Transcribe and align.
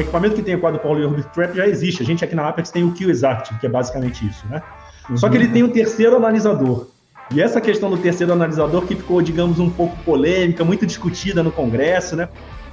um 0.00 0.02
equipamento 0.02 0.34
que 0.34 0.42
tem 0.42 0.54
o 0.54 0.60
quadrupole 0.60 1.04
Orbit 1.04 1.28
Trap 1.28 1.54
já 1.54 1.68
existe. 1.68 2.02
A 2.02 2.06
gente 2.06 2.24
aqui 2.24 2.34
na 2.34 2.48
Apex 2.48 2.70
tem 2.70 2.82
o 2.82 2.92
QExact, 2.92 3.58
que 3.58 3.66
é 3.66 3.68
basicamente 3.68 4.26
isso, 4.26 4.46
né? 4.48 4.62
Uhum. 5.08 5.16
Só 5.16 5.28
que 5.28 5.36
ele 5.36 5.48
tem 5.48 5.62
um 5.62 5.68
terceiro 5.68 6.16
analisador. 6.16 6.86
E 7.32 7.40
essa 7.40 7.60
questão 7.60 7.90
do 7.90 7.98
terceiro 7.98 8.32
analisador 8.32 8.86
que 8.86 8.96
ficou, 8.96 9.22
digamos, 9.22 9.60
um 9.60 9.70
pouco 9.70 9.96
polêmica, 9.98 10.64
muito 10.64 10.84
discutida 10.84 11.42
no 11.42 11.52
Congresso, 11.52 12.16
né? 12.16 12.28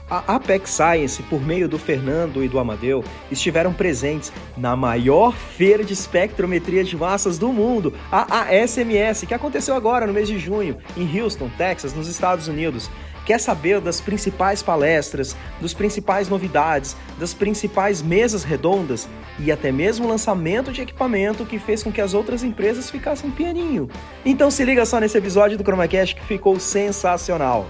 A 0.09 0.35
Apex 0.35 0.69
Science, 0.69 1.21
por 1.23 1.45
meio 1.45 1.67
do 1.67 1.77
Fernando 1.77 2.41
e 2.41 2.47
do 2.47 2.57
Amadeu, 2.59 3.03
estiveram 3.29 3.73
presentes 3.73 4.31
na 4.55 4.73
maior 4.73 5.33
feira 5.33 5.83
de 5.83 5.91
espectrometria 5.91 6.81
de 6.81 6.95
massas 6.95 7.37
do 7.37 7.51
mundo, 7.51 7.93
a 8.09 8.43
ASMS, 8.43 9.27
que 9.27 9.33
aconteceu 9.33 9.75
agora 9.75 10.07
no 10.07 10.13
mês 10.13 10.29
de 10.29 10.39
junho, 10.39 10.77
em 10.95 11.19
Houston, 11.19 11.49
Texas, 11.57 11.93
nos 11.93 12.07
Estados 12.07 12.47
Unidos. 12.47 12.89
Quer 13.27 13.41
saber 13.41 13.81
das 13.81 13.99
principais 13.99 14.63
palestras, 14.63 15.35
dos 15.59 15.73
principais 15.73 16.29
novidades, 16.29 16.95
das 17.19 17.33
principais 17.33 18.01
mesas 18.01 18.45
redondas 18.45 19.09
e 19.37 19.51
até 19.51 19.69
mesmo 19.69 20.05
o 20.05 20.09
lançamento 20.09 20.71
de 20.71 20.81
equipamento 20.81 21.45
que 21.45 21.59
fez 21.59 21.83
com 21.83 21.91
que 21.91 21.99
as 21.99 22.13
outras 22.13 22.41
empresas 22.41 22.89
ficassem 22.89 23.29
pianinho? 23.29 23.89
Então 24.25 24.49
se 24.49 24.63
liga 24.63 24.85
só 24.85 24.97
nesse 25.01 25.17
episódio 25.17 25.57
do 25.57 25.65
ChromaCast 25.65 26.15
que 26.15 26.23
ficou 26.23 26.57
sensacional. 26.57 27.67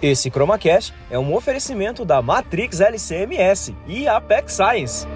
Esse 0.00 0.30
ChromaCast 0.30 0.94
é 1.10 1.18
um 1.18 1.34
oferecimento 1.34 2.04
da 2.04 2.22
Matrix 2.22 2.78
LCMS 2.78 3.74
e 3.88 4.06
Apex 4.06 4.52
Science. 4.52 5.08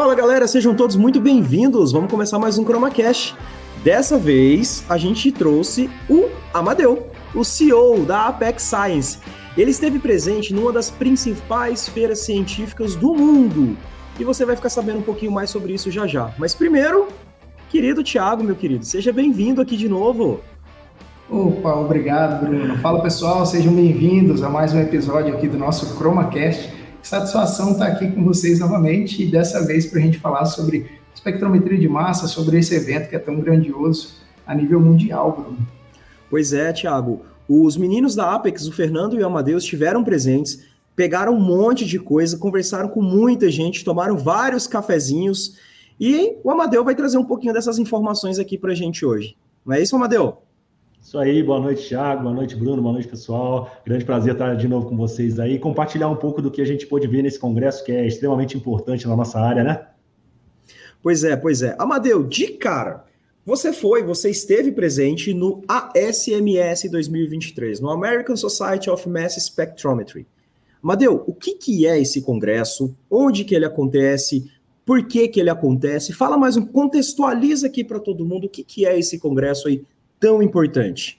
Fala 0.00 0.14
galera, 0.14 0.48
sejam 0.48 0.74
todos 0.74 0.96
muito 0.96 1.20
bem-vindos. 1.20 1.92
Vamos 1.92 2.10
começar 2.10 2.38
mais 2.38 2.56
um 2.56 2.64
ChromaCast. 2.64 3.36
Dessa 3.84 4.16
vez 4.16 4.82
a 4.88 4.96
gente 4.96 5.30
trouxe 5.30 5.90
o 6.08 6.30
Amadeu, 6.54 7.08
o 7.34 7.44
CEO 7.44 8.06
da 8.06 8.28
Apex 8.28 8.62
Science. 8.62 9.18
Ele 9.58 9.70
esteve 9.70 9.98
presente 9.98 10.54
numa 10.54 10.72
das 10.72 10.88
principais 10.88 11.86
feiras 11.86 12.20
científicas 12.20 12.96
do 12.96 13.12
mundo, 13.12 13.76
e 14.18 14.24
você 14.24 14.46
vai 14.46 14.56
ficar 14.56 14.70
sabendo 14.70 15.00
um 15.00 15.02
pouquinho 15.02 15.32
mais 15.32 15.50
sobre 15.50 15.74
isso 15.74 15.90
já 15.90 16.06
já. 16.06 16.32
Mas 16.38 16.54
primeiro, 16.54 17.08
querido 17.68 18.02
Thiago, 18.02 18.42
meu 18.42 18.56
querido, 18.56 18.86
seja 18.86 19.12
bem-vindo 19.12 19.60
aqui 19.60 19.76
de 19.76 19.86
novo. 19.86 20.40
Opa, 21.28 21.74
obrigado, 21.74 22.46
Bruno. 22.46 22.78
Fala 22.78 23.02
pessoal, 23.02 23.44
sejam 23.44 23.74
bem-vindos 23.74 24.42
a 24.42 24.48
mais 24.48 24.72
um 24.72 24.80
episódio 24.80 25.34
aqui 25.34 25.46
do 25.46 25.58
nosso 25.58 25.94
ChromaCast. 25.98 26.79
Satisfação 27.02 27.72
estar 27.72 27.86
aqui 27.86 28.10
com 28.10 28.24
vocês 28.24 28.60
novamente 28.60 29.22
e 29.22 29.30
dessa 29.30 29.64
vez 29.66 29.86
para 29.86 29.98
a 29.98 30.02
gente 30.02 30.18
falar 30.18 30.44
sobre 30.44 31.00
espectrometria 31.14 31.78
de 31.78 31.88
massa, 31.88 32.28
sobre 32.28 32.58
esse 32.58 32.74
evento 32.74 33.08
que 33.08 33.16
é 33.16 33.18
tão 33.18 33.40
grandioso 33.40 34.14
a 34.46 34.54
nível 34.54 34.80
mundial, 34.80 35.32
Bruno. 35.32 35.58
Pois 36.28 36.52
é, 36.52 36.72
Thiago. 36.72 37.22
Os 37.48 37.76
meninos 37.76 38.14
da 38.14 38.34
Apex, 38.34 38.66
o 38.68 38.72
Fernando 38.72 39.18
e 39.18 39.22
o 39.22 39.26
Amadeus, 39.26 39.64
estiveram 39.64 40.04
presentes 40.04 40.70
pegaram 41.00 41.34
um 41.34 41.40
monte 41.40 41.86
de 41.86 41.98
coisa, 41.98 42.36
conversaram 42.36 42.86
com 42.86 43.00
muita 43.00 43.50
gente, 43.50 43.82
tomaram 43.82 44.18
vários 44.18 44.66
cafezinhos 44.66 45.56
e 45.98 46.36
o 46.44 46.50
Amadeu 46.50 46.84
vai 46.84 46.94
trazer 46.94 47.16
um 47.16 47.24
pouquinho 47.24 47.54
dessas 47.54 47.78
informações 47.78 48.38
aqui 48.38 48.58
para 48.58 48.72
a 48.72 48.74
gente 48.74 49.02
hoje. 49.02 49.34
Não 49.64 49.74
é 49.74 49.80
isso, 49.80 49.96
Amadeu? 49.96 50.42
Isso 51.02 51.18
aí, 51.18 51.42
boa 51.42 51.58
noite, 51.58 51.88
Thiago, 51.88 52.22
boa 52.22 52.34
noite, 52.34 52.54
Bruno, 52.54 52.82
boa 52.82 52.92
noite, 52.92 53.08
pessoal. 53.08 53.70
Grande 53.86 54.04
prazer 54.04 54.34
estar 54.34 54.54
de 54.54 54.68
novo 54.68 54.88
com 54.88 54.96
vocês 54.96 55.40
aí, 55.40 55.58
compartilhar 55.58 56.08
um 56.08 56.14
pouco 56.14 56.42
do 56.42 56.50
que 56.50 56.60
a 56.60 56.64
gente 56.64 56.86
pôde 56.86 57.06
ver 57.08 57.22
nesse 57.22 57.38
congresso, 57.38 57.82
que 57.84 57.90
é 57.90 58.06
extremamente 58.06 58.56
importante 58.56 59.08
na 59.08 59.16
nossa 59.16 59.40
área, 59.40 59.64
né? 59.64 59.86
Pois 61.02 61.24
é, 61.24 61.34
pois 61.36 61.62
é. 61.62 61.74
Amadeu, 61.78 62.22
de 62.22 62.48
cara, 62.48 63.06
você 63.46 63.72
foi, 63.72 64.04
você 64.04 64.30
esteve 64.30 64.70
presente 64.70 65.32
no 65.32 65.62
ASMS 65.66 66.88
2023, 66.90 67.80
no 67.80 67.90
American 67.90 68.36
Society 68.36 68.90
of 68.90 69.08
Mass 69.08 69.34
Spectrometry. 69.36 70.26
Madeu, 70.82 71.24
o 71.26 71.32
que, 71.32 71.54
que 71.54 71.86
é 71.86 71.98
esse 71.98 72.20
congresso? 72.20 72.94
Onde 73.10 73.44
que 73.44 73.54
ele 73.54 73.64
acontece? 73.64 74.50
Por 74.84 75.06
que, 75.06 75.28
que 75.28 75.40
ele 75.40 75.50
acontece? 75.50 76.12
Fala 76.12 76.36
mais 76.36 76.56
um, 76.56 76.66
contextualiza 76.66 77.66
aqui 77.66 77.82
para 77.82 77.98
todo 77.98 78.24
mundo 78.24 78.46
o 78.46 78.50
que, 78.50 78.62
que 78.62 78.86
é 78.86 78.98
esse 78.98 79.18
congresso 79.18 79.66
aí 79.66 79.82
tão 80.20 80.42
importante. 80.42 81.18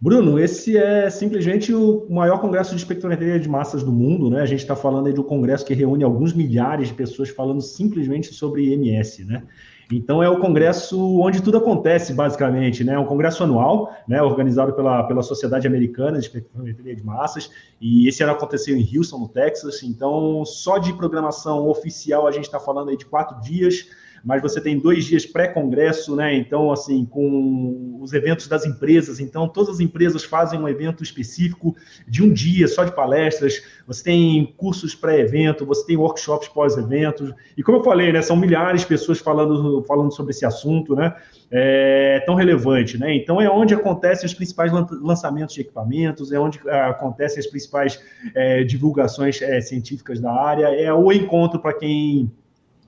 Bruno, 0.00 0.38
esse 0.38 0.76
é 0.76 1.08
simplesmente 1.08 1.72
o 1.72 2.06
maior 2.10 2.38
congresso 2.38 2.72
de 2.72 2.76
espectrometria 2.76 3.40
de 3.40 3.48
massas 3.48 3.82
do 3.82 3.90
mundo, 3.90 4.28
né? 4.28 4.42
A 4.42 4.46
gente 4.46 4.60
está 4.60 4.76
falando 4.76 5.06
aí 5.06 5.14
de 5.14 5.20
um 5.20 5.24
congresso 5.24 5.64
que 5.64 5.72
reúne 5.72 6.04
alguns 6.04 6.34
milhares 6.34 6.88
de 6.88 6.94
pessoas 6.94 7.30
falando 7.30 7.62
simplesmente 7.62 8.34
sobre 8.34 8.74
IMS, 8.74 9.24
né? 9.24 9.44
Então 9.90 10.22
é 10.22 10.28
o 10.28 10.40
congresso 10.40 11.00
onde 11.20 11.42
tudo 11.42 11.56
acontece, 11.56 12.12
basicamente, 12.12 12.84
né? 12.84 12.94
É 12.94 12.98
um 12.98 13.06
congresso 13.06 13.44
anual, 13.44 13.94
né? 14.06 14.20
Organizado 14.22 14.74
pela, 14.74 15.04
pela 15.04 15.22
Sociedade 15.22 15.66
Americana 15.66 16.18
de 16.18 16.26
Espectrometria 16.26 16.94
de 16.94 17.02
Massas, 17.02 17.50
e 17.80 18.06
esse 18.06 18.22
ano 18.22 18.32
aconteceu 18.32 18.76
em 18.76 18.86
Houston, 18.94 19.18
no 19.20 19.28
Texas. 19.28 19.82
Então, 19.82 20.44
só 20.44 20.76
de 20.76 20.92
programação 20.92 21.66
oficial 21.66 22.26
a 22.26 22.30
gente 22.30 22.44
está 22.44 22.60
falando 22.60 22.90
aí 22.90 22.96
de 22.98 23.06
quatro 23.06 23.40
dias 23.40 23.86
mas 24.24 24.40
você 24.40 24.60
tem 24.60 24.78
dois 24.78 25.04
dias 25.04 25.26
pré-congresso, 25.26 26.16
né? 26.16 26.34
Então, 26.34 26.72
assim, 26.72 27.04
com 27.04 27.98
os 28.00 28.12
eventos 28.12 28.48
das 28.48 28.64
empresas. 28.64 29.20
Então, 29.20 29.46
todas 29.46 29.74
as 29.74 29.80
empresas 29.80 30.24
fazem 30.24 30.58
um 30.58 30.66
evento 30.66 31.02
específico 31.02 31.76
de 32.08 32.22
um 32.22 32.32
dia 32.32 32.66
só 32.66 32.84
de 32.84 32.94
palestras. 32.94 33.62
Você 33.86 34.04
tem 34.04 34.54
cursos 34.56 34.94
pré-evento, 34.94 35.66
você 35.66 35.86
tem 35.86 35.96
workshops 35.96 36.48
pós-evento. 36.48 37.34
E 37.56 37.62
como 37.62 37.78
eu 37.78 37.84
falei, 37.84 38.12
né? 38.12 38.22
São 38.22 38.36
milhares 38.36 38.80
de 38.80 38.86
pessoas 38.86 39.18
falando, 39.18 39.82
falando 39.82 40.12
sobre 40.12 40.30
esse 40.30 40.46
assunto, 40.46 40.96
né? 40.96 41.14
É 41.50 42.22
tão 42.24 42.34
relevante, 42.34 42.96
né? 42.96 43.14
Então, 43.14 43.40
é 43.40 43.50
onde 43.50 43.74
acontecem 43.74 44.24
os 44.24 44.32
principais 44.32 44.72
lançamentos 44.72 45.54
de 45.54 45.60
equipamentos, 45.60 46.32
é 46.32 46.38
onde 46.38 46.60
é, 46.66 46.80
acontecem 46.82 47.40
as 47.40 47.46
principais 47.46 48.02
é, 48.34 48.64
divulgações 48.64 49.42
é, 49.42 49.60
científicas 49.60 50.18
da 50.18 50.32
área, 50.32 50.66
é 50.66 50.92
o 50.92 51.12
encontro 51.12 51.60
para 51.60 51.74
quem 51.74 52.32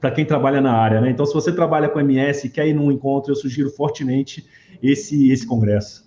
para 0.01 0.11
quem 0.11 0.25
trabalha 0.25 0.61
na 0.61 0.73
área. 0.73 1.01
Né? 1.01 1.11
Então, 1.11 1.25
se 1.27 1.34
você 1.34 1.53
trabalha 1.53 1.89
com 1.89 2.01
MS 2.01 2.47
e 2.47 2.51
quer 2.51 2.67
ir 2.67 2.75
num 2.75 2.91
encontro, 2.91 3.33
eu 3.33 3.37
sugiro 3.37 3.71
fortemente 3.71 4.47
esse, 4.83 5.31
esse 5.31 5.47
congresso. 5.47 6.05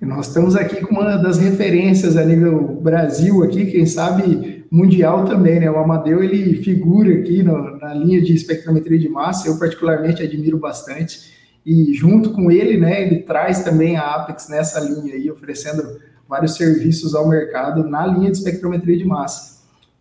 nós 0.00 0.28
estamos 0.28 0.54
aqui 0.54 0.80
com 0.80 0.94
uma 0.94 1.16
das 1.16 1.38
referências 1.38 2.16
a 2.16 2.24
nível 2.24 2.80
Brasil 2.80 3.42
aqui, 3.42 3.66
quem 3.66 3.84
sabe 3.84 4.64
mundial 4.70 5.24
também, 5.24 5.58
né? 5.58 5.70
O 5.70 5.78
Amadeu, 5.78 6.22
ele 6.22 6.62
figura 6.62 7.12
aqui 7.14 7.42
no, 7.42 7.78
na 7.78 7.94
linha 7.94 8.20
de 8.22 8.34
espectrometria 8.34 8.98
de 8.98 9.08
massa, 9.08 9.48
eu 9.48 9.58
particularmente 9.58 10.22
admiro 10.22 10.58
bastante, 10.58 11.36
e 11.66 11.92
junto 11.94 12.30
com 12.30 12.50
ele, 12.50 12.78
né, 12.78 13.02
ele 13.02 13.18
traz 13.22 13.62
também 13.62 13.96
a 13.96 14.14
Apex 14.14 14.48
nessa 14.48 14.80
linha 14.80 15.14
aí, 15.14 15.30
oferecendo 15.30 15.98
vários 16.28 16.54
serviços 16.54 17.14
ao 17.14 17.28
mercado 17.28 17.88
na 17.88 18.06
linha 18.06 18.30
de 18.30 18.38
espectrometria 18.38 18.96
de 18.96 19.04
massa 19.04 19.57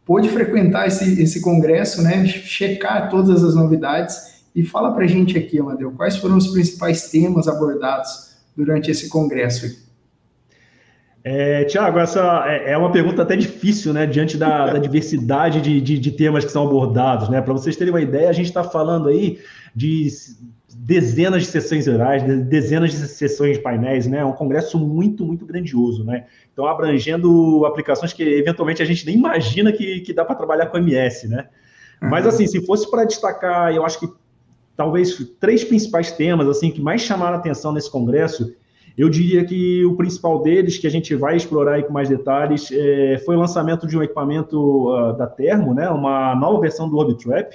pôde 0.08 0.30
frequentar 0.30 0.88
esse, 0.88 1.22
esse 1.22 1.42
congresso, 1.42 2.02
né, 2.02 2.26
checar 2.26 3.10
todas 3.10 3.44
as 3.44 3.54
novidades 3.54 4.42
e 4.56 4.64
fala 4.64 4.92
para 4.94 5.04
a 5.04 5.08
gente 5.08 5.38
aqui, 5.38 5.60
Amadeu, 5.60 5.92
quais 5.92 6.16
foram 6.16 6.38
os 6.38 6.48
principais 6.48 7.12
temas 7.12 7.48
abordados 7.48 8.38
durante 8.56 8.90
esse 8.90 9.10
congresso? 9.10 9.86
É, 11.24 11.66
Tiago, 11.66 12.00
essa 12.00 12.46
é, 12.48 12.72
é 12.72 12.78
uma 12.78 12.92
pergunta 12.92 13.22
até 13.22 13.36
difícil, 13.36 13.92
né, 13.92 14.06
diante 14.06 14.38
da, 14.38 14.72
da 14.74 14.80
diversidade 14.80 15.60
de, 15.60 15.82
de, 15.82 16.00
de, 16.00 16.12
temas 16.12 16.46
que 16.46 16.52
são 16.52 16.66
abordados, 16.66 17.28
né? 17.28 17.42
Para 17.42 17.52
vocês 17.52 17.76
terem 17.76 17.94
uma 17.94 18.02
ideia, 18.02 18.30
a 18.30 18.34
gente 18.34 18.46
está 18.46 18.64
falando 18.64 19.10
aí 19.10 19.40
de 19.76 20.08
dezenas 20.76 21.44
de 21.44 21.48
sessões 21.48 21.86
gerais, 21.86 22.24
dezenas 22.46 22.92
de 22.92 22.98
sessões 23.08 23.58
de 23.58 23.64
painéis, 23.64 24.06
né? 24.06 24.20
É 24.20 24.26
um 24.26 24.34
congresso 24.34 24.78
muito, 24.78 25.26
muito 25.26 25.46
grandioso, 25.46 26.04
né? 26.04 26.26
Então, 26.52 26.66
abrangendo 26.66 27.66
aplicações 27.66 28.12
que 28.12 28.24
eventualmente 28.24 28.82
a 28.82 28.86
gente 28.86 29.06
nem 29.06 29.16
imagina 29.16 29.72
que, 29.72 30.02
que 30.02 30.14
dá 30.14 30.26
para 30.26 30.36
trabalhar 30.36 30.66
com 30.68 30.78
MS, 30.78 31.28
né? 31.28 31.48
Uhum. 32.02 32.10
Mas, 32.10 32.28
assim, 32.28 32.46
se 32.46 32.66
fosse 32.66 32.90
para 32.90 33.06
destacar, 33.06 33.74
eu 33.74 33.86
acho 33.86 34.00
que 34.00 34.10
talvez 34.76 35.18
três 35.40 35.64
principais 35.64 36.12
temas, 36.12 36.48
assim, 36.48 36.70
que 36.70 36.82
mais 36.82 37.02
chamaram 37.02 37.38
a 37.38 37.40
atenção 37.40 37.72
nesse 37.72 37.90
congresso, 37.90 38.54
eu 38.98 39.10
diria 39.10 39.46
que 39.46 39.86
o 39.86 39.96
principal 39.96 40.42
deles, 40.42 40.78
que 40.78 40.88
a 40.88 40.90
gente 40.90 41.16
vai 41.16 41.36
explorar 41.38 41.74
aí 41.74 41.84
com 41.84 41.94
mais 41.94 42.10
detalhes, 42.10 42.70
é, 42.72 43.22
foi 43.26 43.36
o 43.36 43.40
lançamento 43.40 43.88
de 43.88 43.98
um 43.98 44.04
equipamento 44.04 44.90
uh, 44.90 45.16
da 45.16 45.28
Termo, 45.28 45.74
né? 45.74 45.88
Uma 45.90 46.36
nova 46.36 46.60
versão 46.60 46.90
do 46.90 46.98
Orbitrap, 46.98 47.54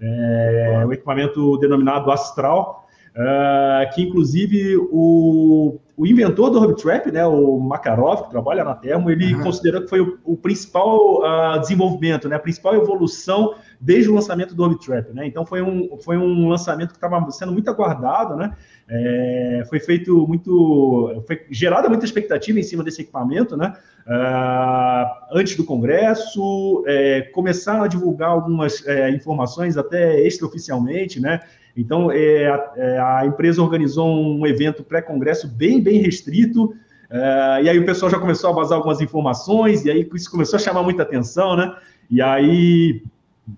é, 0.00 0.84
um 0.86 0.92
equipamento 0.92 1.58
denominado 1.58 2.10
Astral, 2.10 2.86
uh, 3.14 3.94
que 3.94 4.02
inclusive 4.02 4.76
o, 4.90 5.78
o 5.96 6.06
inventor 6.06 6.50
do 6.50 6.60
Hubtrap, 6.60 7.06
né, 7.10 7.26
o 7.26 7.58
Makarov, 7.58 8.24
que 8.24 8.30
trabalha 8.30 8.64
na 8.64 8.74
Termo, 8.74 9.10
ele 9.10 9.34
uhum. 9.34 9.42
considerou 9.42 9.82
que 9.82 9.88
foi 9.88 10.00
o, 10.00 10.18
o 10.24 10.36
principal 10.36 11.20
uh, 11.22 11.60
desenvolvimento, 11.60 12.28
né, 12.28 12.36
a 12.36 12.40
principal 12.40 12.74
evolução 12.74 13.54
desde 13.84 14.10
o 14.10 14.14
lançamento 14.14 14.54
do 14.54 14.62
Orbitrap, 14.62 15.12
né? 15.12 15.26
Então 15.26 15.44
foi 15.44 15.60
um, 15.60 15.98
foi 15.98 16.16
um 16.16 16.48
lançamento 16.48 16.88
que 16.88 16.96
estava 16.96 17.30
sendo 17.30 17.52
muito 17.52 17.68
aguardado, 17.68 18.34
né? 18.34 18.56
É, 18.88 19.62
foi 19.68 19.78
feito 19.78 20.26
muito, 20.26 21.22
foi 21.26 21.44
gerada 21.50 21.86
muita 21.86 22.06
expectativa 22.06 22.58
em 22.58 22.62
cima 22.62 22.82
desse 22.82 23.02
equipamento, 23.02 23.58
né? 23.58 23.74
Uh, 24.06 25.36
antes 25.38 25.54
do 25.54 25.64
Congresso, 25.64 26.82
é, 26.86 27.22
começaram 27.34 27.82
a 27.82 27.86
divulgar 27.86 28.30
algumas 28.30 28.86
é, 28.86 29.10
informações 29.10 29.76
até 29.76 30.18
extraoficialmente, 30.26 31.20
né? 31.20 31.42
Então 31.76 32.10
é, 32.10 32.46
a, 32.46 32.72
é, 32.76 32.98
a, 32.98 33.26
empresa 33.26 33.60
organizou 33.60 34.08
um 34.08 34.46
evento 34.46 34.82
pré-congresso 34.82 35.46
bem, 35.46 35.82
bem 35.82 36.00
restrito. 36.00 36.74
Uh, 37.10 37.62
e 37.62 37.68
aí 37.68 37.78
o 37.78 37.84
pessoal 37.84 38.10
já 38.10 38.18
começou 38.18 38.48
a 38.48 38.52
vazar 38.54 38.78
algumas 38.78 39.02
informações, 39.02 39.84
e 39.84 39.90
aí 39.90 40.08
isso 40.14 40.30
começou 40.30 40.56
a 40.56 40.60
chamar 40.60 40.82
muita 40.82 41.02
atenção, 41.02 41.54
né? 41.54 41.76
E 42.10 42.22
aí 42.22 43.02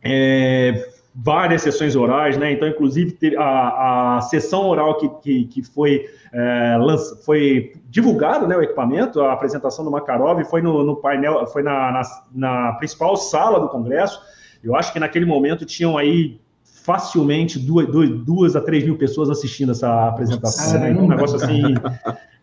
é, 0.03 0.89
várias 1.15 1.63
sessões 1.63 1.97
orais, 1.97 2.37
né? 2.37 2.53
Então, 2.53 2.69
inclusive, 2.69 3.17
a, 3.37 4.17
a 4.17 4.21
sessão 4.23 4.67
oral 4.67 4.99
que, 4.99 5.09
que, 5.23 5.45
que 5.47 5.63
foi, 5.63 6.05
é, 6.33 6.77
lança, 6.79 7.17
foi 7.25 7.73
divulgado, 7.89 8.47
né, 8.47 8.57
o 8.57 8.63
equipamento, 8.63 9.21
a 9.23 9.33
apresentação 9.33 9.85
do 9.85 9.91
Makarov 9.91 10.45
foi 10.45 10.61
no, 10.61 10.85
no 10.85 10.97
painel, 10.97 11.47
foi 11.47 11.63
na, 11.63 11.93
na, 11.93 12.03
na, 12.35 12.73
principal 12.75 13.17
sala 13.17 13.59
do 13.59 13.69
Congresso. 13.69 14.21
Eu 14.63 14.77
acho 14.77 14.93
que 14.93 15.01
naquele 15.01 15.25
momento 15.25 15.65
tinham 15.65 15.97
aí 15.97 16.39
facilmente 16.85 17.59
duas, 17.59 17.87
duas, 17.89 18.11
duas 18.11 18.57
a 18.57 18.61
três 18.61 18.85
mil 18.85 18.97
pessoas 18.97 19.31
assistindo 19.31 19.73
essa 19.73 20.09
apresentação. 20.09 20.81
Né? 20.81 20.91
Então, 20.91 21.05
um 21.05 21.09
negócio 21.09 21.37
assim 21.37 21.75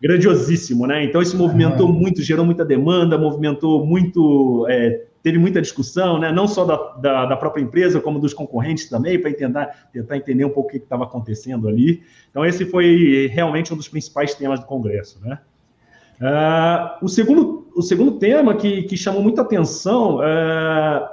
grandiosíssimo, 0.02 0.86
né? 0.86 1.02
Então 1.02 1.22
isso 1.22 1.36
movimentou 1.36 1.88
muito, 1.90 2.20
gerou 2.20 2.44
muita 2.44 2.62
demanda, 2.62 3.16
movimentou 3.16 3.86
muito 3.86 4.66
é, 4.68 5.04
teve 5.24 5.38
muita 5.38 5.62
discussão, 5.62 6.18
né? 6.18 6.30
não 6.30 6.46
só 6.46 6.66
da, 6.66 6.76
da, 7.00 7.24
da 7.24 7.36
própria 7.36 7.62
empresa, 7.62 7.98
como 7.98 8.20
dos 8.20 8.34
concorrentes 8.34 8.90
também, 8.90 9.18
para 9.18 9.32
tentar, 9.32 9.88
entender 10.12 10.44
um 10.44 10.50
pouco 10.50 10.68
o 10.68 10.72
que 10.72 10.76
estava 10.76 11.04
acontecendo 11.04 11.66
ali. 11.66 12.02
Então, 12.30 12.44
esse 12.44 12.66
foi 12.66 13.30
realmente 13.32 13.72
um 13.72 13.76
dos 13.76 13.88
principais 13.88 14.34
temas 14.34 14.60
do 14.60 14.66
Congresso. 14.66 15.18
Né? 15.24 15.38
Uh, 16.20 17.06
o, 17.06 17.08
segundo, 17.08 17.66
o 17.74 17.80
segundo 17.80 18.18
tema 18.18 18.54
que, 18.54 18.82
que 18.82 18.98
chamou 18.98 19.22
muita 19.22 19.40
atenção 19.40 20.18
uh, 20.18 21.08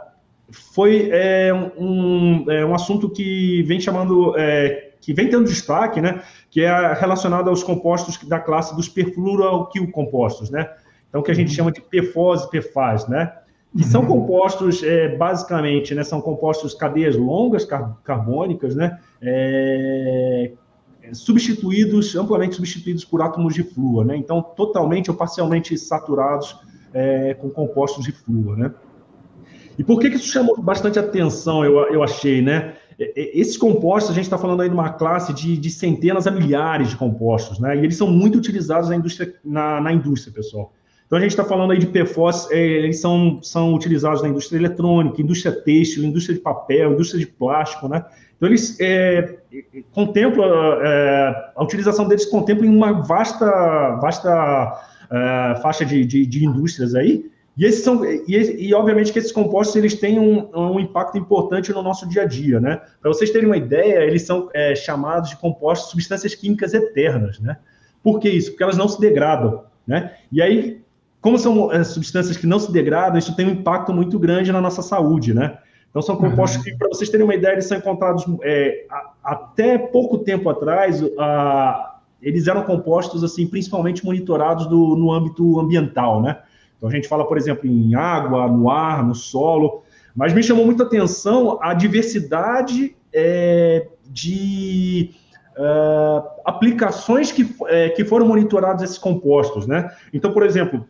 foi 0.51 1.09
é, 1.09 1.53
um, 1.77 2.51
é, 2.51 2.65
um 2.65 2.75
assunto 2.75 3.09
que 3.09 3.63
vem 3.63 3.79
chamando, 3.79 4.37
é, 4.37 4.91
que 4.99 5.13
vem 5.13 5.29
tendo 5.29 5.45
destaque, 5.45 6.01
né? 6.01 6.21
que 6.49 6.59
é 6.59 6.93
relacionado 6.95 7.49
aos 7.49 7.63
compostos 7.63 8.17
da 8.27 8.41
classe 8.41 8.75
dos 8.75 8.89
perfluoroalquil 8.89 9.89
compostos, 9.89 10.49
né? 10.49 10.69
Então, 11.07 11.21
que 11.21 11.31
a 11.31 11.33
gente 11.33 11.49
uhum. 11.49 11.55
chama 11.55 11.71
de 11.71 11.81
PFOS 11.81 12.43
e 12.45 12.49
PFAS, 12.49 13.07
né? 13.07 13.33
Que 13.75 13.83
são 13.85 14.05
compostos, 14.05 14.83
é, 14.83 15.15
basicamente, 15.15 15.95
né, 15.95 16.03
são 16.03 16.19
compostos 16.19 16.73
cadeias 16.73 17.15
longas 17.15 17.63
car 17.63 17.97
carbônicas, 18.03 18.75
né, 18.75 18.99
é, 19.21 20.51
substituídos, 21.13 22.15
amplamente 22.15 22.55
substituídos 22.55 23.05
por 23.05 23.21
átomos 23.21 23.53
de 23.53 23.63
flúor, 23.63 24.05
né, 24.05 24.17
então 24.17 24.41
totalmente 24.41 25.09
ou 25.09 25.15
parcialmente 25.15 25.77
saturados 25.77 26.59
é, 26.93 27.33
com 27.35 27.49
compostos 27.49 28.03
de 28.03 28.11
flúor, 28.11 28.57
né. 28.57 28.73
E 29.77 29.83
por 29.83 29.99
que, 29.99 30.09
que 30.09 30.17
isso 30.17 30.27
chamou 30.27 30.61
bastante 30.61 30.99
atenção, 30.99 31.63
eu, 31.63 31.77
eu 31.91 32.03
achei, 32.03 32.41
né? 32.41 32.75
Esses 32.99 33.57
compostos, 33.57 34.11
a 34.11 34.13
gente 34.13 34.25
está 34.25 34.37
falando 34.37 34.61
aí 34.61 34.69
de 34.69 34.75
uma 34.75 34.91
classe 34.91 35.33
de, 35.33 35.57
de, 35.57 35.69
centenas 35.71 36.27
a 36.27 36.31
milhares 36.31 36.89
de 36.89 36.95
compostos, 36.95 37.57
né? 37.57 37.75
E 37.75 37.79
eles 37.79 37.97
são 37.97 38.07
muito 38.07 38.37
utilizados 38.37 38.89
na 38.89 38.95
indústria, 38.95 39.33
na, 39.43 39.81
na 39.81 39.91
indústria 39.91 40.31
pessoal. 40.31 40.71
Então 41.11 41.19
a 41.19 41.21
gente 41.23 41.31
está 41.31 41.43
falando 41.43 41.71
aí 41.71 41.77
de 41.77 41.87
PFOS, 41.87 42.49
é, 42.51 42.57
eles 42.57 43.01
são, 43.01 43.43
são 43.43 43.73
utilizados 43.73 44.21
na 44.21 44.29
indústria 44.29 44.57
eletrônica, 44.57 45.21
indústria 45.21 45.51
têxtil, 45.51 46.05
indústria 46.05 46.37
de 46.37 46.41
papel, 46.41 46.93
indústria 46.93 47.19
de 47.19 47.27
plástico, 47.27 47.89
né? 47.89 48.05
Então 48.37 48.47
eles 48.47 48.79
é, 48.79 49.39
contemplam, 49.91 50.47
é, 50.81 51.51
a 51.53 51.61
utilização 51.61 52.07
deles 52.07 52.23
contempla 52.27 52.65
em 52.65 52.73
uma 52.73 52.93
vasta, 52.93 53.45
vasta 54.01 54.81
é, 55.11 55.59
faixa 55.61 55.83
de, 55.83 56.05
de, 56.05 56.25
de, 56.25 56.45
indústrias 56.45 56.95
aí, 56.95 57.29
e, 57.57 57.65
esses 57.65 57.83
são, 57.83 58.05
e, 58.05 58.69
e, 58.69 58.73
obviamente 58.73 59.11
que 59.11 59.19
esses 59.19 59.33
compostos 59.33 59.75
eles 59.75 59.95
têm 59.95 60.17
um, 60.17 60.49
um 60.55 60.79
impacto 60.79 61.17
importante 61.17 61.73
no 61.73 61.83
nosso 61.83 62.07
dia 62.07 62.21
a 62.21 62.25
dia, 62.25 62.61
né? 62.61 62.79
Para 63.01 63.11
vocês 63.11 63.31
terem 63.31 63.47
uma 63.47 63.57
ideia, 63.57 63.99
eles 64.05 64.21
são 64.21 64.49
é, 64.53 64.73
chamados 64.75 65.31
de 65.31 65.35
compostos, 65.35 65.91
substâncias 65.91 66.33
químicas 66.33 66.73
eternas, 66.73 67.37
né? 67.41 67.57
Por 68.01 68.17
que 68.17 68.29
isso? 68.29 68.51
Porque 68.51 68.63
elas 68.63 68.77
não 68.77 68.87
se 68.87 68.97
degradam, 68.97 69.65
né? 69.85 70.13
E 70.31 70.41
aí, 70.41 70.80
como 71.21 71.37
são 71.37 71.71
é, 71.71 71.83
substâncias 71.83 72.35
que 72.35 72.47
não 72.47 72.59
se 72.59 72.71
degradam, 72.71 73.17
isso 73.17 73.35
tem 73.35 73.45
um 73.45 73.51
impacto 73.51 73.93
muito 73.93 74.17
grande 74.17 74.51
na 74.51 74.59
nossa 74.59 74.81
saúde, 74.81 75.33
né? 75.33 75.57
Então, 75.89 76.01
são 76.01 76.15
compostos 76.15 76.57
uhum. 76.57 76.63
que, 76.63 76.77
para 76.77 76.87
vocês 76.87 77.09
terem 77.09 77.25
uma 77.25 77.35
ideia, 77.35 77.53
eles 77.53 77.67
são 77.67 77.77
encontrados 77.77 78.25
é, 78.43 78.85
a, 78.89 79.11
até 79.23 79.77
pouco 79.77 80.19
tempo 80.19 80.49
atrás, 80.49 81.03
a, 81.19 81.99
eles 82.21 82.47
eram 82.47 82.63
compostos, 82.63 83.23
assim, 83.23 83.45
principalmente 83.45 84.03
monitorados 84.03 84.67
do, 84.67 84.95
no 84.95 85.11
âmbito 85.11 85.59
ambiental, 85.59 86.21
né? 86.21 86.39
Então, 86.77 86.89
a 86.89 86.91
gente 86.91 87.07
fala, 87.07 87.27
por 87.27 87.37
exemplo, 87.37 87.69
em 87.69 87.93
água, 87.93 88.47
no 88.47 88.69
ar, 88.69 89.05
no 89.05 89.13
solo, 89.13 89.83
mas 90.15 90.33
me 90.33 90.41
chamou 90.41 90.65
muita 90.65 90.83
atenção 90.83 91.59
a 91.61 91.73
diversidade 91.73 92.95
é, 93.13 93.87
de 94.09 95.11
uh, 95.57 96.27
aplicações 96.45 97.31
que, 97.31 97.55
é, 97.67 97.89
que 97.89 98.03
foram 98.03 98.27
monitorados 98.27 98.83
esses 98.83 98.97
compostos, 98.97 99.67
né? 99.67 99.91
Então, 100.13 100.33
por 100.33 100.43
exemplo, 100.43 100.85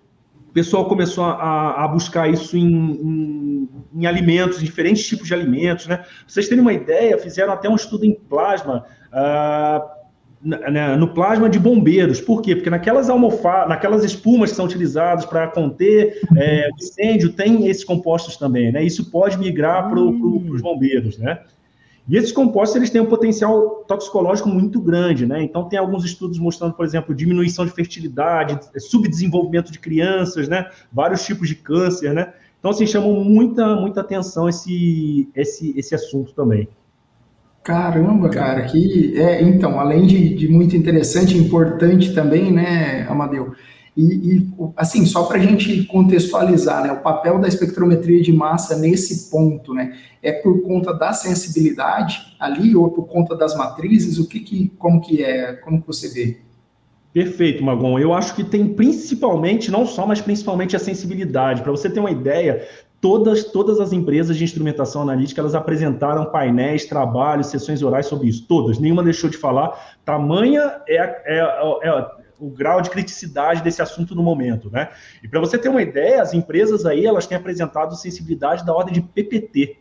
o 0.51 0.53
pessoal 0.53 0.85
começou 0.85 1.23
a, 1.23 1.85
a 1.85 1.87
buscar 1.87 2.29
isso 2.29 2.57
em, 2.57 2.67
em, 2.67 3.69
em, 3.95 4.05
alimentos, 4.05 4.59
diferentes 4.59 5.07
tipos 5.07 5.25
de 5.25 5.33
alimentos, 5.33 5.87
né? 5.87 5.97
Pra 5.97 6.07
vocês 6.27 6.49
terem 6.49 6.61
uma 6.61 6.73
ideia, 6.73 7.17
fizeram 7.17 7.53
até 7.53 7.69
um 7.69 7.75
estudo 7.75 8.03
em 8.05 8.13
plasma, 8.13 8.83
uh, 9.13 10.01
no 10.99 11.13
plasma 11.13 11.49
de 11.49 11.57
bombeiros. 11.57 12.19
Por 12.19 12.41
quê? 12.41 12.53
Porque 12.53 12.69
naquelas 12.69 13.09
almofadas, 13.09 13.69
naquelas 13.69 14.03
espumas 14.03 14.49
que 14.49 14.57
são 14.57 14.65
utilizadas 14.65 15.23
para 15.23 15.47
conter 15.47 16.19
é, 16.35 16.69
incêndio, 16.77 17.31
tem 17.31 17.67
esses 17.67 17.85
compostos 17.85 18.35
também, 18.35 18.73
né? 18.73 18.83
Isso 18.83 19.09
pode 19.09 19.37
migrar 19.37 19.87
para 19.89 20.01
os 20.01 20.61
bombeiros, 20.61 21.17
né? 21.17 21.39
E 22.07 22.17
esses 22.17 22.31
compostos 22.31 22.75
eles 22.75 22.89
têm 22.89 23.01
um 23.01 23.05
potencial 23.05 23.83
toxicológico 23.87 24.49
muito 24.49 24.81
grande, 24.81 25.25
né? 25.25 25.43
Então 25.43 25.69
tem 25.69 25.77
alguns 25.77 26.03
estudos 26.03 26.39
mostrando, 26.39 26.73
por 26.73 26.85
exemplo, 26.85 27.13
diminuição 27.13 27.65
de 27.65 27.71
fertilidade, 27.71 28.59
subdesenvolvimento 28.79 29.71
de 29.71 29.79
crianças, 29.79 30.47
né? 30.47 30.67
Vários 30.91 31.23
tipos 31.23 31.47
de 31.47 31.55
câncer, 31.55 32.13
né? 32.13 32.33
Então 32.59 32.71
assim 32.71 32.85
chamou 32.85 33.23
muita 33.23 33.75
muita 33.75 34.01
atenção 34.01 34.49
esse 34.49 35.29
esse 35.35 35.77
esse 35.77 35.95
assunto 35.95 36.33
também. 36.33 36.67
Caramba, 37.63 38.29
cara, 38.29 38.63
que 38.63 39.13
é 39.19 39.41
então 39.43 39.79
além 39.79 40.07
de, 40.07 40.35
de 40.35 40.47
muito 40.47 40.75
interessante, 40.75 41.37
importante 41.37 42.13
também, 42.13 42.51
né, 42.51 43.05
Amadeu? 43.07 43.53
E, 43.95 44.03
e 44.03 44.49
assim, 44.77 45.05
só 45.05 45.23
para 45.23 45.37
a 45.37 45.41
gente 45.41 45.83
contextualizar, 45.83 46.83
né, 46.83 46.93
o 46.93 47.01
papel 47.01 47.39
da 47.39 47.47
espectrometria 47.47 48.21
de 48.21 48.31
massa 48.31 48.77
nesse 48.77 49.29
ponto, 49.29 49.73
né, 49.73 49.97
é 50.23 50.31
por 50.31 50.61
conta 50.61 50.93
da 50.93 51.11
sensibilidade 51.11 52.35
ali 52.39 52.75
ou 52.75 52.89
por 52.89 53.07
conta 53.07 53.35
das 53.35 53.55
matrizes? 53.55 54.17
O 54.17 54.27
que, 54.27 54.39
que 54.39 54.71
como 54.77 55.01
que 55.01 55.23
é, 55.23 55.53
como 55.53 55.81
que 55.81 55.87
você 55.87 56.07
vê? 56.09 56.37
Perfeito, 57.13 57.61
Magon. 57.63 57.99
Eu 57.99 58.13
acho 58.13 58.33
que 58.33 58.43
tem 58.43 58.73
principalmente, 58.73 59.69
não 59.69 59.85
só, 59.85 60.07
mas 60.07 60.21
principalmente 60.21 60.75
a 60.75 60.79
sensibilidade. 60.79 61.61
Para 61.61 61.71
você 61.71 61.89
ter 61.89 61.99
uma 61.99 62.11
ideia, 62.11 62.65
todas, 63.01 63.43
todas 63.43 63.81
as 63.81 63.91
empresas 63.91 64.37
de 64.37 64.45
instrumentação 64.45 65.01
analítica 65.01 65.41
elas 65.41 65.53
apresentaram 65.53 66.25
painéis, 66.25 66.85
trabalhos, 66.85 67.47
sessões 67.47 67.83
orais 67.83 68.05
sobre 68.05 68.29
isso. 68.29 68.45
Todas, 68.47 68.79
nenhuma 68.79 69.03
deixou 69.03 69.29
de 69.29 69.35
falar. 69.35 69.97
Tamanha 70.05 70.79
é, 70.87 70.95
é, 70.97 71.39
é, 71.83 72.07
o 72.41 72.49
grau 72.49 72.81
de 72.81 72.89
criticidade 72.89 73.61
desse 73.61 73.81
assunto 73.81 74.15
no 74.15 74.23
momento, 74.23 74.69
né? 74.71 74.89
E 75.23 75.27
para 75.27 75.39
você 75.39 75.57
ter 75.57 75.69
uma 75.69 75.81
ideia, 75.81 76.21
as 76.21 76.33
empresas 76.33 76.85
aí 76.85 77.05
elas 77.05 77.27
têm 77.27 77.37
apresentado 77.37 77.95
sensibilidade 77.95 78.65
da 78.65 78.73
ordem 78.73 78.93
de 78.93 79.01
PPT, 79.01 79.77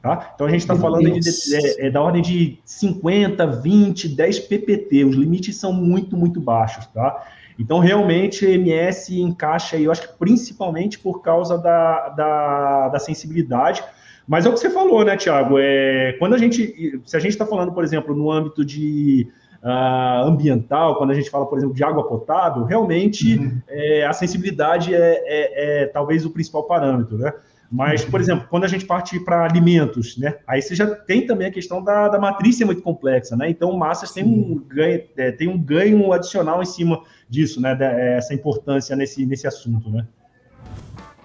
tá? 0.00 0.32
Então 0.34 0.46
a 0.46 0.50
gente 0.50 0.60
está 0.60 0.74
falando 0.74 1.10
de, 1.10 1.54
é, 1.54 1.86
é, 1.86 1.90
da 1.90 2.00
ordem 2.00 2.22
de 2.22 2.58
50, 2.64 3.46
20, 3.46 4.08
10 4.08 4.38
PPT. 4.40 5.04
Os 5.04 5.14
limites 5.14 5.56
são 5.56 5.72
muito, 5.72 6.16
muito 6.16 6.40
baixos, 6.40 6.86
tá? 6.86 7.24
Então, 7.58 7.80
realmente, 7.80 8.46
a 8.46 8.50
MS 8.50 9.20
encaixa 9.20 9.76
aí, 9.76 9.84
eu 9.84 9.90
acho 9.90 10.02
que 10.02 10.16
principalmente 10.16 10.98
por 10.98 11.20
causa 11.20 11.58
da, 11.58 12.08
da, 12.10 12.88
da 12.88 12.98
sensibilidade. 13.00 13.82
Mas 14.28 14.46
é 14.46 14.48
o 14.48 14.52
que 14.52 14.60
você 14.60 14.70
falou, 14.70 15.04
né, 15.04 15.16
Tiago? 15.16 15.56
É, 15.58 16.14
quando 16.20 16.34
a 16.34 16.38
gente, 16.38 17.00
se 17.04 17.16
a 17.16 17.20
gente 17.20 17.32
está 17.32 17.44
falando, 17.44 17.72
por 17.72 17.82
exemplo, 17.82 18.14
no 18.14 18.30
âmbito 18.30 18.64
de 18.64 19.26
uh, 19.62 20.26
ambiental, 20.26 20.96
quando 20.96 21.10
a 21.10 21.14
gente 21.14 21.30
fala, 21.30 21.46
por 21.46 21.58
exemplo, 21.58 21.74
de 21.74 21.84
água 21.84 22.06
potável, 22.06 22.64
realmente 22.64 23.38
uhum. 23.38 23.60
é, 23.68 24.06
a 24.06 24.12
sensibilidade 24.12 24.94
é, 24.94 25.22
é, 25.26 25.82
é, 25.82 25.86
talvez 25.86 26.24
o 26.24 26.30
principal 26.30 26.64
parâmetro, 26.64 27.18
né? 27.18 27.32
Mas, 27.70 28.02
por 28.02 28.18
exemplo, 28.18 28.46
quando 28.48 28.64
a 28.64 28.66
gente 28.66 28.86
parte 28.86 29.20
para 29.20 29.44
alimentos, 29.44 30.16
né? 30.16 30.36
Aí 30.46 30.62
você 30.62 30.74
já 30.74 30.86
tem 30.86 31.26
também 31.26 31.48
a 31.48 31.50
questão 31.50 31.84
da, 31.84 32.08
da 32.08 32.18
matriz 32.18 32.56
ser 32.56 32.64
muito 32.64 32.80
complexa, 32.80 33.36
né? 33.36 33.50
Então, 33.50 33.76
massas 33.76 34.10
tem 34.10 34.24
um 34.24 34.58
ganho, 34.66 35.02
é, 35.18 35.30
tem 35.32 35.48
um 35.48 35.58
ganho 35.58 36.10
adicional 36.12 36.62
em 36.62 36.66
cima 36.66 37.02
disso, 37.28 37.60
né? 37.60 37.76
Essa 38.16 38.32
importância 38.32 38.96
nesse, 38.96 39.26
nesse 39.26 39.46
assunto, 39.46 39.90
né? 39.90 40.06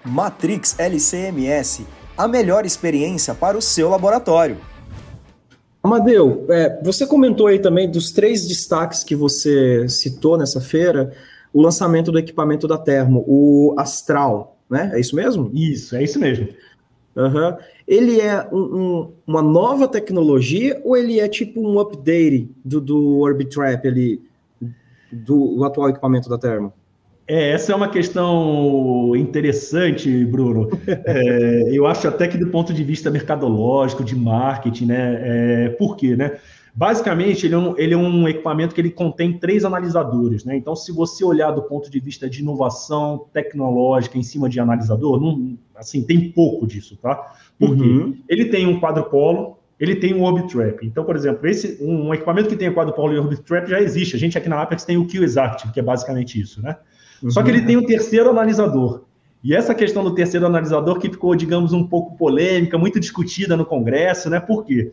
Matrix 0.04 0.78
LCMS 0.78 1.86
a 2.16 2.28
melhor 2.28 2.64
experiência 2.64 3.34
para 3.34 3.56
o 3.58 3.62
seu 3.62 3.88
laboratório. 3.88 4.56
Amadeu, 5.84 6.46
é, 6.48 6.80
você 6.82 7.06
comentou 7.06 7.46
aí 7.46 7.58
também 7.58 7.90
dos 7.90 8.10
três 8.10 8.48
destaques 8.48 9.04
que 9.04 9.14
você 9.14 9.86
citou 9.86 10.38
nessa 10.38 10.58
feira, 10.58 11.12
o 11.52 11.60
lançamento 11.60 12.10
do 12.10 12.18
equipamento 12.18 12.66
da 12.66 12.78
Termo, 12.78 13.22
o 13.28 13.74
Astral, 13.76 14.56
né? 14.68 14.92
É 14.94 15.00
isso 15.00 15.14
mesmo? 15.14 15.50
Isso, 15.52 15.94
é 15.94 16.02
isso 16.02 16.18
mesmo. 16.18 16.48
Uhum. 17.14 17.56
Ele 17.86 18.18
é 18.18 18.48
um, 18.50 18.62
um, 18.62 19.12
uma 19.26 19.42
nova 19.42 19.86
tecnologia 19.86 20.80
ou 20.82 20.96
ele 20.96 21.20
é 21.20 21.28
tipo 21.28 21.60
um 21.60 21.78
update 21.78 22.50
do, 22.64 22.80
do 22.80 23.18
Orbitrap 23.18 23.84
ali, 23.86 24.22
do, 25.12 25.56
do 25.56 25.64
atual 25.64 25.90
equipamento 25.90 26.30
da 26.30 26.38
Termo? 26.38 26.72
É, 27.26 27.50
essa 27.52 27.72
é 27.72 27.74
uma 27.74 27.88
questão 27.88 29.14
interessante, 29.16 30.24
Bruno. 30.24 30.68
É, 31.06 31.70
eu 31.70 31.86
acho 31.86 32.08
até 32.08 32.26
que 32.26 32.38
do 32.38 32.48
ponto 32.48 32.72
de 32.72 32.82
vista 32.82 33.10
mercadológico, 33.10 34.04
de 34.04 34.16
marketing, 34.16 34.86
né? 34.86 35.18
É, 35.20 35.68
por 35.70 35.96
quê, 35.96 36.16
né? 36.16 36.38
Basicamente, 36.74 37.46
ele 37.46 37.54
é, 37.54 37.58
um, 37.58 37.78
ele 37.78 37.94
é 37.94 37.96
um 37.96 38.26
equipamento 38.26 38.74
que 38.74 38.80
ele 38.80 38.90
contém 38.90 39.38
três 39.38 39.64
analisadores, 39.64 40.44
né? 40.44 40.56
Então, 40.56 40.74
se 40.74 40.90
você 40.90 41.24
olhar 41.24 41.52
do 41.52 41.62
ponto 41.62 41.90
de 41.90 42.00
vista 42.00 42.28
de 42.28 42.40
inovação 42.40 43.26
tecnológica 43.32 44.18
em 44.18 44.22
cima 44.22 44.48
de 44.48 44.58
analisador, 44.58 45.20
não, 45.20 45.56
assim, 45.76 46.02
tem 46.02 46.32
pouco 46.32 46.66
disso, 46.66 46.98
tá? 47.00 47.32
Porque 47.58 47.82
uhum. 47.82 48.16
ele 48.28 48.46
tem 48.46 48.66
um 48.66 48.80
quadrupolo, 48.80 49.58
ele 49.78 49.94
tem 49.94 50.14
um 50.14 50.24
Orbitrap. 50.24 50.82
Então, 50.82 51.04
por 51.04 51.14
exemplo, 51.14 51.46
esse, 51.46 51.78
um, 51.80 52.08
um 52.08 52.14
equipamento 52.14 52.48
que 52.48 52.56
tem 52.56 52.72
quadrupolo 52.72 53.12
e 53.12 53.18
Orbitrap 53.18 53.68
já 53.68 53.80
existe. 53.80 54.16
A 54.16 54.18
gente 54.18 54.36
aqui 54.36 54.48
na 54.48 54.60
Apex 54.60 54.84
tem 54.84 54.96
o 54.96 55.06
QExact, 55.06 55.70
que 55.70 55.78
é 55.78 55.82
basicamente 55.82 56.40
isso, 56.40 56.60
né? 56.60 56.76
Uhum. 57.24 57.30
Só 57.30 57.42
que 57.42 57.50
ele 57.50 57.62
tem 57.62 57.78
um 57.78 57.86
terceiro 57.86 58.28
analisador. 58.28 59.04
E 59.42 59.54
essa 59.54 59.74
questão 59.74 60.04
do 60.04 60.14
terceiro 60.14 60.46
analisador 60.46 60.98
que 60.98 61.08
ficou, 61.08 61.34
digamos, 61.34 61.72
um 61.72 61.86
pouco 61.86 62.16
polêmica, 62.16 62.76
muito 62.76 63.00
discutida 63.00 63.56
no 63.56 63.64
Congresso, 63.64 64.28
né? 64.28 64.40
Por 64.40 64.64
quê? 64.64 64.92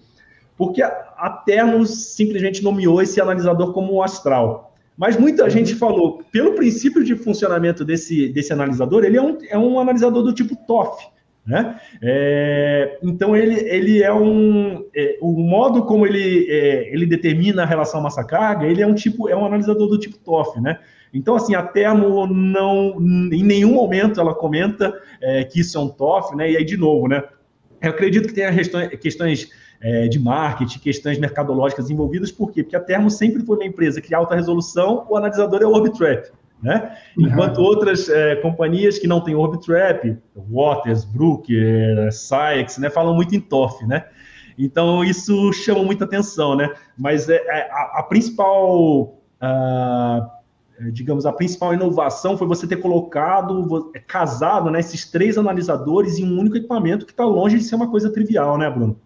Porque 0.57 0.81
a, 0.81 1.41
Termos 1.45 2.13
simplesmente 2.13 2.63
nomeou 2.63 3.01
esse 3.01 3.19
analisador 3.19 3.73
como 3.73 4.01
astral. 4.01 4.73
Mas 4.97 5.17
muita 5.17 5.43
uhum. 5.43 5.49
gente 5.49 5.75
falou, 5.75 6.23
pelo 6.31 6.53
princípio 6.53 7.03
de 7.03 7.15
funcionamento 7.15 7.83
desse, 7.83 8.29
desse 8.29 8.53
analisador, 8.53 9.03
ele 9.03 9.17
é 9.17 9.21
um, 9.21 9.37
é 9.49 9.57
um 9.57 9.79
analisador 9.79 10.23
do 10.23 10.33
tipo 10.33 10.55
TOF. 10.55 11.05
Né? 11.45 11.79
É, 12.01 12.99
então 13.01 13.35
ele, 13.35 13.55
ele 13.61 14.03
é 14.03 14.13
um 14.13 14.85
é, 14.95 15.17
o 15.19 15.31
modo 15.31 15.85
como 15.85 16.05
ele, 16.05 16.45
é, 16.47 16.93
ele 16.93 17.07
determina 17.07 17.63
a 17.63 17.65
relação 17.65 17.99
massa-carga, 17.99 18.67
ele 18.67 18.79
é 18.79 18.85
um 18.85 18.93
tipo 18.93 19.27
é 19.27 19.35
um 19.35 19.43
analisador 19.43 19.87
do 19.87 19.97
tipo 19.97 20.19
TOF, 20.19 20.61
né? 20.61 20.77
Então, 21.13 21.35
assim, 21.35 21.55
a 21.55 21.63
Termo 21.63 22.25
não, 22.27 22.97
em 23.31 23.43
nenhum 23.43 23.73
momento 23.73 24.19
ela 24.19 24.33
comenta 24.33 24.93
é, 25.21 25.43
que 25.43 25.59
isso 25.59 25.77
é 25.77 25.81
um 25.81 25.89
TOF, 25.89 26.35
né? 26.35 26.51
E 26.51 26.57
aí, 26.57 26.63
de 26.63 26.77
novo, 26.77 27.07
né? 27.07 27.23
Eu 27.81 27.89
acredito 27.89 28.27
que 28.27 28.33
tenha 28.33 28.51
questões 28.97 29.49
é, 29.81 30.07
de 30.07 30.19
marketing, 30.19 30.79
questões 30.79 31.17
mercadológicas 31.17 31.89
envolvidas, 31.89 32.31
por 32.31 32.51
quê? 32.51 32.63
Porque 32.63 32.75
a 32.75 32.79
Termo 32.79 33.09
sempre 33.09 33.43
foi 33.43 33.57
uma 33.57 33.65
empresa 33.65 33.99
que 33.99 34.13
alta 34.13 34.35
resolução, 34.35 35.05
o 35.09 35.17
analisador 35.17 35.61
é 35.61 35.65
o 35.65 35.71
Orbitrap. 35.71 36.27
Né? 36.61 36.95
Enquanto 37.17 37.57
uhum. 37.57 37.63
outras 37.63 38.07
é, 38.07 38.35
companhias 38.35 38.99
que 38.99 39.07
não 39.07 39.19
têm 39.19 39.33
Orbitrap, 39.33 40.15
Waters, 40.35 41.03
Brooker, 41.03 42.11
Sykes, 42.11 42.77
né, 42.77 42.87
falam 42.87 43.15
muito 43.15 43.35
em 43.35 43.39
TOF, 43.39 43.83
né? 43.87 44.05
Então 44.59 45.03
isso 45.03 45.51
chama 45.53 45.83
muita 45.83 46.05
atenção, 46.05 46.55
né? 46.55 46.71
Mas 46.95 47.27
é, 47.29 47.37
é 47.37 47.71
a, 47.71 47.99
a, 47.99 48.03
principal 48.03 49.17
uh, 49.41 50.29
digamos, 50.89 51.25
a 51.25 51.33
principal 51.33 51.73
inovação 51.73 52.37
foi 52.37 52.47
você 52.47 52.65
ter 52.65 52.77
colocado, 52.77 53.91
é, 53.93 53.99
casado 53.99 54.71
né, 54.71 54.79
esses 54.79 55.05
três 55.05 55.37
analisadores 55.37 56.17
em 56.17 56.25
um 56.25 56.39
único 56.39 56.57
equipamento 56.57 57.05
que 57.05 57.11
está 57.11 57.25
longe 57.25 57.57
de 57.57 57.63
ser 57.63 57.75
uma 57.75 57.91
coisa 57.91 58.09
trivial, 58.09 58.57
né, 58.57 58.69
Bruno? 58.69 58.97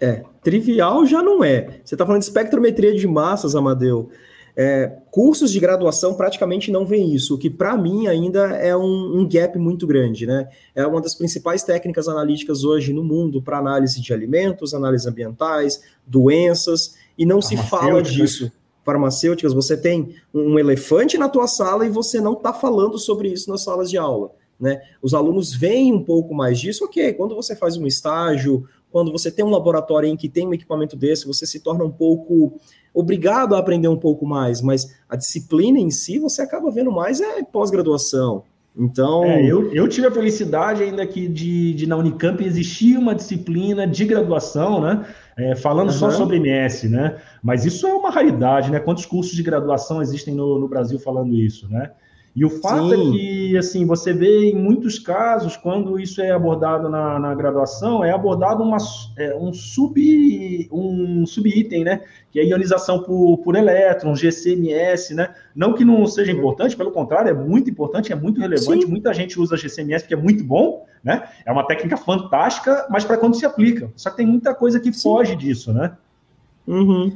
É, 0.00 0.24
trivial 0.42 1.04
já 1.04 1.22
não 1.22 1.44
é. 1.44 1.80
Você 1.84 1.94
está 1.94 2.06
falando 2.06 2.20
de 2.20 2.26
espectrometria 2.26 2.94
de 2.94 3.06
massas, 3.06 3.54
Amadeu. 3.54 4.08
É, 4.54 4.98
cursos 5.10 5.50
de 5.50 5.58
graduação 5.58 6.14
praticamente 6.14 6.70
não 6.70 6.84
vêem 6.84 7.14
isso, 7.14 7.34
o 7.34 7.38
que 7.38 7.48
para 7.48 7.74
mim 7.74 8.06
ainda 8.06 8.48
é 8.56 8.76
um, 8.76 9.20
um, 9.20 9.26
gap 9.26 9.58
muito 9.58 9.86
grande, 9.86 10.26
né? 10.26 10.46
É 10.74 10.86
uma 10.86 11.00
das 11.00 11.14
principais 11.14 11.62
técnicas 11.62 12.06
analíticas 12.06 12.62
hoje 12.62 12.92
no 12.92 13.02
mundo 13.02 13.40
para 13.40 13.56
análise 13.56 13.98
de 13.98 14.12
alimentos, 14.12 14.74
análise 14.74 15.08
ambientais, 15.08 15.82
doenças, 16.06 16.96
e 17.16 17.24
não 17.24 17.40
se 17.40 17.56
fala 17.56 18.02
disso 18.02 18.52
farmacêuticas, 18.84 19.52
você 19.52 19.76
tem 19.76 20.14
um 20.32 20.58
elefante 20.58 21.16
na 21.16 21.28
tua 21.28 21.46
sala 21.46 21.86
e 21.86 21.90
você 21.90 22.20
não 22.20 22.34
está 22.34 22.52
falando 22.52 22.98
sobre 22.98 23.28
isso 23.28 23.50
nas 23.50 23.62
salas 23.62 23.90
de 23.90 23.96
aula. 23.96 24.30
Né? 24.58 24.80
Os 25.00 25.14
alunos 25.14 25.54
veem 25.54 25.92
um 25.92 26.02
pouco 26.02 26.34
mais 26.34 26.60
disso, 26.60 26.84
ok, 26.84 27.12
quando 27.14 27.34
você 27.34 27.56
faz 27.56 27.76
um 27.76 27.86
estágio, 27.86 28.64
quando 28.90 29.10
você 29.10 29.30
tem 29.30 29.44
um 29.44 29.50
laboratório 29.50 30.08
em 30.08 30.16
que 30.16 30.28
tem 30.28 30.46
um 30.46 30.54
equipamento 30.54 30.96
desse, 30.96 31.26
você 31.26 31.46
se 31.46 31.60
torna 31.60 31.84
um 31.84 31.90
pouco 31.90 32.60
obrigado 32.94 33.54
a 33.54 33.58
aprender 33.58 33.88
um 33.88 33.96
pouco 33.96 34.26
mais, 34.26 34.60
mas 34.60 34.94
a 35.08 35.16
disciplina 35.16 35.78
em 35.78 35.90
si 35.90 36.18
você 36.18 36.42
acaba 36.42 36.70
vendo 36.70 36.92
mais 36.92 37.20
é 37.20 37.42
pós-graduação. 37.42 38.44
Então. 38.76 39.24
É, 39.24 39.44
eu, 39.44 39.72
eu 39.72 39.86
tive 39.88 40.06
a 40.06 40.10
felicidade 40.10 40.82
ainda 40.82 41.06
que 41.06 41.28
de, 41.28 41.74
de 41.74 41.86
na 41.86 41.96
Unicamp 41.96 42.42
existia 42.42 42.98
uma 42.98 43.14
disciplina 43.14 43.86
de 43.86 44.04
graduação, 44.04 44.80
né? 44.80 45.06
É, 45.36 45.54
falando 45.54 45.88
uhum. 45.88 45.94
só 45.94 46.10
sobre 46.10 46.36
MS, 46.36 46.88
né? 46.88 47.16
Mas 47.42 47.64
isso 47.64 47.86
é 47.86 47.92
uma 47.94 48.10
raridade, 48.10 48.70
né? 48.70 48.78
Quantos 48.78 49.06
cursos 49.06 49.34
de 49.34 49.42
graduação 49.42 50.02
existem 50.02 50.34
no, 50.34 50.58
no 50.58 50.68
Brasil 50.68 50.98
falando 50.98 51.34
isso, 51.34 51.68
né? 51.70 51.90
E 52.34 52.46
o 52.46 52.50
fato 52.50 52.94
é 52.94 52.96
Sim. 52.96 53.08
é 53.08 53.12
que, 53.12 53.56
assim, 53.58 53.86
você 53.86 54.12
vê 54.12 54.50
em 54.50 54.54
muitos 54.54 54.98
casos, 54.98 55.54
quando 55.54 56.00
isso 56.00 56.22
é 56.22 56.30
abordado 56.30 56.88
na, 56.88 57.18
na 57.18 57.34
graduação, 57.34 58.02
é 58.02 58.10
abordado 58.10 58.62
uma, 58.62 58.78
é, 59.18 59.36
um 59.36 59.52
sub 59.52 60.68
um 60.72 61.26
subitem, 61.26 61.84
né? 61.84 62.00
Que 62.30 62.40
é 62.40 62.44
ionização 62.44 63.02
por, 63.02 63.36
por 63.38 63.54
elétrons, 63.54 64.18
GCMS, 64.18 65.14
né? 65.14 65.34
Não 65.54 65.74
que 65.74 65.84
não 65.84 66.06
seja 66.06 66.32
importante, 66.32 66.74
pelo 66.74 66.90
contrário, 66.90 67.28
é 67.28 67.34
muito 67.34 67.68
importante, 67.68 68.12
é 68.12 68.16
muito 68.16 68.40
relevante. 68.40 68.86
Sim. 68.86 68.90
Muita 68.90 69.12
gente 69.12 69.38
usa 69.38 69.54
GCMS 69.54 70.04
porque 70.04 70.14
é 70.14 70.16
muito 70.16 70.42
bom, 70.42 70.86
né? 71.04 71.28
É 71.44 71.52
uma 71.52 71.66
técnica 71.66 71.98
fantástica, 71.98 72.86
mas 72.88 73.04
para 73.04 73.18
quando 73.18 73.36
se 73.36 73.44
aplica. 73.44 73.92
Só 73.94 74.08
que 74.08 74.16
tem 74.16 74.26
muita 74.26 74.54
coisa 74.54 74.80
que 74.80 74.90
Sim. 74.90 75.02
foge 75.02 75.36
disso, 75.36 75.70
né? 75.74 75.92
Uhum 76.66 77.12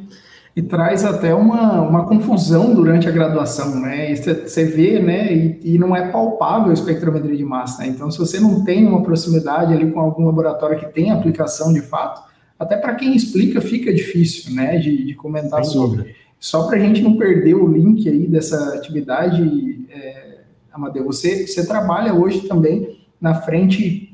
e 0.56 0.62
traz 0.62 1.04
até 1.04 1.34
uma, 1.34 1.82
uma 1.82 2.06
confusão 2.06 2.74
durante 2.74 3.06
a 3.06 3.10
graduação, 3.10 3.78
né? 3.78 4.16
Você 4.16 4.64
vê, 4.64 4.98
né? 4.98 5.30
E, 5.30 5.74
e, 5.74 5.78
não 5.78 5.94
é 5.94 6.10
palpável 6.10 6.70
a 6.70 6.72
espectrometria 6.72 7.36
de 7.36 7.44
massa, 7.44 7.82
né? 7.82 7.88
Então, 7.88 8.10
se 8.10 8.18
você 8.18 8.40
não 8.40 8.64
tem 8.64 8.86
uma 8.86 9.02
proximidade 9.02 9.74
ali 9.74 9.90
com 9.92 10.00
algum 10.00 10.24
laboratório 10.24 10.78
que 10.78 10.86
tem 10.86 11.10
aplicação 11.10 11.74
de 11.74 11.82
fato, 11.82 12.22
até 12.58 12.74
para 12.74 12.94
quem 12.94 13.14
explica 13.14 13.60
fica 13.60 13.92
difícil, 13.92 14.54
né? 14.54 14.78
De, 14.78 15.04
de 15.04 15.14
comentar 15.14 15.62
Sem 15.62 15.74
sobre. 15.74 15.98
Dúvida. 15.98 16.16
Só 16.40 16.66
para 16.66 16.76
a 16.76 16.80
gente 16.80 17.02
não 17.02 17.18
perder 17.18 17.54
o 17.54 17.66
link 17.66 18.08
aí 18.08 18.26
dessa 18.26 18.74
atividade, 18.74 19.86
é, 19.90 20.38
Amadeu, 20.72 21.04
você, 21.04 21.46
você 21.46 21.66
trabalha 21.66 22.14
hoje 22.14 22.48
também 22.48 22.98
na 23.20 23.34
frente 23.34 24.05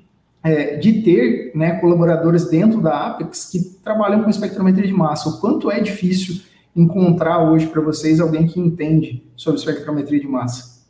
é, 0.43 0.77
de 0.77 1.03
ter 1.03 1.53
né, 1.55 1.79
colaboradores 1.81 2.49
dentro 2.49 2.81
da 2.81 3.07
Apex 3.09 3.49
que 3.51 3.61
trabalham 3.83 4.23
com 4.23 4.31
espectrometria 4.31 4.87
de 4.87 4.93
massa. 4.93 5.29
O 5.29 5.41
quanto 5.41 5.71
é 5.71 5.81
difícil 5.81 6.43
encontrar 6.75 7.51
hoje 7.51 7.67
para 7.67 7.81
vocês 7.81 8.21
alguém 8.21 8.47
que 8.47 8.59
entende 8.59 9.23
sobre 9.37 9.61
espectrometria 9.61 10.21
de 10.21 10.27
massa? 10.27 10.83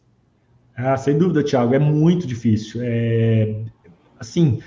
Ah, 0.77 0.97
sem 0.97 1.19
dúvida, 1.19 1.45
Thiago, 1.45 1.75
é 1.75 1.79
muito 1.79 2.27
difícil. 2.27 2.81
É, 2.83 3.57
assim, 4.19 4.61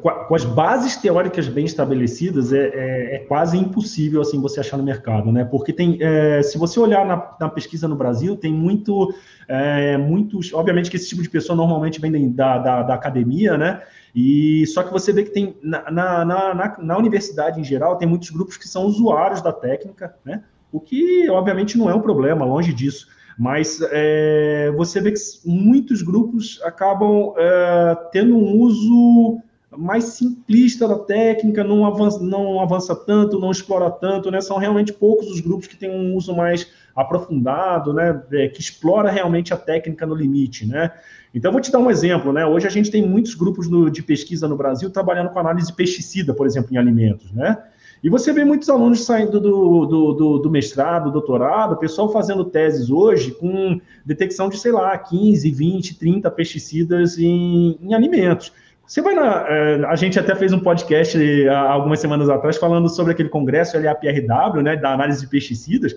com 0.00 0.34
as 0.34 0.44
bases 0.44 0.96
teóricas 0.96 1.48
bem 1.48 1.64
estabelecidas, 1.64 2.52
é, 2.52 2.68
é, 2.68 3.14
é, 3.16 3.18
quase 3.18 3.58
impossível 3.58 4.20
assim 4.20 4.40
você 4.40 4.60
achar 4.60 4.76
no 4.76 4.84
mercado, 4.84 5.32
né? 5.32 5.44
Porque 5.44 5.72
tem, 5.72 5.98
é, 6.00 6.40
se 6.40 6.56
você 6.56 6.78
olhar 6.78 7.04
na, 7.04 7.30
na, 7.40 7.48
pesquisa 7.48 7.88
no 7.88 7.96
Brasil, 7.96 8.36
tem 8.36 8.52
muito, 8.52 9.12
é, 9.48 9.96
muitos, 9.96 10.52
obviamente 10.52 10.88
que 10.88 10.96
esse 10.96 11.08
tipo 11.08 11.20
de 11.20 11.28
pessoa 11.28 11.56
normalmente 11.56 12.00
vem 12.00 12.30
da, 12.32 12.58
da, 12.58 12.82
da 12.82 12.94
academia, 12.94 13.58
né? 13.58 13.82
E 14.14 14.64
só 14.68 14.84
que 14.84 14.92
você 14.92 15.12
vê 15.12 15.24
que 15.24 15.30
tem 15.30 15.56
na, 15.60 15.90
na, 15.90 16.24
na, 16.24 16.76
na, 16.78 16.98
universidade 16.98 17.58
em 17.58 17.64
geral 17.64 17.96
tem 17.96 18.06
muitos 18.06 18.30
grupos 18.30 18.56
que 18.56 18.68
são 18.68 18.84
usuários 18.84 19.42
da 19.42 19.52
técnica, 19.52 20.14
né? 20.24 20.44
O 20.70 20.78
que 20.78 21.28
obviamente 21.28 21.76
não 21.76 21.90
é 21.90 21.94
um 21.94 22.00
problema, 22.00 22.44
longe 22.44 22.72
disso. 22.72 23.08
Mas 23.36 23.80
é, 23.90 24.70
você 24.76 25.00
vê 25.00 25.10
que 25.10 25.18
muitos 25.44 26.02
grupos 26.02 26.60
acabam 26.62 27.34
é, 27.36 27.96
tendo 28.12 28.36
um 28.36 28.58
uso 28.58 29.42
mais 29.76 30.04
simplista 30.04 30.86
da 30.86 30.98
técnica, 30.98 31.64
não 31.64 31.86
avança, 31.86 32.22
não 32.22 32.60
avança 32.60 32.94
tanto, 32.94 33.38
não 33.38 33.50
explora 33.50 33.90
tanto, 33.90 34.30
né? 34.30 34.40
São 34.40 34.58
realmente 34.58 34.92
poucos 34.92 35.28
os 35.28 35.40
grupos 35.40 35.66
que 35.66 35.76
têm 35.76 35.90
um 35.90 36.14
uso 36.14 36.34
mais 36.34 36.68
aprofundado, 36.94 37.92
né? 37.92 38.22
É, 38.32 38.48
que 38.48 38.60
explora 38.60 39.10
realmente 39.10 39.54
a 39.54 39.56
técnica 39.56 40.06
no 40.06 40.14
limite, 40.14 40.66
né? 40.66 40.92
Então, 41.34 41.50
vou 41.50 41.60
te 41.60 41.72
dar 41.72 41.78
um 41.78 41.90
exemplo, 41.90 42.32
né? 42.32 42.44
Hoje 42.44 42.66
a 42.66 42.70
gente 42.70 42.90
tem 42.90 43.06
muitos 43.06 43.34
grupos 43.34 43.68
no, 43.68 43.90
de 43.90 44.02
pesquisa 44.02 44.46
no 44.46 44.56
Brasil 44.56 44.90
trabalhando 44.90 45.30
com 45.30 45.38
análise 45.38 45.68
de 45.68 45.74
pesticida, 45.74 46.34
por 46.34 46.46
exemplo, 46.46 46.74
em 46.74 46.76
alimentos, 46.76 47.32
né? 47.32 47.56
E 48.02 48.10
você 48.10 48.32
vê 48.32 48.44
muitos 48.44 48.68
alunos 48.68 49.04
saindo 49.04 49.40
do, 49.40 49.86
do, 49.86 50.12
do, 50.12 50.38
do 50.40 50.50
mestrado, 50.50 51.12
doutorado, 51.12 51.76
pessoal 51.76 52.10
fazendo 52.12 52.44
teses 52.44 52.90
hoje 52.90 53.30
com 53.30 53.80
detecção 54.04 54.48
de, 54.48 54.58
sei 54.58 54.72
lá, 54.72 54.98
15, 54.98 55.48
20, 55.50 55.98
30 55.98 56.30
pesticidas 56.32 57.16
em, 57.16 57.78
em 57.80 57.94
alimentos 57.94 58.52
Você 58.92 59.00
vai 59.00 59.14
na. 59.14 59.46
É, 59.48 59.84
a 59.86 59.96
gente 59.96 60.18
até 60.18 60.34
fez 60.36 60.52
um 60.52 60.60
podcast 60.60 61.16
algumas 61.48 61.98
semanas 61.98 62.28
atrás 62.28 62.58
falando 62.58 62.90
sobre 62.90 63.14
aquele 63.14 63.30
congresso 63.30 63.78
LAPRW, 63.78 64.60
né, 64.62 64.76
da 64.76 64.92
análise 64.92 65.22
de 65.22 65.28
pesticidas. 65.28 65.96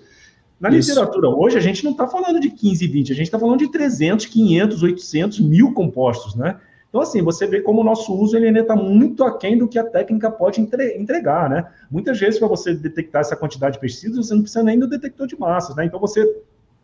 Na 0.57 0.69
Isso. 0.69 0.91
literatura 0.91 1.27
hoje, 1.27 1.57
a 1.57 1.59
gente 1.59 1.83
não 1.83 1.91
está 1.91 2.07
falando 2.07 2.39
de 2.39 2.49
15, 2.49 2.87
20, 2.87 3.11
a 3.11 3.15
gente 3.15 3.25
está 3.25 3.37
falando 3.37 3.59
de 3.59 3.69
300, 3.69 4.27
500, 4.27 4.81
800, 4.81 5.39
mil 5.41 5.73
compostos, 5.73 6.35
né? 6.35 6.55
Então, 6.87 7.01
assim, 7.01 7.21
você 7.21 7.45
vê 7.45 7.59
como 7.59 7.81
o 7.81 7.83
nosso 7.83 8.17
uso 8.17 8.37
ele 8.37 8.47
ainda 8.47 8.61
está 8.61 8.77
muito 8.77 9.25
aquém 9.25 9.57
do 9.57 9.67
que 9.67 9.77
a 9.77 9.83
técnica 9.83 10.31
pode 10.31 10.61
entregar, 10.61 11.49
né? 11.49 11.65
Muitas 11.91 12.17
vezes, 12.17 12.39
para 12.39 12.47
você 12.47 12.73
detectar 12.73 13.19
essa 13.19 13.35
quantidade 13.35 13.73
de 13.73 13.81
pesticidas, 13.81 14.25
você 14.25 14.33
não 14.33 14.41
precisa 14.41 14.63
nem 14.63 14.79
do 14.79 14.87
detector 14.87 15.27
de 15.27 15.37
massas, 15.37 15.75
né? 15.75 15.83
Então, 15.83 15.99
você 15.99 16.25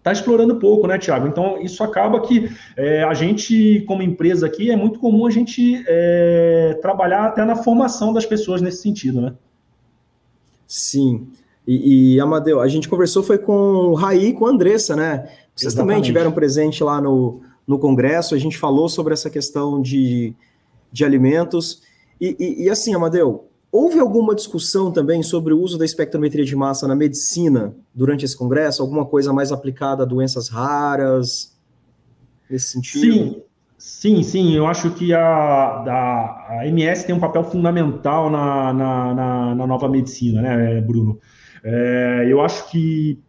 está 0.01 0.11
explorando 0.11 0.55
pouco, 0.55 0.87
né, 0.87 0.97
Tiago? 0.97 1.27
Então, 1.27 1.61
isso 1.61 1.83
acaba 1.83 2.19
que 2.21 2.49
é, 2.75 3.03
a 3.03 3.13
gente, 3.13 3.83
como 3.87 4.01
empresa 4.01 4.47
aqui, 4.47 4.71
é 4.71 4.75
muito 4.75 4.99
comum 4.99 5.27
a 5.27 5.29
gente 5.29 5.83
é, 5.87 6.77
trabalhar 6.81 7.25
até 7.25 7.45
na 7.45 7.55
formação 7.55 8.11
das 8.11 8.25
pessoas 8.25 8.61
nesse 8.61 8.81
sentido, 8.81 9.21
né? 9.21 9.33
Sim. 10.67 11.27
E, 11.67 12.15
e, 12.15 12.19
Amadeu, 12.19 12.59
a 12.59 12.67
gente 12.67 12.89
conversou 12.89 13.21
foi 13.21 13.37
com 13.37 13.53
o 13.53 13.93
Raí 13.93 14.29
e 14.29 14.33
com 14.33 14.47
a 14.47 14.49
Andressa, 14.49 14.95
né? 14.95 15.29
Vocês 15.55 15.73
Exatamente. 15.73 15.95
também 15.95 16.01
tiveram 16.01 16.31
presente 16.31 16.83
lá 16.83 16.99
no, 16.99 17.41
no 17.67 17.77
Congresso, 17.77 18.33
a 18.33 18.39
gente 18.39 18.57
falou 18.57 18.89
sobre 18.89 19.13
essa 19.13 19.29
questão 19.29 19.79
de, 19.79 20.33
de 20.91 21.05
alimentos. 21.05 21.83
E, 22.19 22.35
e, 22.39 22.63
e, 22.63 22.69
assim, 22.69 22.95
Amadeu, 22.95 23.50
houve 23.71 23.99
alguma 23.99 24.35
discussão 24.35 24.91
também 24.91 25.23
sobre 25.23 25.53
o 25.53 25.59
uso 25.59 25.77
da 25.77 25.85
espectrometria 25.85 26.43
de 26.43 26.55
massa 26.55 26.87
na 26.87 26.95
medicina 26.95 27.75
durante 27.93 28.25
esse 28.25 28.37
Congresso? 28.37 28.81
Alguma 28.81 29.05
coisa 29.05 29.31
mais 29.31 29.51
aplicada 29.51 30.03
a 30.03 30.05
doenças 30.05 30.49
raras, 30.49 31.57
nesse 32.49 32.69
sentido? 32.69 33.13
Sim. 33.13 33.41
Sim, 33.83 34.21
sim, 34.21 34.53
eu 34.53 34.67
acho 34.67 34.91
que 34.91 35.11
a, 35.11 35.19
a, 35.19 36.59
a 36.59 36.67
MS 36.67 37.03
tem 37.03 37.15
um 37.15 37.19
papel 37.19 37.43
fundamental 37.43 38.29
na, 38.29 38.71
na, 38.71 39.13
na, 39.15 39.55
na 39.55 39.67
nova 39.67 39.89
medicina, 39.89 40.39
né, 40.39 40.79
Bruno? 40.81 41.19
É, 41.63 42.27
eu 42.29 42.41
acho 42.41 42.69
que 42.69 43.19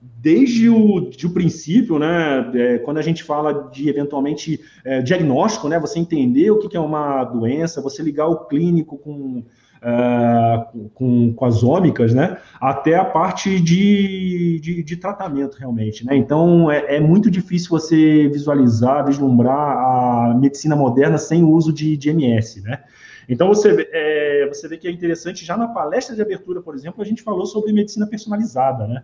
desde 0.00 0.68
o, 0.68 1.10
de 1.10 1.26
o 1.26 1.30
princípio, 1.30 1.98
né, 1.98 2.50
é, 2.54 2.78
quando 2.78 2.98
a 2.98 3.02
gente 3.02 3.24
fala 3.24 3.68
de 3.72 3.88
eventualmente 3.88 4.60
é, 4.84 5.02
diagnóstico, 5.02 5.68
né, 5.68 5.78
você 5.78 5.98
entender 5.98 6.52
o 6.52 6.58
que, 6.60 6.68
que, 6.68 6.76
é 6.76 6.80
uma 6.80 7.24
doença, 7.24 7.82
você 7.82 8.00
ligar 8.00 8.28
o 8.28 8.46
clínico 8.46 8.98
com, 8.98 9.44
uh, 9.86 10.90
com, 10.90 11.32
com, 11.32 11.44
as 11.44 11.62
ômicas, 11.62 12.12
né, 12.12 12.38
até 12.60 12.96
a 12.96 13.04
parte 13.04 13.60
de, 13.60 14.58
de, 14.60 14.82
de 14.82 14.96
tratamento 14.96 15.56
realmente, 15.56 16.04
né, 16.04 16.16
então 16.16 16.70
é, 16.70 16.96
é, 16.96 17.00
muito 17.00 17.30
difícil 17.30 17.70
você 17.70 18.28
visualizar, 18.28 19.06
vislumbrar 19.06 19.54
a 19.56 20.36
medicina 20.38 20.74
moderna 20.74 21.16
sem 21.16 21.44
o 21.44 21.50
uso 21.50 21.72
de, 21.72 21.96
de 21.96 22.10
MS, 22.10 22.62
né, 22.62 22.80
então 23.28 23.48
você, 23.48 23.88
é, 23.92 24.46
você 24.48 24.68
vê 24.68 24.76
que 24.76 24.88
é 24.88 24.90
interessante, 24.90 25.44
já 25.44 25.56
na 25.56 25.68
palestra 25.68 26.14
de 26.14 26.22
abertura, 26.22 26.60
por 26.60 26.74
exemplo, 26.74 27.02
a 27.02 27.04
gente 27.04 27.22
falou 27.22 27.46
sobre 27.46 27.72
medicina 27.72 28.06
personalizada, 28.06 28.86
né? 28.86 29.02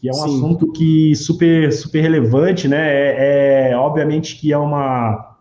Que 0.00 0.08
é 0.08 0.12
um 0.12 0.14
Sim. 0.14 0.36
assunto 0.36 0.70
que 0.70 1.14
super, 1.16 1.72
super 1.72 2.00
relevante, 2.00 2.68
né? 2.68 2.78
É, 2.78 3.70
é, 3.70 3.76
obviamente 3.76 4.36
que 4.36 4.52
é 4.52 4.58
uma 4.58 5.33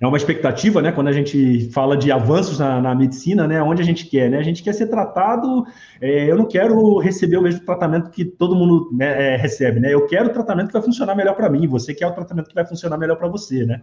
é 0.00 0.06
uma 0.06 0.16
expectativa, 0.16 0.82
né? 0.82 0.92
Quando 0.92 1.08
a 1.08 1.12
gente 1.12 1.70
fala 1.70 1.96
de 1.96 2.12
avanços 2.12 2.58
na, 2.58 2.80
na 2.80 2.94
medicina, 2.94 3.46
né? 3.46 3.62
Onde 3.62 3.82
a 3.82 3.84
gente 3.84 4.06
quer, 4.06 4.30
né? 4.30 4.38
A 4.38 4.42
gente 4.42 4.62
quer 4.62 4.72
ser 4.72 4.88
tratado. 4.88 5.64
É, 6.00 6.30
eu 6.30 6.36
não 6.36 6.46
quero 6.46 6.98
receber 6.98 7.38
o 7.38 7.42
mesmo 7.42 7.64
tratamento 7.64 8.10
que 8.10 8.24
todo 8.24 8.54
mundo 8.54 8.90
né, 8.92 9.34
é, 9.34 9.36
recebe, 9.36 9.80
né? 9.80 9.92
Eu 9.92 10.06
quero 10.06 10.28
o 10.28 10.32
tratamento 10.32 10.68
que 10.68 10.72
vai 10.74 10.82
funcionar 10.82 11.14
melhor 11.14 11.34
para 11.34 11.48
mim. 11.48 11.66
Você 11.68 11.94
quer 11.94 12.06
o 12.06 12.12
tratamento 12.12 12.48
que 12.48 12.54
vai 12.54 12.66
funcionar 12.66 12.98
melhor 12.98 13.16
para 13.16 13.28
você, 13.28 13.64
né? 13.64 13.82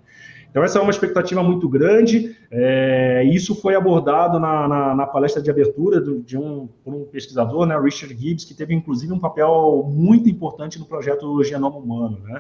Então, 0.54 0.64
essa 0.64 0.78
é 0.78 0.82
uma 0.84 0.92
expectativa 0.92 1.42
muito 1.42 1.68
grande. 1.68 2.36
É, 2.52 3.24
isso 3.24 3.56
foi 3.56 3.74
abordado 3.74 4.40
na, 4.40 4.68
na, 4.68 4.96
na 4.96 5.08
palestra 5.08 5.42
de 5.42 5.50
abertura 5.50 6.00
do, 6.00 6.22
de 6.22 6.38
um, 6.38 6.70
um 6.86 7.06
pesquisador, 7.06 7.66
né, 7.66 7.76
Richard 7.80 8.16
Gibbs, 8.16 8.46
que 8.46 8.54
teve 8.54 8.72
inclusive 8.72 9.12
um 9.12 9.18
papel 9.18 9.84
muito 9.92 10.30
importante 10.30 10.78
no 10.78 10.86
projeto 10.86 11.44
Genoma 11.44 11.78
Humano. 11.78 12.20
Né? 12.24 12.40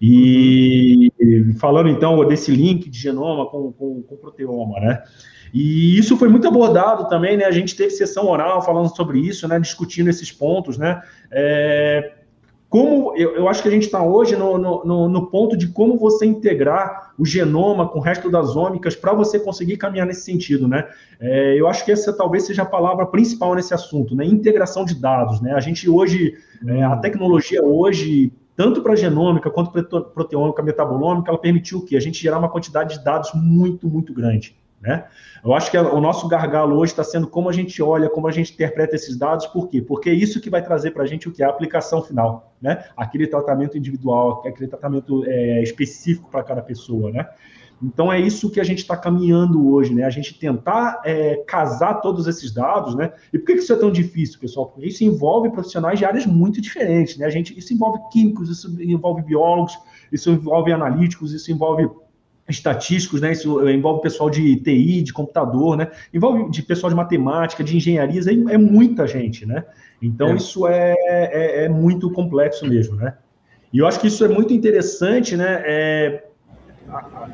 E 0.00 1.10
falando 1.58 1.88
então 1.88 2.26
desse 2.26 2.50
link 2.50 2.88
de 2.88 2.98
genoma 2.98 3.46
com, 3.46 3.72
com, 3.72 4.02
com 4.02 4.16
proteoma, 4.16 4.80
né? 4.80 5.02
E 5.52 5.98
isso 5.98 6.16
foi 6.16 6.28
muito 6.28 6.46
abordado 6.46 7.08
também, 7.08 7.36
né? 7.36 7.44
A 7.44 7.50
gente 7.50 7.74
teve 7.74 7.90
sessão 7.90 8.26
oral 8.26 8.62
falando 8.62 8.94
sobre 8.94 9.18
isso, 9.18 9.48
né? 9.48 9.58
Discutindo 9.58 10.10
esses 10.10 10.30
pontos, 10.30 10.76
né? 10.76 11.00
É, 11.30 12.12
como 12.68 13.16
eu, 13.16 13.34
eu, 13.34 13.48
acho 13.48 13.62
que 13.62 13.68
a 13.68 13.70
gente 13.70 13.84
está 13.84 14.02
hoje 14.02 14.36
no, 14.36 14.58
no, 14.58 15.08
no, 15.08 15.26
ponto 15.30 15.56
de 15.56 15.68
como 15.68 15.96
você 15.96 16.26
integrar 16.26 17.14
o 17.18 17.24
genoma 17.24 17.88
com 17.88 17.98
o 17.98 18.02
resto 18.02 18.30
das 18.30 18.56
ômicas 18.56 18.94
para 18.94 19.14
você 19.14 19.40
conseguir 19.40 19.78
caminhar 19.78 20.06
nesse 20.06 20.20
sentido, 20.22 20.68
né? 20.68 20.86
É, 21.18 21.58
eu 21.58 21.66
acho 21.66 21.82
que 21.82 21.90
essa 21.90 22.12
talvez 22.12 22.44
seja 22.44 22.62
a 22.62 22.66
palavra 22.66 23.06
principal 23.06 23.54
nesse 23.54 23.72
assunto, 23.72 24.14
né? 24.14 24.26
Integração 24.26 24.84
de 24.84 24.94
dados, 24.94 25.40
né? 25.40 25.54
A 25.54 25.60
gente 25.60 25.88
hoje, 25.88 26.34
é, 26.66 26.82
a 26.82 26.96
tecnologia 26.98 27.64
hoje 27.64 28.30
tanto 28.58 28.82
para 28.82 28.96
genômica 28.96 29.48
quanto 29.48 29.70
para 29.70 29.84
proteômica 30.00 30.60
metabolômica, 30.64 31.30
ela 31.30 31.38
permitiu 31.38 31.80
que 31.84 31.96
a 31.96 32.00
gente 32.00 32.20
gerar 32.20 32.40
uma 32.40 32.48
quantidade 32.48 32.98
de 32.98 33.04
dados 33.04 33.30
muito, 33.32 33.86
muito 33.86 34.12
grande. 34.12 34.56
Né? 34.80 35.04
Eu 35.44 35.54
acho 35.54 35.70
que 35.70 35.78
o 35.78 36.00
nosso 36.00 36.26
gargalo 36.26 36.76
hoje 36.76 36.90
está 36.90 37.04
sendo 37.04 37.28
como 37.28 37.48
a 37.48 37.52
gente 37.52 37.80
olha, 37.80 38.10
como 38.10 38.26
a 38.26 38.32
gente 38.32 38.52
interpreta 38.52 38.96
esses 38.96 39.16
dados, 39.16 39.46
por 39.46 39.68
quê? 39.68 39.80
Porque 39.80 40.10
é 40.10 40.12
isso 40.12 40.40
que 40.40 40.50
vai 40.50 40.60
trazer 40.60 40.90
para 40.90 41.04
a 41.04 41.06
gente 41.06 41.28
o 41.28 41.32
que 41.32 41.40
é 41.40 41.46
a 41.46 41.50
aplicação 41.50 42.02
final, 42.02 42.52
né? 42.60 42.84
Aquele 42.96 43.28
tratamento 43.28 43.78
individual, 43.78 44.42
aquele 44.44 44.66
tratamento 44.66 45.24
é, 45.24 45.62
específico 45.62 46.28
para 46.28 46.42
cada 46.42 46.60
pessoa, 46.60 47.12
né? 47.12 47.28
Então 47.82 48.12
é 48.12 48.20
isso 48.20 48.50
que 48.50 48.60
a 48.60 48.64
gente 48.64 48.78
está 48.78 48.96
caminhando 48.96 49.72
hoje, 49.72 49.94
né? 49.94 50.04
A 50.04 50.10
gente 50.10 50.38
tentar 50.38 51.00
é, 51.04 51.36
casar 51.46 51.94
todos 51.94 52.26
esses 52.26 52.52
dados, 52.52 52.94
né? 52.96 53.12
E 53.32 53.38
por 53.38 53.46
que 53.46 53.52
isso 53.52 53.72
é 53.72 53.76
tão 53.76 53.90
difícil, 53.90 54.40
pessoal? 54.40 54.66
Porque 54.66 54.88
isso 54.88 55.04
envolve 55.04 55.50
profissionais 55.50 55.98
de 55.98 56.04
áreas 56.04 56.26
muito 56.26 56.60
diferentes, 56.60 57.16
né? 57.16 57.26
A 57.26 57.30
gente, 57.30 57.56
isso 57.56 57.72
envolve 57.72 58.00
químicos, 58.10 58.50
isso 58.50 58.68
envolve 58.82 59.22
biólogos, 59.22 59.78
isso 60.10 60.30
envolve 60.30 60.72
analíticos, 60.72 61.32
isso 61.32 61.52
envolve 61.52 61.88
estatísticos, 62.48 63.20
né? 63.20 63.32
Isso 63.32 63.68
envolve 63.68 64.02
pessoal 64.02 64.28
de 64.28 64.56
TI, 64.56 65.02
de 65.02 65.12
computador, 65.12 65.76
né? 65.76 65.88
Envolve 66.12 66.50
de 66.50 66.62
pessoal 66.62 66.90
de 66.90 66.96
matemática, 66.96 67.62
de 67.62 67.76
engenharias, 67.76 68.26
é, 68.26 68.32
é 68.32 68.58
muita 68.58 69.06
gente, 69.06 69.46
né? 69.46 69.64
Então 70.02 70.30
é. 70.30 70.34
isso 70.34 70.66
é, 70.66 70.94
é, 70.98 71.64
é, 71.64 71.68
muito 71.68 72.10
complexo 72.10 72.66
mesmo, 72.66 72.96
né? 72.96 73.14
E 73.72 73.78
eu 73.78 73.86
acho 73.86 74.00
que 74.00 74.08
isso 74.08 74.24
é 74.24 74.28
muito 74.28 74.52
interessante, 74.52 75.36
né? 75.36 75.62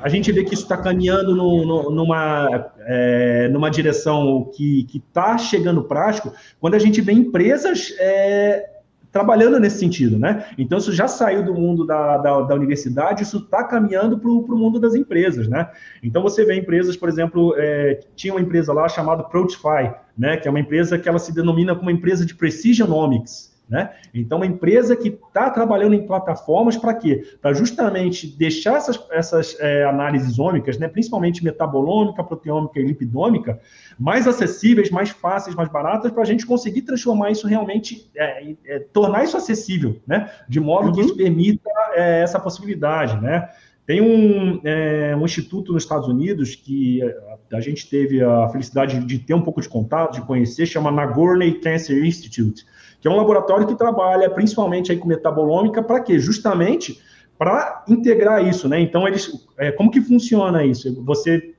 A, 0.02 0.08
gente 0.08 0.32
vê 0.32 0.42
que 0.44 0.54
isso 0.54 0.64
está 0.64 0.76
caminhando 0.76 1.34
no, 1.34 1.64
no, 1.64 1.90
numa, 1.90 2.72
é, 2.80 3.48
numa 3.48 3.70
direção 3.70 4.50
que 4.54 4.86
está 4.94 5.38
chegando 5.38 5.84
prático, 5.84 6.32
quando 6.60 6.74
a 6.74 6.78
gente 6.78 7.00
vê 7.00 7.12
empresas 7.12 7.94
é, 7.98 8.74
trabalhando 9.14 9.60
nesse 9.60 9.78
sentido, 9.78 10.18
né? 10.18 10.46
Então, 10.58 10.76
isso 10.76 10.92
já 10.92 11.06
saiu 11.06 11.44
do 11.44 11.54
mundo 11.54 11.86
da, 11.86 12.16
da, 12.18 12.40
da 12.42 12.54
universidade, 12.56 13.22
isso 13.22 13.38
está 13.38 13.62
caminhando 13.62 14.18
para 14.18 14.28
o 14.28 14.58
mundo 14.58 14.80
das 14.80 14.96
empresas, 14.96 15.46
né? 15.46 15.70
Então, 16.02 16.20
você 16.20 16.44
vê 16.44 16.56
empresas, 16.56 16.96
por 16.96 17.08
exemplo, 17.08 17.54
é, 17.56 18.00
tinha 18.16 18.34
uma 18.34 18.40
empresa 18.40 18.72
lá 18.72 18.88
chamada 18.88 19.22
Protify, 19.22 19.94
né? 20.18 20.36
Que 20.36 20.48
é 20.48 20.50
uma 20.50 20.58
empresa 20.58 20.98
que 20.98 21.08
ela 21.08 21.20
se 21.20 21.32
denomina 21.32 21.76
como 21.76 21.92
empresa 21.92 22.26
de 22.26 22.34
Precisionomics, 22.34 23.53
né? 23.74 23.90
Então, 24.14 24.38
uma 24.38 24.46
empresa 24.46 24.94
que 24.94 25.08
está 25.08 25.50
trabalhando 25.50 25.96
em 25.96 26.06
plataformas 26.06 26.76
para 26.76 26.94
quê? 26.94 27.24
Para 27.42 27.52
justamente 27.52 28.24
deixar 28.28 28.76
essas, 28.76 29.04
essas 29.10 29.56
é, 29.58 29.84
análises 29.84 30.38
ômicas, 30.38 30.78
né, 30.78 30.86
principalmente 30.86 31.42
metabolômica, 31.42 32.22
proteômica 32.22 32.78
e 32.78 32.84
lipidômica, 32.84 33.58
mais 33.98 34.28
acessíveis, 34.28 34.90
mais 34.90 35.10
fáceis, 35.10 35.56
mais 35.56 35.68
baratas, 35.68 36.12
para 36.12 36.22
a 36.22 36.24
gente 36.24 36.46
conseguir 36.46 36.82
transformar 36.82 37.32
isso 37.32 37.48
realmente, 37.48 38.08
é, 38.16 38.54
é, 38.64 38.78
tornar 38.78 39.24
isso 39.24 39.36
acessível, 39.36 40.00
né? 40.06 40.30
de 40.48 40.60
modo 40.60 40.86
uhum. 40.86 40.92
que 40.92 41.00
isso 41.00 41.16
permita 41.16 41.68
é, 41.94 42.22
essa 42.22 42.38
possibilidade. 42.38 43.20
Né? 43.20 43.48
Tem 43.86 44.00
um, 44.00 44.60
é, 44.64 45.14
um, 45.14 45.24
instituto 45.24 45.72
nos 45.72 45.82
Estados 45.82 46.08
Unidos 46.08 46.54
que 46.54 47.02
a, 47.02 47.56
a, 47.56 47.60
gente 47.60 47.88
teve 47.88 48.22
a 48.22 48.48
felicidade 48.48 48.98
de 49.04 49.18
ter 49.18 49.34
um 49.34 49.42
pouco 49.42 49.60
de 49.60 49.68
contato, 49.68 50.14
de 50.14 50.26
conhecer, 50.26 50.64
chama 50.64 50.90
Nagorny 50.90 51.60
Cancer 51.60 52.02
Institute 52.04 52.64
que 53.04 53.08
é 53.08 53.10
um 53.10 53.16
laboratório 53.18 53.66
que 53.66 53.74
trabalha 53.74 54.30
principalmente 54.30 54.90
aí 54.90 54.96
com 54.96 55.06
metabolômica 55.06 55.82
para 55.82 56.00
quê? 56.00 56.18
Justamente 56.18 57.02
para 57.36 57.84
integrar 57.86 58.42
isso, 58.42 58.66
né? 58.66 58.80
Então, 58.80 59.06
eles, 59.06 59.46
é, 59.58 59.70
como 59.70 59.90
que 59.90 60.00
funciona 60.00 60.64
isso? 60.64 61.04
Você, 61.04 61.52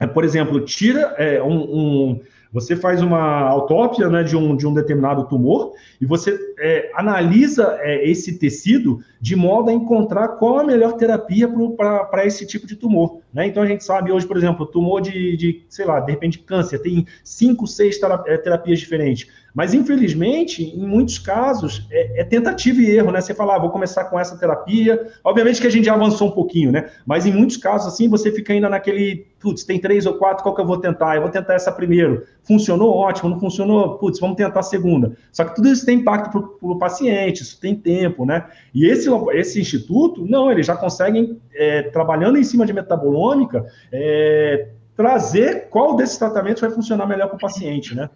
é, 0.00 0.06
por 0.06 0.24
exemplo, 0.24 0.62
tira 0.62 1.14
é, 1.18 1.42
um 1.42 2.18
você 2.52 2.74
faz 2.74 3.02
uma 3.02 3.42
autópsia 3.42 4.08
né, 4.08 4.22
de, 4.22 4.36
um, 4.36 4.56
de 4.56 4.66
um 4.66 4.72
determinado 4.72 5.24
tumor 5.24 5.72
e 6.00 6.06
você 6.06 6.38
é, 6.58 6.90
analisa 6.94 7.78
é, 7.80 8.08
esse 8.08 8.38
tecido 8.38 9.00
de 9.20 9.36
modo 9.36 9.70
a 9.70 9.72
encontrar 9.72 10.28
qual 10.28 10.60
a 10.60 10.64
melhor 10.64 10.92
terapia 10.94 11.48
para 11.76 12.24
esse 12.24 12.46
tipo 12.46 12.66
de 12.66 12.76
tumor. 12.76 13.20
Né? 13.32 13.46
Então 13.46 13.62
a 13.62 13.66
gente 13.66 13.84
sabe 13.84 14.10
hoje, 14.12 14.26
por 14.26 14.36
exemplo, 14.36 14.66
tumor 14.66 15.00
de, 15.00 15.36
de 15.36 15.62
sei 15.68 15.84
lá, 15.84 16.00
de 16.00 16.10
repente 16.10 16.38
câncer, 16.38 16.78
tem 16.78 17.06
cinco, 17.22 17.66
seis 17.66 17.98
é, 18.26 18.36
terapias 18.38 18.78
diferentes. 18.78 19.28
Mas, 19.58 19.74
infelizmente, 19.74 20.62
em 20.62 20.86
muitos 20.86 21.18
casos, 21.18 21.84
é, 21.90 22.20
é, 22.20 22.24
tentativa 22.24 22.80
e 22.80 22.90
erro, 22.90 23.10
né? 23.10 23.20
Você 23.20 23.34
fala, 23.34 23.56
ah, 23.56 23.58
vou 23.58 23.70
começar 23.70 24.04
com 24.04 24.16
essa 24.16 24.38
terapia. 24.38 25.08
Obviamente 25.24 25.60
que 25.60 25.66
a 25.66 25.70
gente 25.70 25.86
já 25.86 25.94
avançou 25.94 26.28
um 26.28 26.30
pouquinho, 26.30 26.70
né? 26.70 26.90
Mas 27.04 27.26
em 27.26 27.32
muitos 27.32 27.56
casos, 27.56 27.92
assim, 27.92 28.08
você 28.08 28.30
fica 28.30 28.52
ainda 28.52 28.68
naquele 28.68 29.26
putz, 29.40 29.64
tem 29.64 29.80
três 29.80 30.06
ou 30.06 30.14
quatro, 30.14 30.42
qual 30.42 30.54
que 30.54 30.60
eu 30.60 30.66
vou 30.66 30.78
tentar? 30.78 31.16
Eu 31.16 31.22
vou 31.22 31.30
tentar 31.30 31.54
essa 31.54 31.70
primeiro. 31.70 32.26
Funcionou? 32.42 32.94
Ótimo. 32.94 33.30
Não 33.30 33.40
funcionou? 33.40 33.98
Putz, 33.98 34.18
vamos 34.18 34.36
tentar 34.36 34.60
a 34.60 34.62
segunda. 34.62 35.16
Só 35.32 35.44
que 35.44 35.54
tudo 35.54 35.68
isso 35.68 35.86
tem 35.86 35.98
impacto 35.98 36.30
para 36.30 36.68
o 36.70 36.78
paciente, 36.78 37.42
isso 37.42 37.60
tem 37.60 37.74
tempo, 37.74 38.24
né? 38.24 38.46
E 38.74 38.86
esse, 38.86 39.08
esse 39.32 39.60
instituto, 39.60 40.26
não, 40.26 40.50
eles 40.50 40.66
já 40.66 40.76
conseguem, 40.76 41.40
é, 41.54 41.82
trabalhando 41.82 42.38
em 42.38 42.44
cima 42.44 42.66
de 42.66 42.72
metabolômica, 42.72 43.66
é, 43.92 44.68
trazer 44.96 45.68
qual 45.70 45.94
desses 45.94 46.18
tratamentos 46.18 46.60
vai 46.60 46.70
funcionar 46.70 47.06
melhor 47.06 47.28
para 47.28 47.36
o 47.36 47.40
paciente, 47.40 47.94
né? 47.94 48.10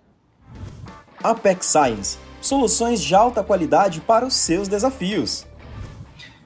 Apex 1.23 1.67
Science, 1.67 2.19
soluções 2.41 3.01
de 3.01 3.15
alta 3.15 3.45
qualidade 3.45 4.01
para 4.01 4.27
os 4.27 4.35
seus 4.35 4.67
desafios. 4.67 5.47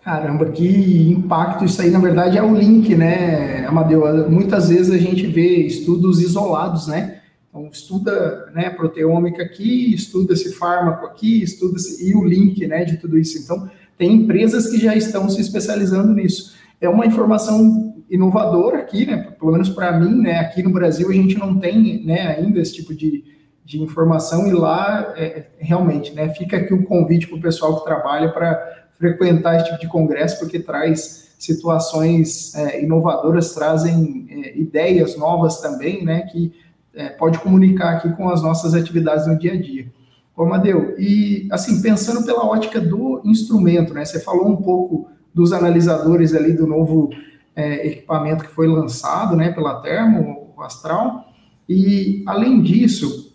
Caramba, 0.06 0.46
que 0.52 1.10
impacto 1.10 1.64
isso 1.64 1.82
aí, 1.82 1.90
na 1.90 1.98
verdade, 1.98 2.38
é 2.38 2.42
o 2.42 2.54
link, 2.54 2.94
né, 2.94 3.66
Amadeu? 3.66 4.30
Muitas 4.30 4.68
vezes 4.68 4.92
a 4.92 4.98
gente 4.98 5.26
vê 5.26 5.66
estudos 5.66 6.22
isolados, 6.22 6.86
né? 6.86 7.22
Então, 7.48 7.68
estuda 7.72 8.48
né, 8.54 8.70
proteômica 8.70 9.42
aqui, 9.42 9.92
estuda 9.92 10.34
esse 10.34 10.52
fármaco 10.52 11.06
aqui, 11.06 11.42
estuda 11.42 11.76
e 12.00 12.14
o 12.14 12.22
link 12.22 12.64
né, 12.68 12.84
de 12.84 12.98
tudo 12.98 13.18
isso. 13.18 13.36
Então, 13.36 13.68
tem 13.98 14.12
empresas 14.12 14.70
que 14.70 14.78
já 14.78 14.94
estão 14.94 15.28
se 15.28 15.40
especializando 15.40 16.14
nisso. 16.14 16.54
É 16.80 16.88
uma 16.88 17.04
informação 17.04 17.96
inovadora 18.08 18.78
aqui, 18.78 19.06
né? 19.06 19.34
Pelo 19.36 19.50
menos 19.50 19.70
para 19.70 19.98
mim, 19.98 20.22
né? 20.22 20.38
Aqui 20.38 20.62
no 20.62 20.70
Brasil 20.70 21.10
a 21.10 21.14
gente 21.14 21.36
não 21.36 21.58
tem 21.58 22.06
né, 22.06 22.28
ainda 22.28 22.60
esse 22.60 22.74
tipo 22.74 22.94
de, 22.94 23.24
de 23.64 23.82
informação 23.82 24.46
e 24.46 24.52
lá 24.52 25.14
é, 25.16 25.46
realmente, 25.58 26.14
né? 26.14 26.28
Fica 26.28 26.58
aqui 26.58 26.72
o 26.72 26.76
um 26.76 26.84
convite 26.84 27.26
para 27.26 27.38
o 27.38 27.42
pessoal 27.42 27.80
que 27.80 27.84
trabalha 27.84 28.28
para 28.30 28.85
frequentar 28.98 29.56
esse 29.56 29.66
tipo 29.66 29.80
de 29.80 29.88
congresso, 29.88 30.38
porque 30.38 30.58
traz 30.58 31.26
situações 31.38 32.54
é, 32.54 32.82
inovadoras, 32.82 33.54
trazem 33.54 34.26
é, 34.30 34.58
ideias 34.58 35.16
novas 35.16 35.60
também, 35.60 36.04
né, 36.04 36.22
que 36.22 36.52
é, 36.94 37.10
pode 37.10 37.38
comunicar 37.38 37.96
aqui 37.96 38.10
com 38.10 38.28
as 38.28 38.42
nossas 38.42 38.74
atividades 38.74 39.26
no 39.26 39.38
dia 39.38 39.52
a 39.52 39.60
dia. 39.60 39.86
Ô, 40.34 40.42
Amadeu, 40.44 40.94
e 40.98 41.46
assim, 41.50 41.80
pensando 41.82 42.24
pela 42.24 42.44
ótica 42.44 42.80
do 42.80 43.20
instrumento, 43.24 43.92
né, 43.92 44.04
você 44.04 44.20
falou 44.20 44.48
um 44.48 44.56
pouco 44.56 45.08
dos 45.32 45.52
analisadores 45.52 46.34
ali 46.34 46.52
do 46.52 46.66
novo 46.66 47.10
é, 47.54 47.86
equipamento 47.86 48.44
que 48.44 48.50
foi 48.50 48.66
lançado, 48.66 49.36
né, 49.36 49.52
pela 49.52 49.80
Termo, 49.80 50.52
o 50.56 50.62
Astral, 50.62 51.32
e 51.68 52.22
além 52.26 52.62
disso, 52.62 53.34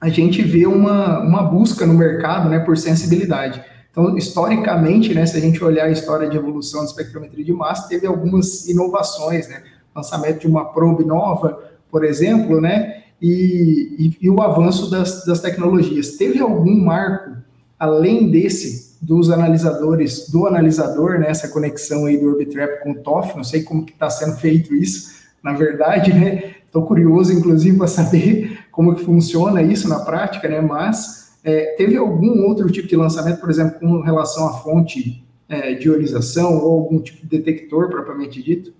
a 0.00 0.08
gente 0.08 0.42
vê 0.42 0.66
uma, 0.66 1.20
uma 1.20 1.42
busca 1.42 1.86
no 1.86 1.94
mercado, 1.94 2.48
né, 2.48 2.58
por 2.58 2.76
sensibilidade. 2.76 3.62
Então, 3.94 4.18
historicamente, 4.18 5.14
né, 5.14 5.24
se 5.24 5.36
a 5.36 5.40
gente 5.40 5.62
olhar 5.62 5.84
a 5.84 5.90
história 5.90 6.28
de 6.28 6.36
evolução 6.36 6.80
da 6.80 6.86
espectrometria 6.86 7.44
de 7.44 7.52
massa, 7.52 7.88
teve 7.88 8.08
algumas 8.08 8.68
inovações, 8.68 9.48
né? 9.48 9.62
Lançamento 9.94 10.40
de 10.40 10.48
uma 10.48 10.64
probe 10.64 11.04
nova, 11.04 11.62
por 11.92 12.04
exemplo, 12.04 12.60
né? 12.60 13.04
E, 13.22 13.94
e, 13.96 14.26
e 14.26 14.28
o 14.28 14.42
avanço 14.42 14.90
das, 14.90 15.24
das 15.24 15.40
tecnologias. 15.40 16.16
Teve 16.16 16.40
algum 16.40 16.76
marco, 16.76 17.36
além 17.78 18.28
desse, 18.32 18.96
dos 19.00 19.30
analisadores, 19.30 20.28
do 20.28 20.48
analisador, 20.48 21.20
né? 21.20 21.30
Essa 21.30 21.46
conexão 21.46 22.06
aí 22.06 22.16
do 22.16 22.30
Orbitrap 22.30 22.82
com 22.82 22.90
o 22.90 22.96
TOF, 22.96 23.36
não 23.36 23.44
sei 23.44 23.62
como 23.62 23.86
que 23.86 23.92
está 23.92 24.10
sendo 24.10 24.34
feito 24.38 24.74
isso, 24.74 25.14
na 25.40 25.52
verdade, 25.52 26.12
né? 26.12 26.54
Estou 26.66 26.82
curioso, 26.84 27.32
inclusive, 27.32 27.78
para 27.78 27.86
saber 27.86 28.58
como 28.72 28.96
que 28.96 29.04
funciona 29.04 29.62
isso 29.62 29.88
na 29.88 30.00
prática, 30.00 30.48
né? 30.48 30.60
Mas 30.60 31.23
é, 31.44 31.74
teve 31.76 31.96
algum 31.96 32.46
outro 32.48 32.70
tipo 32.70 32.88
de 32.88 32.96
lançamento, 32.96 33.38
por 33.38 33.50
exemplo, 33.50 33.78
com 33.78 34.00
relação 34.00 34.48
à 34.48 34.54
fonte 34.54 35.22
é, 35.46 35.74
de 35.74 35.88
ionização 35.88 36.56
ou 36.56 36.80
algum 36.80 36.98
tipo 36.98 37.20
de 37.20 37.26
detector 37.26 37.90
propriamente 37.90 38.42
dito? 38.42 38.72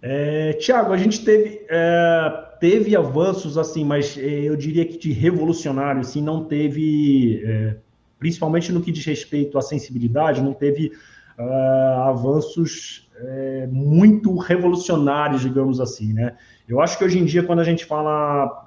É, 0.00 0.52
Tiago, 0.52 0.92
a 0.92 0.96
gente 0.96 1.24
teve, 1.24 1.66
é, 1.68 2.44
teve 2.60 2.94
avanços 2.94 3.58
assim, 3.58 3.84
mas 3.84 4.16
é, 4.16 4.42
eu 4.42 4.54
diria 4.54 4.84
que 4.84 4.96
de 4.96 5.12
revolucionário, 5.12 6.02
assim, 6.02 6.22
não 6.22 6.44
teve, 6.44 7.42
é, 7.44 7.76
principalmente 8.18 8.70
no 8.70 8.80
que 8.80 8.92
diz 8.92 9.04
respeito 9.04 9.58
à 9.58 9.62
sensibilidade, 9.62 10.40
não 10.40 10.52
teve 10.52 10.92
uh, 11.38 12.02
avanços 12.02 13.10
é, 13.16 13.66
muito 13.70 14.36
revolucionários, 14.36 15.40
digamos 15.40 15.80
assim, 15.80 16.12
né? 16.12 16.36
Eu 16.68 16.80
acho 16.80 16.96
que 16.98 17.04
hoje 17.04 17.18
em 17.18 17.24
dia, 17.24 17.42
quando 17.42 17.60
a 17.60 17.64
gente 17.64 17.84
fala 17.84 18.66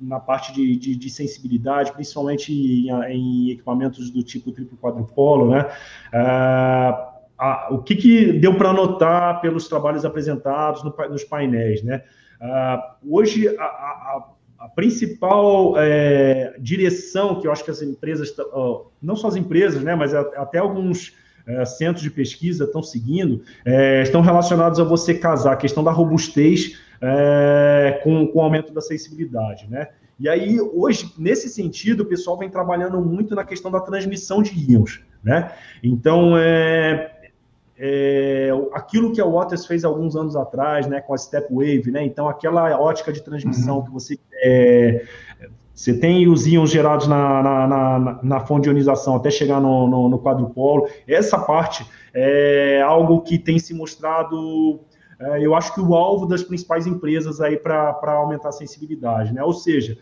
na 0.00 0.20
parte 0.20 0.52
de, 0.52 0.76
de, 0.76 0.96
de 0.96 1.10
sensibilidade, 1.10 1.92
principalmente 1.92 2.52
em, 2.52 2.90
em, 2.90 3.50
equipamentos 3.50 4.10
do 4.10 4.22
tipo 4.22 4.52
triplo 4.52 4.76
quadrupolo, 4.76 5.50
né? 5.50 5.66
A, 7.38 7.68
o 7.70 7.82
que, 7.82 7.94
que 7.94 8.32
deu 8.32 8.54
para 8.56 8.72
notar 8.72 9.40
pelos 9.42 9.68
trabalhos 9.68 10.04
apresentados 10.04 10.82
no, 10.82 10.94
nos 11.10 11.22
painéis, 11.22 11.82
né? 11.82 12.02
Uh, 12.40 13.14
hoje, 13.16 13.48
a, 13.58 13.62
a, 13.62 14.24
a 14.58 14.68
principal 14.68 15.74
é, 15.76 16.54
direção 16.58 17.40
que 17.40 17.46
eu 17.46 17.52
acho 17.52 17.64
que 17.64 17.70
as 17.70 17.82
empresas, 17.82 18.34
não 19.02 19.16
só 19.16 19.28
as 19.28 19.36
empresas, 19.36 19.82
né, 19.82 19.94
mas 19.94 20.14
até 20.14 20.58
alguns 20.58 21.14
é, 21.46 21.64
centros 21.64 22.02
de 22.02 22.10
pesquisa 22.10 22.64
estão 22.64 22.82
seguindo, 22.82 23.42
é, 23.64 24.02
estão 24.02 24.20
relacionados 24.20 24.80
a 24.80 24.84
você 24.84 25.14
casar 25.14 25.52
a 25.52 25.56
questão 25.56 25.84
da 25.84 25.90
robustez 25.90 26.80
é, 27.00 28.00
com, 28.02 28.26
com 28.26 28.38
o 28.38 28.42
aumento 28.42 28.72
da 28.72 28.80
sensibilidade, 28.80 29.68
né? 29.68 29.88
E 30.18 30.28
aí, 30.28 30.58
hoje, 30.60 31.12
nesse 31.18 31.48
sentido, 31.48 32.02
o 32.02 32.06
pessoal 32.06 32.38
vem 32.38 32.48
trabalhando 32.48 33.00
muito 33.00 33.34
na 33.34 33.44
questão 33.44 33.70
da 33.70 33.80
transmissão 33.80 34.42
de 34.42 34.72
íons, 34.72 35.04
né? 35.22 35.52
Então, 35.82 36.36
é, 36.38 37.30
é, 37.78 38.50
aquilo 38.72 39.12
que 39.12 39.20
a 39.20 39.26
Waters 39.26 39.66
fez 39.66 39.84
alguns 39.84 40.16
anos 40.16 40.34
atrás, 40.34 40.86
né, 40.86 41.02
com 41.02 41.12
a 41.12 41.18
Step 41.18 41.52
Wave, 41.52 41.90
né? 41.90 42.02
Então, 42.04 42.28
aquela 42.28 42.80
ótica 42.80 43.12
de 43.12 43.22
transmissão 43.22 43.78
uhum. 43.78 43.84
que 43.84 43.90
você 43.90 44.18
é, 44.42 45.04
você 45.76 45.92
tem 45.92 46.26
os 46.26 46.46
íons 46.46 46.70
gerados 46.70 47.06
na, 47.06 47.42
na, 47.42 47.68
na, 47.68 48.18
na, 48.22 48.40
fonte 48.40 48.62
de 48.62 48.70
ionização 48.70 49.14
até 49.14 49.28
chegar 49.30 49.60
no, 49.60 49.86
no, 49.86 50.08
no 50.08 50.18
quadrupolo. 50.18 50.88
Essa 51.06 51.38
parte 51.38 51.86
é 52.14 52.80
algo 52.80 53.20
que 53.20 53.38
tem 53.38 53.58
se 53.58 53.74
mostrado 53.74 54.80
eu 55.40 55.54
acho 55.54 55.74
que 55.74 55.80
o 55.80 55.94
alvo 55.94 56.26
das 56.26 56.42
principais 56.42 56.86
empresas 56.86 57.40
aí 57.40 57.56
para 57.56 57.96
aumentar 58.04 58.50
a 58.50 58.52
sensibilidade, 58.52 59.32
né? 59.32 59.42
Ou 59.42 59.52
seja, 59.52 59.98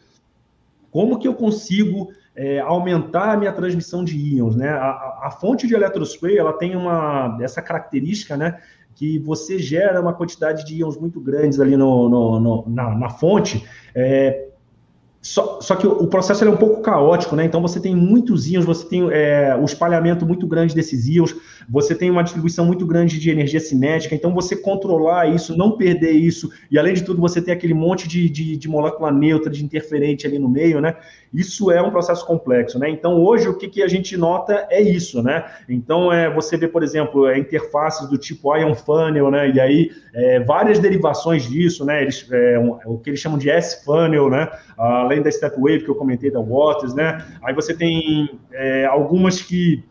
como 0.90 1.18
que 1.18 1.28
eu 1.28 1.34
consigo 1.34 2.12
é, 2.36 2.58
aumentar 2.60 3.32
a 3.32 3.36
minha 3.36 3.52
transmissão 3.52 4.04
de 4.04 4.16
íons, 4.16 4.56
né? 4.56 4.70
A, 4.70 5.20
a, 5.24 5.30
fonte 5.30 5.66
de 5.66 5.74
eletrospray, 5.74 6.36
ela 6.36 6.52
tem 6.52 6.74
uma 6.74 7.38
essa 7.40 7.62
característica, 7.62 8.36
né? 8.36 8.60
Que 8.94 9.18
você 9.18 9.58
gera 9.58 10.00
uma 10.00 10.12
quantidade 10.12 10.64
de 10.64 10.76
íons 10.76 10.96
muito 10.96 11.20
grandes 11.20 11.60
ali 11.60 11.76
no, 11.76 12.08
no, 12.08 12.40
no 12.40 12.64
na, 12.68 12.94
na, 12.96 13.10
fonte, 13.10 13.64
é, 13.94 14.48
só, 15.24 15.58
só, 15.62 15.74
que 15.74 15.86
o 15.86 16.06
processo 16.06 16.44
é 16.44 16.50
um 16.50 16.56
pouco 16.56 16.82
caótico, 16.82 17.34
né? 17.34 17.46
Então 17.46 17.62
você 17.62 17.80
tem 17.80 17.96
muitos 17.96 18.46
íons, 18.46 18.66
você 18.66 18.86
tem 18.86 19.10
é, 19.10 19.56
o 19.56 19.64
espalhamento 19.64 20.26
muito 20.26 20.46
grande 20.46 20.74
desses 20.74 21.08
íons, 21.08 21.34
você 21.66 21.94
tem 21.94 22.10
uma 22.10 22.22
distribuição 22.22 22.66
muito 22.66 22.84
grande 22.84 23.18
de 23.18 23.30
energia 23.30 23.58
cinética, 23.58 24.14
então 24.14 24.34
você 24.34 24.54
controlar 24.54 25.26
isso, 25.26 25.56
não 25.56 25.78
perder 25.78 26.10
isso, 26.10 26.50
e 26.70 26.78
além 26.78 26.92
de 26.92 27.02
tudo, 27.02 27.22
você 27.22 27.40
tem 27.40 27.54
aquele 27.54 27.72
monte 27.72 28.06
de, 28.06 28.28
de, 28.28 28.54
de 28.54 28.68
molécula 28.68 29.10
neutra, 29.10 29.50
de 29.50 29.64
interferente 29.64 30.26
ali 30.26 30.38
no 30.38 30.48
meio, 30.48 30.78
né? 30.78 30.94
Isso 31.34 31.72
é 31.72 31.82
um 31.82 31.90
processo 31.90 32.24
complexo, 32.24 32.78
né? 32.78 32.88
Então 32.88 33.20
hoje 33.20 33.48
o 33.48 33.58
que, 33.58 33.68
que 33.68 33.82
a 33.82 33.88
gente 33.88 34.16
nota 34.16 34.66
é 34.70 34.80
isso, 34.80 35.20
né? 35.22 35.44
Então 35.68 36.12
é, 36.12 36.32
você 36.32 36.56
vê, 36.56 36.68
por 36.68 36.82
exemplo, 36.82 37.26
é, 37.26 37.36
interfaces 37.36 38.08
do 38.08 38.16
tipo 38.16 38.56
Ion 38.56 38.74
Funnel, 38.74 39.30
né? 39.30 39.50
E 39.50 39.60
aí 39.60 39.90
é, 40.14 40.40
várias 40.40 40.78
derivações 40.78 41.42
disso, 41.42 41.84
né? 41.84 42.02
Eles, 42.02 42.26
é, 42.30 42.58
um, 42.58 42.78
o 42.86 42.98
que 42.98 43.10
eles 43.10 43.20
chamam 43.20 43.36
de 43.36 43.50
S-Funnel, 43.50 44.30
né? 44.30 44.48
Além 44.78 45.22
da 45.22 45.30
Step 45.30 45.56
Wave 45.56 45.80
que 45.80 45.90
eu 45.90 45.96
comentei 45.96 46.30
da 46.30 46.40
Waters, 46.40 46.94
né? 46.94 47.24
Aí 47.42 47.52
você 47.52 47.74
tem 47.74 48.38
é, 48.52 48.86
algumas 48.86 49.42
que 49.42 49.82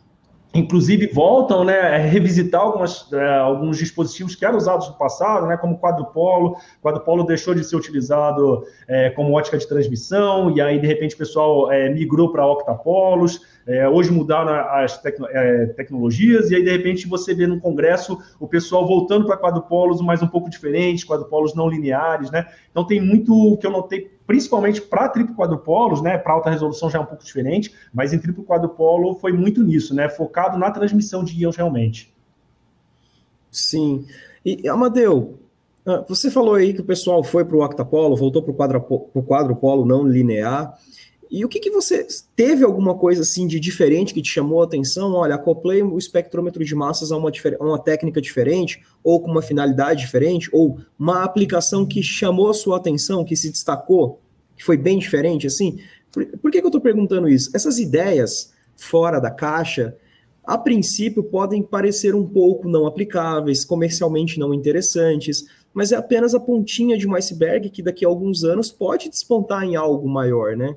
inclusive 0.53 1.07
voltam 1.07 1.63
né, 1.63 1.79
a 1.79 1.97
revisitar 1.97 2.61
algumas, 2.61 3.11
é, 3.11 3.37
alguns 3.37 3.77
dispositivos 3.77 4.35
que 4.35 4.45
eram 4.45 4.57
usados 4.57 4.87
no 4.87 4.93
passado, 4.95 5.47
né, 5.47 5.57
como 5.57 5.79
quadrupolo. 5.79 6.51
O 6.79 6.81
quadrupolo 6.81 7.23
deixou 7.23 7.55
de 7.55 7.63
ser 7.63 7.75
utilizado 7.75 8.63
é, 8.87 9.09
como 9.09 9.35
ótica 9.35 9.57
de 9.57 9.67
transmissão, 9.67 10.55
e 10.55 10.61
aí, 10.61 10.79
de 10.79 10.85
repente, 10.85 11.15
o 11.15 11.17
pessoal 11.17 11.71
é, 11.71 11.89
migrou 11.89 12.31
para 12.31 12.45
octapolos. 12.45 13.41
É, 13.65 13.87
hoje 13.87 14.11
mudaram 14.11 14.53
as 14.53 15.01
tecno 15.01 15.25
é, 15.29 15.67
tecnologias, 15.67 16.51
e 16.51 16.55
aí, 16.55 16.63
de 16.63 16.69
repente, 16.69 17.07
você 17.07 17.33
vê 17.33 17.47
no 17.47 17.59
Congresso 17.59 18.19
o 18.39 18.47
pessoal 18.47 18.85
voltando 18.85 19.25
para 19.25 19.37
quadrupolos, 19.37 20.01
mas 20.01 20.21
um 20.21 20.27
pouco 20.27 20.49
diferentes, 20.49 21.05
quadrupolos 21.05 21.55
não 21.55 21.67
lineares, 21.67 22.29
né? 22.29 22.45
Então, 22.69 22.85
tem 22.85 23.01
muito 23.01 23.57
que 23.57 23.65
eu 23.65 23.71
notei, 23.71 24.11
principalmente 24.25 24.81
para 24.81 25.09
triplo 25.09 25.35
quadrupolos, 25.35 26.01
né? 26.01 26.17
Para 26.17 26.33
alta 26.33 26.49
resolução 26.49 26.89
já 26.89 26.99
é 26.99 27.01
um 27.01 27.05
pouco 27.05 27.23
diferente, 27.23 27.73
mas 27.93 28.13
em 28.13 28.19
triplo 28.19 28.43
quadrupolo 28.43 29.15
foi 29.15 29.33
muito 29.33 29.63
nisso, 29.63 29.93
né? 29.93 30.09
Focado 30.09 30.57
na 30.57 30.71
transmissão 30.71 31.23
de 31.23 31.39
íons 31.41 31.55
realmente. 31.55 32.13
Sim. 33.51 34.05
E, 34.45 34.67
Amadeu, 34.67 35.39
ah, 35.85 36.03
você 36.07 36.31
falou 36.31 36.55
aí 36.55 36.73
que 36.73 36.81
o 36.81 36.85
pessoal 36.85 37.23
foi 37.23 37.45
para 37.45 37.55
o 37.55 37.63
octapolo, 37.63 38.15
voltou 38.15 38.41
para 38.41 38.79
o 38.79 39.23
quadrupolo 39.23 39.85
não 39.85 40.07
linear. 40.07 40.77
E 41.29 41.43
o 41.43 41.49
que, 41.49 41.59
que 41.59 41.71
você 41.71 42.05
teve 42.35 42.63
alguma 42.63 42.95
coisa 42.95 43.21
assim 43.21 43.47
de 43.47 43.59
diferente 43.59 44.13
que 44.13 44.21
te 44.21 44.29
chamou 44.29 44.61
a 44.61 44.65
atenção? 44.65 45.13
Olha, 45.13 45.35
acoplei 45.35 45.81
o 45.81 45.97
espectrômetro 45.97 46.63
de 46.63 46.75
massas 46.75 47.11
a 47.11 47.17
uma, 47.17 47.29
a 47.31 47.63
uma 47.63 47.79
técnica 47.79 48.21
diferente, 48.21 48.81
ou 49.03 49.19
com 49.19 49.31
uma 49.31 49.41
finalidade 49.41 50.01
diferente, 50.01 50.49
ou 50.51 50.79
uma 50.97 51.23
aplicação 51.23 51.85
que 51.85 52.03
chamou 52.03 52.49
a 52.49 52.53
sua 52.53 52.77
atenção, 52.77 53.25
que 53.25 53.35
se 53.35 53.49
destacou, 53.49 54.21
que 54.55 54.63
foi 54.63 54.77
bem 54.77 54.99
diferente, 54.99 55.47
assim? 55.47 55.79
Por, 56.11 56.25
por 56.37 56.51
que, 56.51 56.59
que 56.59 56.65
eu 56.65 56.69
estou 56.69 56.81
perguntando 56.81 57.27
isso? 57.27 57.49
Essas 57.55 57.79
ideias 57.79 58.53
fora 58.75 59.19
da 59.19 59.31
caixa, 59.31 59.95
a 60.43 60.57
princípio 60.57 61.23
podem 61.23 61.63
parecer 61.63 62.13
um 62.13 62.27
pouco 62.27 62.67
não 62.67 62.85
aplicáveis, 62.85 63.63
comercialmente 63.63 64.39
não 64.39 64.53
interessantes, 64.53 65.45
mas 65.73 65.91
é 65.91 65.95
apenas 65.95 66.35
a 66.35 66.39
pontinha 66.39 66.97
de 66.97 67.07
um 67.07 67.15
iceberg 67.15 67.69
que 67.69 67.81
daqui 67.81 68.05
a 68.05 68.07
alguns 68.07 68.43
anos 68.43 68.71
pode 68.71 69.09
despontar 69.09 69.63
em 69.63 69.75
algo 69.75 70.07
maior, 70.07 70.55
né? 70.55 70.75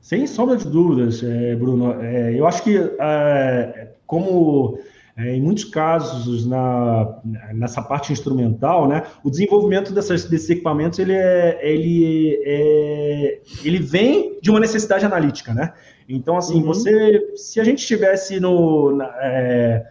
Sem 0.00 0.26
sombra 0.26 0.56
de 0.56 0.66
dúvidas, 0.66 1.22
é, 1.22 1.54
Bruno. 1.54 2.00
É, 2.00 2.34
eu 2.38 2.46
acho 2.46 2.62
que, 2.62 2.76
é, 2.76 3.88
como 4.06 4.78
em 5.18 5.40
muitos 5.40 5.64
casos 5.64 6.46
na, 6.46 7.20
nessa 7.52 7.82
parte 7.82 8.12
instrumental, 8.12 8.88
né, 8.88 9.02
o 9.22 9.30
desenvolvimento 9.30 9.92
dessas, 9.92 10.24
desses 10.24 10.48
equipamentos 10.48 10.98
ele, 10.98 11.12
é, 11.12 11.58
ele, 11.62 12.42
é, 12.44 13.40
ele 13.64 13.78
vem 13.78 14.38
de 14.40 14.50
uma 14.50 14.60
necessidade 14.60 15.04
analítica, 15.04 15.52
né? 15.52 15.74
Então, 16.08 16.36
assim, 16.36 16.56
uhum. 16.56 16.62
você, 16.64 17.32
se 17.36 17.60
a 17.60 17.64
gente 17.64 17.78
estivesse 17.80 18.40
no 18.40 18.96
na, 18.96 19.04
é, 19.20 19.86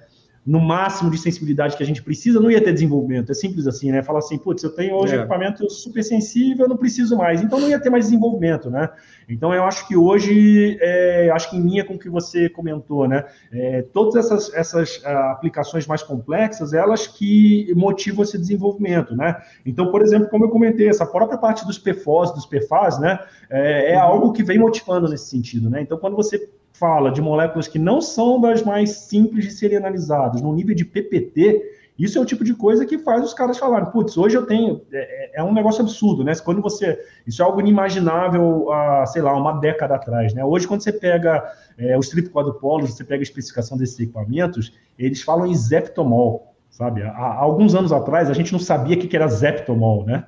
no 0.49 0.59
máximo 0.59 1.11
de 1.11 1.17
sensibilidade 1.19 1.77
que 1.77 1.83
a 1.83 1.85
gente 1.85 2.01
precisa, 2.01 2.39
não 2.39 2.49
ia 2.49 2.59
ter 2.59 2.73
desenvolvimento. 2.73 3.31
É 3.31 3.35
simples 3.35 3.67
assim, 3.67 3.91
né? 3.91 4.01
Falar 4.01 4.17
assim, 4.17 4.35
putz, 4.35 4.63
eu 4.63 4.71
tenho 4.71 4.95
hoje 4.95 5.13
é. 5.13 5.19
equipamento 5.19 5.69
super 5.69 6.03
sensível, 6.03 6.65
eu 6.65 6.69
não 6.69 6.75
preciso 6.75 7.15
mais. 7.15 7.43
Então 7.43 7.59
não 7.59 7.69
ia 7.69 7.79
ter 7.79 7.91
mais 7.91 8.05
desenvolvimento, 8.05 8.67
né? 8.67 8.89
Então 9.29 9.53
eu 9.53 9.63
acho 9.63 9.87
que 9.87 9.95
hoje, 9.95 10.75
é, 10.81 11.29
acho 11.29 11.51
que 11.51 11.55
em 11.57 11.61
linha 11.61 11.85
com 11.85 11.93
o 11.93 11.99
que 11.99 12.09
você 12.09 12.49
comentou, 12.49 13.07
né? 13.07 13.25
É, 13.51 13.83
todas 13.93 14.15
essas, 14.15 14.51
essas 14.55 14.97
uh, 15.03 15.31
aplicações 15.33 15.85
mais 15.85 16.01
complexas, 16.01 16.73
elas 16.73 17.05
que 17.05 17.71
motivam 17.75 18.23
esse 18.23 18.35
desenvolvimento, 18.35 19.15
né? 19.15 19.35
Então, 19.63 19.91
por 19.91 20.01
exemplo, 20.01 20.29
como 20.29 20.45
eu 20.45 20.49
comentei, 20.49 20.89
essa 20.89 21.05
própria 21.05 21.37
parte 21.37 21.63
dos 21.63 21.77
PFOS, 21.77 22.33
dos 22.33 22.47
PFAS, 22.47 22.99
né? 22.99 23.19
É, 23.51 23.93
é 23.93 23.97
uhum. 23.97 24.03
algo 24.03 24.33
que 24.33 24.41
vem 24.41 24.57
motivando 24.57 25.07
nesse 25.07 25.29
sentido, 25.29 25.69
né? 25.69 25.79
Então, 25.79 25.99
quando 25.99 26.15
você 26.15 26.49
fala 26.73 27.11
de 27.11 27.21
moléculas 27.21 27.67
que 27.67 27.79
não 27.79 28.01
são 28.01 28.39
das 28.39 28.63
mais 28.63 28.91
simples 28.91 29.45
de 29.45 29.51
serem 29.51 29.77
analisadas, 29.77 30.41
no 30.41 30.53
nível 30.53 30.75
de 30.75 30.85
PPT, 30.85 31.79
isso 31.99 32.17
é 32.17 32.21
o 32.21 32.25
tipo 32.25 32.45
de 32.45 32.53
coisa 32.53 32.85
que 32.85 32.97
faz 32.97 33.21
os 33.25 33.33
caras 33.33 33.57
falarem, 33.57 33.91
putz, 33.91 34.17
hoje 34.17 34.37
eu 34.37 34.45
tenho. 34.45 34.81
É, 34.89 34.97
é, 34.97 35.41
é, 35.41 35.43
um 35.43 35.53
negócio 35.53 35.81
absurdo, 35.81 36.23
né? 36.23 36.33
Quando 36.37 36.61
você. 36.61 36.97
Isso 37.27 37.41
é 37.41 37.45
algo 37.45 37.59
inimaginável 37.59 38.71
há, 38.71 39.05
sei 39.05 39.21
lá, 39.21 39.35
uma 39.35 39.59
década 39.59 39.95
atrás, 39.95 40.33
né? 40.33 40.43
Hoje, 40.45 40.65
quando 40.65 40.81
você 40.81 40.93
pega 40.93 41.43
é, 41.77 41.97
os 41.97 42.07
triplo-quadrupolos, 42.07 42.93
você 42.93 43.03
pega 43.03 43.21
a 43.21 43.23
especificação 43.23 43.77
desses 43.77 43.99
equipamentos, 43.99 44.71
eles 44.97 45.21
falam 45.21 45.45
em 45.45 45.53
zeptomol, 45.53 46.55
sabe? 46.69 47.03
Há, 47.03 47.09
há, 47.09 47.35
alguns 47.35 47.75
anos 47.75 47.91
atrás, 47.91 48.29
a 48.29 48.33
gente 48.33 48.53
não 48.53 48.59
sabia 48.59 48.95
o 48.95 48.99
que 48.99 49.13
era 49.13 49.27
zeptomol, 49.27 50.05
né? 50.05 50.23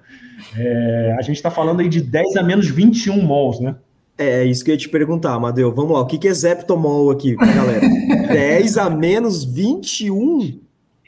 É, 0.58 1.16
a 1.18 1.22
gente 1.22 1.38
está 1.38 1.50
falando 1.50 1.80
aí 1.80 1.88
de 1.88 2.02
10 2.02 2.36
a 2.36 2.44
menos 2.44 2.68
21 2.68 3.22
mols, 3.22 3.62
né? 3.62 3.78
É, 4.18 4.42
é, 4.42 4.46
isso 4.46 4.64
que 4.64 4.72
eu 4.72 4.74
ia 4.74 4.80
te 4.80 4.90
perguntar, 4.90 5.34
Amadeu. 5.34 5.74
Vamos 5.74 5.94
lá, 5.94 6.02
o 6.02 6.06
que 6.06 6.28
é 6.28 6.34
Zeptomol 6.34 7.10
aqui, 7.10 7.36
galera? 7.36 7.82
10 8.32 8.78
a 8.78 8.90
menos 8.90 9.44
21? 9.44 10.60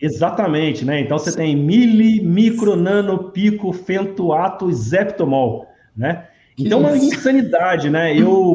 Exatamente, 0.01 0.83
né? 0.83 0.99
Então 0.99 1.17
você 1.17 1.33
tem 1.33 1.55
mili, 1.55 2.21
micro, 2.21 2.75
nano, 2.75 3.31
pico, 3.31 3.71
fentuato 3.71 4.69
e 4.69 4.73
zeptomol, 4.73 5.67
né? 5.95 6.27
Então, 6.57 6.81
uma 6.81 6.95
insanidade, 6.97 7.89
né? 7.89 8.13
Eu, 8.19 8.53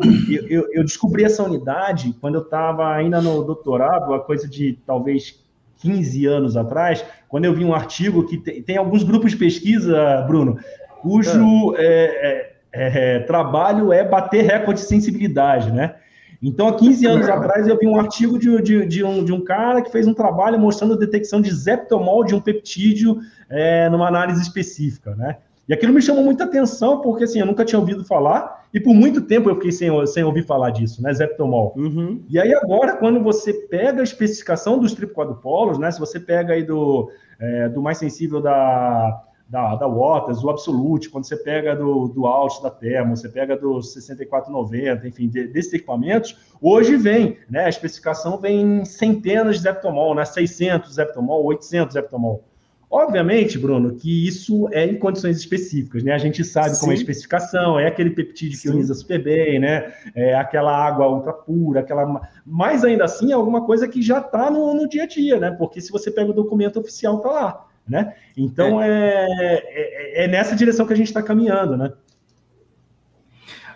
eu, 0.48 0.68
eu 0.72 0.84
descobri 0.84 1.24
essa 1.24 1.42
unidade 1.42 2.14
quando 2.20 2.36
eu 2.36 2.42
estava 2.42 2.92
ainda 2.94 3.20
no 3.20 3.42
doutorado, 3.42 4.12
a 4.12 4.20
coisa 4.20 4.46
de 4.46 4.78
talvez 4.86 5.42
15 5.80 6.26
anos 6.26 6.56
atrás, 6.56 7.04
quando 7.28 7.46
eu 7.46 7.54
vi 7.54 7.64
um 7.64 7.74
artigo 7.74 8.26
que 8.26 8.36
tem, 8.36 8.62
tem 8.62 8.76
alguns 8.76 9.02
grupos 9.02 9.30
de 9.30 9.36
pesquisa, 9.36 10.22
Bruno, 10.26 10.58
cujo 11.00 11.74
é. 11.76 11.82
É, 11.82 12.47
é, 12.72 13.20
trabalho 13.20 13.92
é 13.92 14.04
bater 14.04 14.44
recorde 14.44 14.80
de 14.80 14.86
sensibilidade, 14.86 15.72
né? 15.72 15.94
Então, 16.40 16.68
há 16.68 16.76
15 16.76 17.06
anos 17.06 17.28
atrás, 17.28 17.66
eu 17.66 17.76
vi 17.76 17.88
um 17.88 17.98
artigo 17.98 18.38
de, 18.38 18.62
de, 18.62 18.86
de, 18.86 19.04
um, 19.04 19.24
de 19.24 19.32
um 19.32 19.42
cara 19.42 19.82
que 19.82 19.90
fez 19.90 20.06
um 20.06 20.14
trabalho 20.14 20.58
mostrando 20.58 20.94
a 20.94 20.96
detecção 20.96 21.40
de 21.40 21.52
zeptomol 21.52 22.24
de 22.24 22.34
um 22.34 22.40
peptídeo 22.40 23.18
é, 23.50 23.88
numa 23.88 24.06
análise 24.06 24.40
específica, 24.40 25.16
né? 25.16 25.38
E 25.68 25.74
aquilo 25.74 25.92
me 25.92 26.00
chamou 26.00 26.24
muita 26.24 26.44
atenção, 26.44 27.02
porque 27.02 27.24
assim, 27.24 27.40
eu 27.40 27.46
nunca 27.46 27.64
tinha 27.64 27.78
ouvido 27.78 28.04
falar, 28.04 28.64
e 28.72 28.80
por 28.80 28.94
muito 28.94 29.20
tempo 29.20 29.50
eu 29.50 29.56
fiquei 29.56 29.72
sem, 29.72 30.06
sem 30.06 30.24
ouvir 30.24 30.46
falar 30.46 30.70
disso, 30.70 31.02
né? 31.02 31.12
Zeptomol. 31.12 31.74
Uhum. 31.76 32.22
E 32.28 32.38
aí, 32.38 32.54
agora, 32.54 32.96
quando 32.96 33.20
você 33.20 33.52
pega 33.52 34.00
a 34.00 34.04
especificação 34.04 34.78
dos 34.78 34.94
triplo-quadrupolos, 34.94 35.78
né? 35.78 35.90
Se 35.90 35.98
você 35.98 36.20
pega 36.20 36.54
aí 36.54 36.62
do, 36.62 37.10
é, 37.40 37.68
do 37.68 37.82
mais 37.82 37.98
sensível 37.98 38.40
da 38.40 39.22
da, 39.48 39.74
da 39.76 39.88
Waters, 39.88 40.44
o 40.44 40.50
Absolute, 40.50 41.08
quando 41.08 41.24
você 41.24 41.36
pega 41.36 41.74
do, 41.74 42.08
do 42.08 42.26
Alt 42.26 42.60
da 42.62 42.70
Thermo, 42.70 43.16
você 43.16 43.28
pega 43.28 43.56
do 43.56 43.80
6490, 43.80 45.08
enfim, 45.08 45.26
de, 45.26 45.46
desses 45.48 45.72
equipamentos, 45.72 46.36
hoje 46.60 46.96
vem, 46.96 47.38
né, 47.48 47.64
a 47.64 47.68
especificação 47.68 48.38
vem 48.38 48.60
em 48.60 48.84
centenas 48.84 49.56
de 49.56 49.62
Zeptomol, 49.62 50.14
né, 50.14 50.24
600 50.24 50.94
Zeptomol, 50.94 51.44
800 51.46 51.94
Zeptomol. 51.94 52.44
Obviamente, 52.90 53.58
Bruno, 53.58 53.94
que 53.94 54.26
isso 54.26 54.66
é 54.72 54.86
em 54.86 54.98
condições 54.98 55.36
específicas, 55.36 56.02
né? 56.02 56.12
A 56.12 56.18
gente 56.18 56.42
sabe 56.42 56.70
Sim. 56.70 56.80
como 56.80 56.92
é 56.92 56.94
a 56.94 56.98
especificação, 56.98 57.78
é 57.78 57.86
aquele 57.86 58.08
peptídeo 58.08 58.58
que 58.58 58.66
ioniza 58.66 58.94
super 58.94 59.22
bem, 59.22 59.58
né? 59.58 59.92
É 60.14 60.34
aquela 60.34 60.74
água 60.74 61.06
ultra 61.06 61.34
pura, 61.34 61.80
aquela. 61.80 62.26
Mas 62.46 62.86
ainda 62.86 63.04
assim 63.04 63.30
é 63.30 63.34
alguma 63.34 63.66
coisa 63.66 63.86
que 63.86 64.00
já 64.00 64.20
está 64.20 64.50
no, 64.50 64.72
no 64.72 64.88
dia 64.88 65.02
a 65.02 65.06
dia, 65.06 65.38
né? 65.38 65.50
Porque 65.50 65.82
se 65.82 65.92
você 65.92 66.10
pega 66.10 66.30
o 66.30 66.34
documento 66.34 66.80
oficial, 66.80 67.20
tá 67.20 67.28
lá. 67.28 67.67
Né? 67.88 68.12
Então 68.36 68.82
é. 68.82 68.88
É, 68.88 70.22
é, 70.22 70.24
é 70.24 70.28
nessa 70.28 70.54
direção 70.54 70.86
que 70.86 70.92
a 70.92 70.96
gente 70.96 71.06
está 71.06 71.22
caminhando, 71.22 71.76
né? 71.76 71.92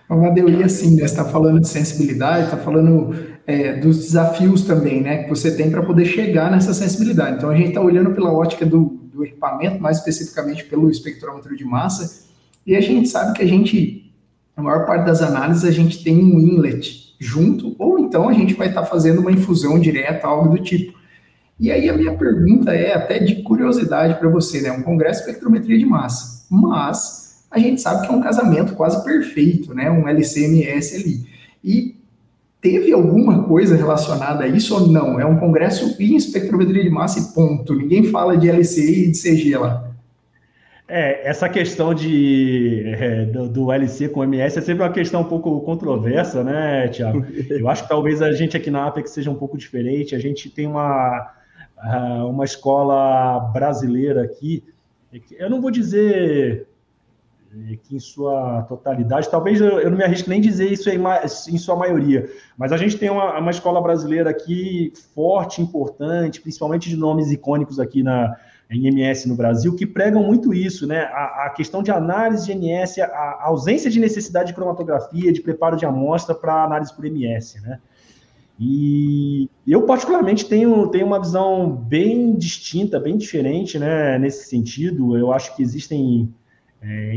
Amadeu, 0.09 0.49
e 0.49 0.63
assim, 0.63 0.91
né, 0.91 0.99
você 0.99 1.05
está 1.05 1.25
falando 1.25 1.61
de 1.61 1.69
sensibilidade, 1.69 2.45
está 2.45 2.59
falando 2.59 3.17
é, 3.47 3.75
dos 3.81 3.99
desafios 3.99 4.63
também, 4.65 5.01
né, 5.01 5.23
que 5.23 5.31
você 5.31 5.57
tem 5.57 5.71
para 5.71 5.83
poder 5.83 6.05
chegar 6.05 6.51
nessa 6.51 6.75
sensibilidade. 6.75 7.37
Então, 7.37 7.49
a 7.49 7.57
gente 7.57 7.69
está 7.69 7.81
olhando 7.81 8.11
pela 8.11 8.31
ótica 8.31 8.67
do, 8.67 9.01
do, 9.13 9.25
equipamento, 9.25 9.81
mais 9.81 9.99
especificamente 9.99 10.65
pelo 10.65 10.91
espectrômetro 10.91 11.57
de 11.57 11.65
massa, 11.65 12.27
e 12.67 12.77
a 12.77 12.81
gente 12.81 13.09
sabe 13.09 13.33
que 13.33 13.43
a 13.43 13.47
gente, 13.47 14.13
a 14.55 14.63
maior 14.63 14.85
parte 14.85 15.07
das 15.07 15.23
análises, 15.23 15.65
a 15.65 15.71
gente 15.71 16.05
tem 16.05 16.19
um 16.19 16.39
inlet 16.39 17.15
junto, 17.19 17.75
ou 17.79 17.99
então 17.99 18.29
a 18.29 18.33
gente 18.33 18.55
vai 18.55 18.69
estar 18.69 18.83
tá 18.83 18.87
fazendo 18.87 19.21
uma 19.21 19.33
infusão 19.33 19.79
direta, 19.79 20.27
algo 20.27 20.51
do 20.51 20.63
tipo. 20.63 21.01
E 21.63 21.71
aí 21.71 21.89
a 21.89 21.97
minha 21.97 22.13
pergunta 22.15 22.75
é 22.75 22.93
até 22.93 23.21
de 23.21 23.37
curiosidade 23.37 24.19
para 24.19 24.29
você, 24.29 24.61
né? 24.61 24.73
Um 24.73 24.83
congresso 24.83 25.23
de 25.23 25.29
espectrometria 25.29 25.79
de 25.79 25.87
massa, 25.87 26.45
mas 26.51 27.47
a 27.49 27.57
gente 27.57 27.81
sabe 27.81 28.05
que 28.05 28.13
é 28.13 28.17
um 28.17 28.21
casamento 28.21 28.75
quase 28.75 29.05
perfeito, 29.05 29.73
né? 29.73 29.89
Um 29.89 30.09
LCMS 30.09 30.97
ali. 30.97 31.25
E 31.63 31.95
teve 32.61 32.93
alguma 32.93 33.45
coisa 33.45 33.77
relacionada 33.77 34.43
a 34.43 34.49
isso 34.49 34.75
ou 34.75 34.89
não? 34.89 35.21
É 35.21 35.25
um 35.25 35.39
congresso 35.39 35.95
em 36.03 36.17
espectrometria 36.17 36.83
de 36.83 36.91
massa 36.91 37.21
e 37.21 37.33
ponto. 37.33 37.77
Ninguém 37.77 38.03
fala 38.11 38.37
de 38.37 38.51
LC 38.51 39.05
e 39.05 39.13
de 39.13 39.23
CG 39.23 39.57
lá. 39.57 39.89
É, 40.89 41.29
essa 41.29 41.49
questão 41.49 41.95
de, 41.95 42.83
é, 42.87 43.25
do, 43.27 43.49
do, 43.49 43.73
LC 43.73 44.09
com 44.09 44.25
MS 44.25 44.59
é 44.59 44.63
sempre 44.63 44.83
uma 44.83 44.93
questão 44.93 45.21
um 45.21 45.29
pouco 45.29 45.61
controversa, 45.61 46.43
né, 46.43 46.89
Tiago? 46.89 47.25
Eu 47.49 47.69
acho 47.69 47.85
que 47.85 47.89
talvez 47.89 48.21
a 48.21 48.33
gente 48.33 48.57
aqui 48.57 48.69
na 48.69 48.89
Apex 48.89 49.13
seja 49.13 49.31
um 49.31 49.37
pouco 49.37 49.57
diferente. 49.57 50.17
A 50.17 50.19
gente 50.19 50.51
tem 50.51 50.67
uma, 50.67 51.31
uma 52.29 52.45
escola 52.45 53.41
brasileira 53.53 54.23
aqui, 54.23 54.65
eu 55.33 55.51
não 55.51 55.61
vou 55.61 55.71
dizer 55.71 56.67
eh, 57.53 57.77
que 57.83 57.97
em 57.97 58.01
sua 58.01 58.63
totalidade, 58.63 59.31
talvez 59.31 59.61
eu, 59.61 59.91
não 59.91 59.99
me 59.99 60.05
arrisque 60.05 60.29
nem 60.29 60.41
dizer 60.41 60.71
isso 60.73 60.89
em, 60.89 60.99
em 60.99 61.59
sua 61.59 61.77
maioria, 61.77 62.31
mas 62.57 62.73
a 62.73 62.77
gente 62.77 62.97
tem 62.97 63.11
uma, 63.11 63.39
uma, 63.39 63.51
escola 63.51 63.81
brasileira 63.83 64.31
aqui 64.31 64.93
forte, 65.15 65.61
importante, 65.61 66.41
principalmente 66.41 66.89
de 66.89 66.97
nomes 66.97 67.31
icônicos 67.31 67.79
aqui 67.79 68.03
na 68.03 68.37
em 68.73 68.87
MS 68.87 69.29
no 69.29 69.37
Brasil, 69.37 69.77
que 69.77 69.87
pregam 69.87 70.23
muito 70.23 70.55
isso, 70.55 70.87
né? 70.87 71.03
A, 71.13 71.47
a 71.47 71.51
questão 71.51 71.83
de 71.83 71.91
análise 71.91 72.47
de 72.47 72.53
MS, 72.53 73.03
a, 73.03 73.07
a, 73.07 73.47
ausência 73.49 73.91
de 73.91 74.01
necessidade 74.01 74.49
de 74.49 74.55
cromatografia, 74.55 75.31
de 75.31 75.43
preparo 75.43 75.77
de 75.77 75.85
amostra 75.85 76.35
para 76.35 76.65
análise 76.65 76.95
por 76.95 77.05
MS, 77.05 77.61
né? 77.61 77.79
E 78.65 79.51
eu, 79.67 79.83
particularmente, 79.83 80.45
tenho, 80.45 80.87
tenho 80.89 81.05
uma 81.05 81.21
visão 81.21 81.69
bem 81.69 82.37
distinta, 82.37 83.01
bem 83.01 83.17
diferente 83.17 83.77
né, 83.77 84.17
nesse 84.21 84.49
sentido. 84.49 85.17
Eu 85.19 85.33
acho 85.33 85.57
que 85.57 85.63
existem 85.65 86.33
é, 86.81 87.17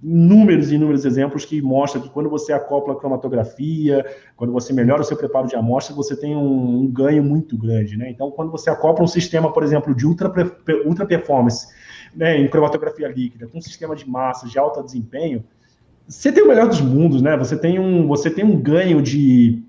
inúmeros 0.00 0.70
e 0.70 0.76
inúmeros 0.76 1.04
exemplos 1.04 1.44
que 1.44 1.60
mostram 1.60 2.00
que 2.00 2.08
quando 2.08 2.30
você 2.30 2.52
acopla 2.52 2.94
a 2.94 2.96
cromatografia, 2.96 4.06
quando 4.36 4.52
você 4.52 4.72
melhora 4.72 5.02
o 5.02 5.04
seu 5.04 5.16
preparo 5.16 5.48
de 5.48 5.56
amostra, 5.56 5.92
você 5.92 6.14
tem 6.14 6.36
um, 6.36 6.82
um 6.82 6.86
ganho 6.86 7.24
muito 7.24 7.58
grande. 7.58 7.96
Né? 7.96 8.08
Então, 8.10 8.30
quando 8.30 8.52
você 8.52 8.70
acopla 8.70 9.02
um 9.02 9.08
sistema, 9.08 9.52
por 9.52 9.64
exemplo, 9.64 9.92
de 9.92 10.06
ultra, 10.06 10.32
ultra 10.84 11.04
performance 11.04 11.66
né, 12.14 12.38
em 12.38 12.48
cromatografia 12.48 13.08
líquida, 13.08 13.48
com 13.48 13.58
um 13.58 13.62
sistema 13.62 13.96
de 13.96 14.08
massa 14.08 14.46
de 14.46 14.56
alto 14.56 14.84
desempenho, 14.84 15.42
você 16.06 16.30
tem 16.30 16.44
o 16.44 16.48
melhor 16.48 16.68
dos 16.68 16.80
mundos, 16.80 17.20
né? 17.20 17.36
Você 17.36 17.56
tem 17.58 17.80
um, 17.80 18.06
você 18.06 18.30
tem 18.30 18.44
um 18.44 18.56
ganho 18.56 19.02
de, 19.02 19.64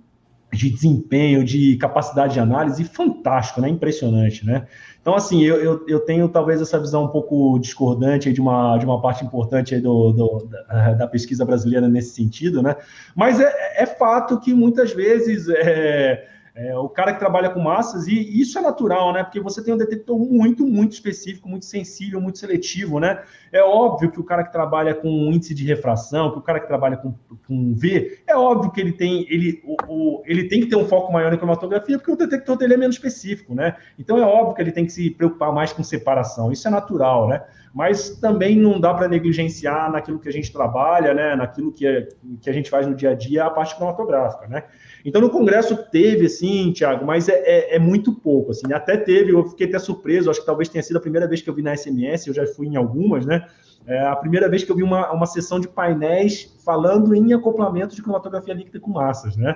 de 0.52 0.70
desempenho, 0.70 1.44
de 1.44 1.76
capacidade 1.78 2.34
de 2.34 2.40
análise 2.40 2.84
fantástico, 2.86 3.60
né? 3.62 3.70
Impressionante, 3.70 4.46
né? 4.46 4.66
Então, 5.02 5.16
assim, 5.16 5.44
eu, 5.44 5.56
eu, 5.58 5.86
eu 5.88 6.00
tenho 6.02 6.28
talvez 6.28 6.62
essa 6.62 6.80
visão 6.80 7.06
um 7.06 7.08
pouco 7.08 7.58
discordante 7.60 8.32
de 8.34 8.42
uma, 8.42 8.78
de 8.78 8.86
uma 8.86 9.02
parte 9.02 9.24
importante 9.24 9.80
do, 9.80 10.12
do 10.12 10.50
da, 10.50 10.94
da, 10.94 11.08
pesquisa 11.08 11.46
brasileira 11.46 11.88
nesse 11.88 12.16
sentido, 12.16 12.62
né? 12.62 12.76
Mas 13.16 13.40
é, 13.40 13.84
é 13.84 13.86
fato 13.86 14.40
que 14.40 14.54
muitas 14.54 14.92
vezes. 14.92 15.48
É, 15.50 16.28
é, 16.58 16.76
o 16.76 16.90
cara 16.90 17.14
que 17.14 17.20
trabalha 17.20 17.52
com 17.52 17.60
massas, 17.60 18.08
e 18.08 18.42
isso 18.42 18.58
é 18.58 18.62
natural, 18.64 19.14
né? 19.14 19.24
Porque 19.24 19.40
você 19.40 19.64
tem 19.64 19.72
um 19.72 19.78
detector 19.78 20.18
muito, 20.18 20.66
muito 20.66 20.94
específico, 20.94 21.48
muito 21.48 21.66
sensível, 21.66 22.20
muito 22.20 22.40
seletivo, 22.40 23.00
né? 23.00 23.22
É 23.52 23.62
óbvio 23.62 24.10
que 24.10 24.20
o 24.20 24.24
cara 24.24 24.44
que 24.44 24.52
trabalha 24.52 24.96
com 24.96 25.08
índice 25.08 25.54
de 25.54 25.64
refração, 25.64 26.32
que 26.32 26.40
o 26.40 26.42
cara 26.42 26.60
que 26.60 26.66
trabalha 26.66 26.98
com, 26.98 27.14
com 27.48 27.76
V, 27.76 28.22
é 28.26 28.36
óbvio 28.36 28.72
que 28.72 28.82
ele 28.82 28.92
tem, 28.92 29.28
ele, 29.30 29.62
o, 29.64 29.76
o, 29.88 30.24
ele 30.26 30.46
tem 30.48 30.62
que 30.62 30.66
ter 30.66 30.76
um 30.76 30.88
foco 30.88 31.14
maior 31.14 31.32
em 31.32 31.38
cromatografia, 31.38 32.00
porque 32.00 32.12
o 32.12 32.16
detector 32.16 32.58
dele 32.58 32.74
é 32.74 32.78
menos 32.78 32.96
específico, 32.96 33.54
né? 33.54 33.76
Então 34.00 34.18
é 34.18 34.26
óbvio 34.26 34.56
que 34.56 34.62
ele 34.64 34.72
tem 34.72 34.84
que 34.84 34.92
se 34.92 35.12
preocupar 35.12 35.54
mais 35.54 35.72
com 35.72 35.84
separação. 35.84 36.52
Isso 36.52 36.68
é 36.68 36.72
natural, 36.72 37.28
né? 37.28 37.44
Mas 37.78 38.10
também 38.10 38.58
não 38.58 38.80
dá 38.80 38.92
para 38.92 39.08
negligenciar 39.08 39.92
naquilo 39.92 40.18
que 40.18 40.28
a 40.28 40.32
gente 40.32 40.52
trabalha, 40.52 41.14
né? 41.14 41.36
Naquilo 41.36 41.72
que, 41.72 41.86
é, 41.86 42.08
que 42.42 42.50
a 42.50 42.54
gente 42.54 42.72
faz 42.72 42.88
no 42.88 42.96
dia 42.96 43.12
a 43.12 43.14
dia, 43.14 43.46
a 43.46 43.52
parte 43.52 43.76
cromatográfica, 43.76 44.48
né? 44.48 44.64
Então, 45.06 45.22
no 45.22 45.30
Congresso 45.30 45.78
teve, 45.92 46.26
assim, 46.26 46.72
Tiago, 46.72 47.06
mas 47.06 47.30
é, 47.30 47.36
é, 47.36 47.76
é, 47.76 47.80
muito 47.80 48.12
pouco, 48.12 48.50
assim, 48.50 48.74
até 48.74 48.98
teve, 48.98 49.32
eu 49.32 49.46
fiquei 49.46 49.68
até 49.68 49.78
surpreso, 49.78 50.32
acho 50.32 50.40
que 50.40 50.46
talvez 50.48 50.70
tenha 50.70 50.82
sido 50.82 50.98
a 50.98 51.00
primeira 51.00 51.28
vez 51.28 51.40
que 51.40 51.48
eu 51.48 51.54
vi 51.54 51.62
na 51.62 51.78
SMS, 51.78 52.26
eu 52.26 52.34
já 52.34 52.48
fui 52.48 52.66
em 52.66 52.78
algumas, 52.78 53.24
né, 53.24 53.46
é 53.86 54.08
a 54.08 54.16
primeira 54.16 54.50
vez 54.50 54.64
que 54.64 54.72
eu 54.72 54.76
vi 54.76 54.82
uma, 54.82 55.12
uma 55.12 55.28
sessão 55.28 55.60
de 55.60 55.68
painéis 55.68 56.58
falando 56.66 57.14
em 57.14 57.32
acoplamento 57.32 57.96
de 57.96 58.02
cromatografia 58.02 58.56
líquida 58.56 58.80
com 58.80 58.90
massas, 58.90 59.38
né, 59.38 59.56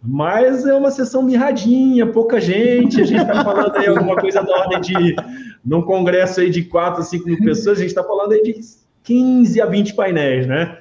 mas 0.00 0.64
é 0.64 0.74
uma 0.74 0.92
sessão 0.92 1.22
mirradinha, 1.22 2.06
pouca 2.06 2.40
gente, 2.40 3.00
a 3.00 3.04
gente 3.04 3.20
está 3.20 3.42
falando 3.44 3.76
aí 3.76 3.88
alguma 3.88 4.14
coisa 4.14 4.42
da 4.42 4.56
ordem 4.56 4.80
de, 4.80 5.16
num 5.64 5.82
congresso 5.82 6.40
aí 6.40 6.50
de 6.50 6.64
4 6.64 7.00
a 7.00 7.04
5 7.04 7.26
mil 7.26 7.38
pessoas, 7.38 7.78
a 7.78 7.80
gente 7.80 7.90
está 7.90 8.04
falando 8.04 8.32
aí 8.32 8.42
de 8.42 8.54
15 9.02 9.60
a 9.60 9.66
20 9.66 9.94
painéis, 9.94 10.46
né, 10.46 10.78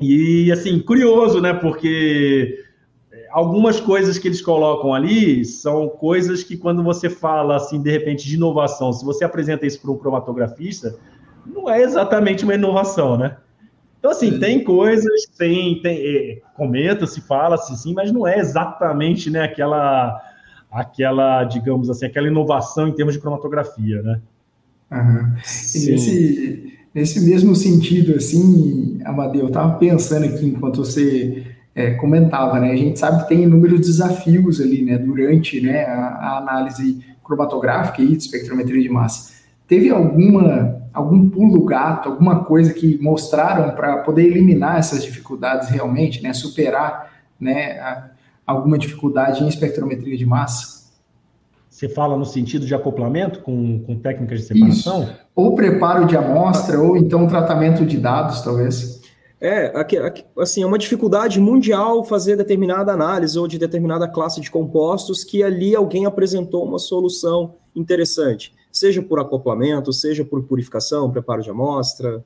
e, 0.00 0.50
assim, 0.50 0.80
curioso, 0.80 1.40
né, 1.40 1.54
porque 1.54 2.62
algumas 3.30 3.80
coisas 3.80 4.18
que 4.18 4.28
eles 4.28 4.40
colocam 4.40 4.92
ali 4.92 5.44
são 5.44 5.88
coisas 5.88 6.42
que 6.42 6.56
quando 6.56 6.82
você 6.82 7.08
fala 7.08 7.56
assim 7.56 7.82
de 7.82 7.90
repente 7.90 8.26
de 8.26 8.36
inovação, 8.36 8.92
se 8.92 9.04
você 9.04 9.24
apresenta 9.24 9.66
isso 9.66 9.80
para 9.80 9.90
um 9.90 9.98
cromatografista, 9.98 10.96
não 11.44 11.68
é 11.68 11.82
exatamente 11.82 12.44
uma 12.44 12.54
inovação, 12.54 13.16
né? 13.16 13.36
Então 13.98 14.10
assim, 14.10 14.38
tem 14.38 14.62
coisas, 14.62 15.26
tem, 15.38 15.80
tem 15.80 15.98
é, 15.98 16.42
comenta, 16.54 17.06
se 17.06 17.20
fala, 17.20 17.56
se 17.56 17.76
sim, 17.76 17.94
mas 17.94 18.12
não 18.12 18.26
é 18.26 18.38
exatamente, 18.38 19.30
né, 19.30 19.42
aquela 19.42 20.20
aquela, 20.74 21.44
digamos 21.44 21.88
assim, 21.88 22.06
aquela 22.06 22.26
inovação 22.26 22.88
em 22.88 22.92
termos 22.92 23.14
de 23.14 23.20
cromatografia, 23.20 24.02
né? 24.02 24.20
Uhum. 24.90 25.32
nesse, 25.34 26.78
nesse 26.94 27.20
mesmo 27.24 27.54
sentido, 27.54 28.14
assim, 28.16 29.00
Amadeu, 29.04 29.42
eu 29.42 29.46
estava 29.48 29.76
pensando 29.78 30.26
aqui 30.26 30.46
enquanto 30.46 30.76
você 30.78 31.46
é, 31.74 31.92
comentava, 31.92 32.58
né? 32.58 32.72
A 32.72 32.76
gente 32.76 32.98
sabe 32.98 33.22
que 33.22 33.28
tem 33.28 33.44
inúmeros 33.44 33.80
desafios 33.80 34.60
ali, 34.60 34.82
né? 34.82 34.98
Durante 34.98 35.60
né, 35.60 35.84
a, 35.84 36.06
a 36.06 36.38
análise 36.38 37.04
cromatográfica 37.22 38.02
e 38.02 38.08
de 38.08 38.16
espectrometria 38.16 38.82
de 38.82 38.88
massa. 38.88 39.32
Teve 39.66 39.90
alguma 39.90 40.82
algum 40.92 41.28
pulo 41.28 41.64
gato, 41.64 42.08
alguma 42.08 42.44
coisa 42.44 42.72
que 42.72 42.96
mostraram 43.02 43.74
para 43.74 43.98
poder 43.98 44.26
eliminar 44.26 44.78
essas 44.78 45.02
dificuldades 45.02 45.68
realmente, 45.68 46.22
né? 46.22 46.32
Superar, 46.32 47.12
né? 47.40 47.80
A, 47.80 48.10
alguma 48.46 48.78
dificuldade 48.78 49.42
em 49.42 49.48
espectrometria 49.48 50.16
de 50.16 50.26
massa? 50.26 50.84
Você 51.74 51.88
fala 51.88 52.16
no 52.16 52.24
sentido 52.24 52.64
de 52.64 52.74
acoplamento 52.74 53.40
com, 53.40 53.80
com 53.80 53.98
técnicas 53.98 54.40
de 54.40 54.46
separação? 54.46 55.02
Isso. 55.02 55.14
Ou 55.34 55.54
preparo 55.56 56.06
de 56.06 56.16
amostra, 56.16 56.80
ou 56.80 56.96
então 56.96 57.26
tratamento 57.26 57.84
de 57.84 57.96
dados, 57.96 58.42
talvez. 58.42 59.02
É, 59.40 59.66
aqui, 59.78 59.98
aqui, 59.98 60.24
assim, 60.38 60.62
é 60.62 60.66
uma 60.66 60.78
dificuldade 60.78 61.40
mundial 61.40 62.04
fazer 62.04 62.36
determinada 62.36 62.92
análise 62.92 63.38
ou 63.38 63.48
de 63.48 63.58
determinada 63.58 64.06
classe 64.06 64.40
de 64.40 64.50
compostos 64.50 65.24
que 65.24 65.42
ali 65.42 65.74
alguém 65.74 66.06
apresentou 66.06 66.64
uma 66.64 66.78
solução 66.78 67.56
interessante, 67.74 68.54
seja 68.72 69.02
por 69.02 69.18
acoplamento, 69.18 69.92
seja 69.92 70.24
por 70.24 70.44
purificação, 70.44 71.10
preparo 71.10 71.42
de 71.42 71.50
amostra. 71.50 72.24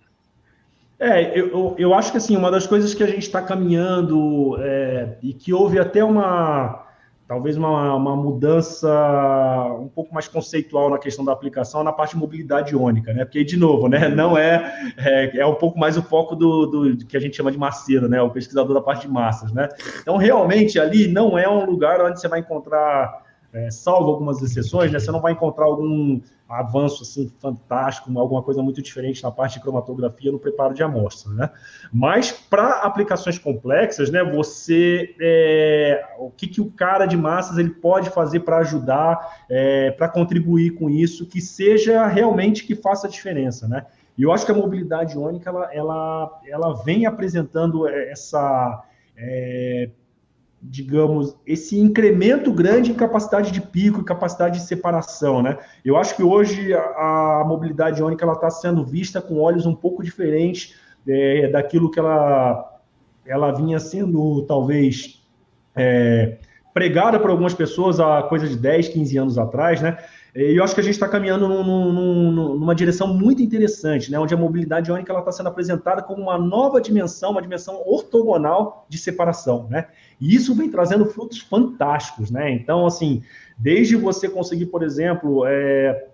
É, 1.01 1.39
eu, 1.39 1.77
eu 1.79 1.95
acho 1.95 2.11
que 2.11 2.19
assim, 2.19 2.37
uma 2.37 2.51
das 2.51 2.67
coisas 2.67 2.93
que 2.93 3.05
a 3.05 3.07
gente 3.07 3.23
está 3.23 3.41
caminhando 3.41 4.57
é, 4.61 5.17
e 5.23 5.33
que 5.33 5.53
houve 5.55 5.79
até 5.79 6.03
uma 6.03 6.89
talvez 7.29 7.59
uma, 7.59 7.95
uma, 7.95 8.17
mudança 8.17 8.89
um 9.79 9.87
pouco 9.87 10.15
mais 10.15 10.27
conceitual 10.27 10.89
na 10.89 10.99
questão 10.99 11.23
da 11.23 11.31
aplicação 11.31 11.85
na 11.85 11.93
parte 11.93 12.13
de 12.13 12.17
mobilidade 12.17 12.73
iônica, 12.73 13.13
né? 13.13 13.27
Porque, 13.27 13.45
de 13.45 13.57
novo, 13.59 13.87
né, 13.87 14.09
não 14.09 14.37
é, 14.37 14.95
é, 14.97 15.41
é 15.41 15.47
um 15.47 15.55
pouco 15.55 15.79
mais 15.79 15.99
o 15.99 16.03
foco 16.03 16.35
do, 16.35 16.67
do, 16.67 16.97
que 17.05 17.19
a 17.19 17.21
gente 17.21 17.37
chama 17.37 17.53
de 17.53 17.59
masseiro, 17.59 18.09
né? 18.09 18.21
O 18.23 18.31
pesquisador 18.31 18.73
da 18.73 18.81
parte 18.81 19.03
de 19.03 19.13
massas, 19.13 19.53
né? 19.53 19.69
Então, 20.01 20.17
realmente, 20.17 20.81
ali 20.81 21.07
não 21.07 21.39
é 21.39 21.47
um 21.47 21.67
lugar 21.67 22.01
onde 22.01 22.19
você 22.19 22.27
vai 22.27 22.41
encontrar 22.41 23.28
é, 23.53 23.71
salvo 23.71 24.11
algumas 24.11 24.43
exceções, 24.43 24.93
né, 24.93 24.99
você 24.99 25.11
não 25.11 25.21
vai 25.21 25.33
encontrar 25.33 25.65
algum 25.65 26.21
avanço 26.49 27.03
assim 27.03 27.31
fantástico, 27.39 28.17
alguma 28.19 28.43
coisa 28.43 28.63
muito 28.63 28.81
diferente 28.81 29.23
na 29.23 29.31
parte 29.31 29.55
de 29.55 29.61
cromatografia 29.61 30.33
no 30.33 30.39
preparo 30.39 30.73
de 30.75 30.83
amostra, 30.83 31.33
né? 31.33 31.51
Mas 31.93 32.33
para 32.33 32.83
aplicações 32.83 33.39
complexas, 33.39 34.11
né, 34.11 34.25
você 34.25 35.15
é, 35.21 36.07
o 36.19 36.31
que, 36.31 36.47
que 36.47 36.61
o 36.61 36.71
cara 36.71 37.05
de 37.05 37.17
massas 37.17 37.59
ele 37.59 37.71
pode 37.71 38.11
fazer 38.11 38.41
para 38.41 38.59
ajudar, 38.59 39.45
é, 39.49 39.91
para 39.91 40.09
contribuir 40.09 40.71
com 40.71 40.89
isso, 40.89 41.27
que 41.27 41.41
seja 41.41 42.07
realmente 42.07 42.65
que 42.65 42.75
faça 42.75 43.09
diferença, 43.09 43.69
né? 43.69 43.85
E 44.17 44.23
eu 44.23 44.33
acho 44.33 44.45
que 44.45 44.51
a 44.51 44.55
mobilidade 44.55 45.15
iônica 45.15 45.49
ela, 45.49 45.73
ela, 45.73 46.41
ela 46.47 46.83
vem 46.83 47.07
apresentando 47.07 47.87
essa 47.87 48.83
é, 49.17 49.91
digamos, 50.61 51.37
esse 51.47 51.79
incremento 51.79 52.53
grande 52.53 52.91
em 52.91 52.95
capacidade 52.95 53.53
de 53.53 53.61
pico 53.61 54.01
e 54.01 54.05
capacidade 54.05 54.59
de 54.59 54.67
separação, 54.67 55.41
né? 55.41 55.57
Eu 55.85 55.97
acho 55.97 56.17
que 56.17 56.23
hoje 56.23 56.75
a, 56.75 57.41
a 57.41 57.45
mobilidade 57.47 58.01
iônica 58.01 58.25
ela 58.25 58.35
está 58.35 58.51
sendo 58.51 58.85
vista 58.85 59.21
com 59.21 59.39
olhos 59.39 59.67
um 59.67 59.75
pouco 59.75 60.03
diferentes 60.03 60.75
é, 61.07 61.49
daquilo 61.49 61.91
que 61.91 61.99
ela, 61.99 62.81
ela 63.25 63.53
vinha 63.53 63.79
sendo, 63.79 64.43
talvez, 64.47 65.23
é, 65.77 66.39
pregada 66.75 67.19
por 67.21 67.31
algumas 67.31 67.55
pessoas 67.55 68.01
há 68.01 68.23
coisa 68.23 68.49
de 68.49 68.57
10, 68.57 68.89
15 68.89 69.17
anos 69.17 69.39
atrás, 69.39 69.81
né? 69.81 69.99
E 70.39 70.57
eu 70.57 70.63
acho 70.63 70.73
que 70.73 70.81
a 70.81 70.85
gente 70.85 70.93
está 70.93 71.09
caminhando 71.09 71.49
num, 71.49 71.65
num, 71.93 72.33
numa 72.55 72.73
direção 72.73 73.13
muito 73.13 73.43
interessante, 73.43 74.09
né? 74.09 74.21
onde 74.21 74.33
a 74.33 74.37
mobilidade 74.37 74.89
iônica 74.89 75.13
está 75.13 75.33
sendo 75.33 75.49
apresentada 75.49 76.01
como 76.01 76.23
uma 76.23 76.39
nova 76.39 76.81
dimensão, 76.81 77.33
uma 77.33 77.43
dimensão 77.43 77.83
ortogonal 77.85 78.87
de 78.89 78.99
separação. 78.99 79.67
Né? 79.69 79.87
E 80.21 80.33
isso 80.37 80.55
vem 80.55 80.71
trazendo 80.71 81.07
frutos 81.07 81.41
fantásticos. 81.41 82.31
Né? 82.31 82.53
Então, 82.53 82.87
assim, 82.87 83.21
desde 83.59 83.97
você 83.97 84.29
conseguir, 84.29 84.67
por 84.67 84.85
exemplo, 84.85 85.45
é, 85.45 86.07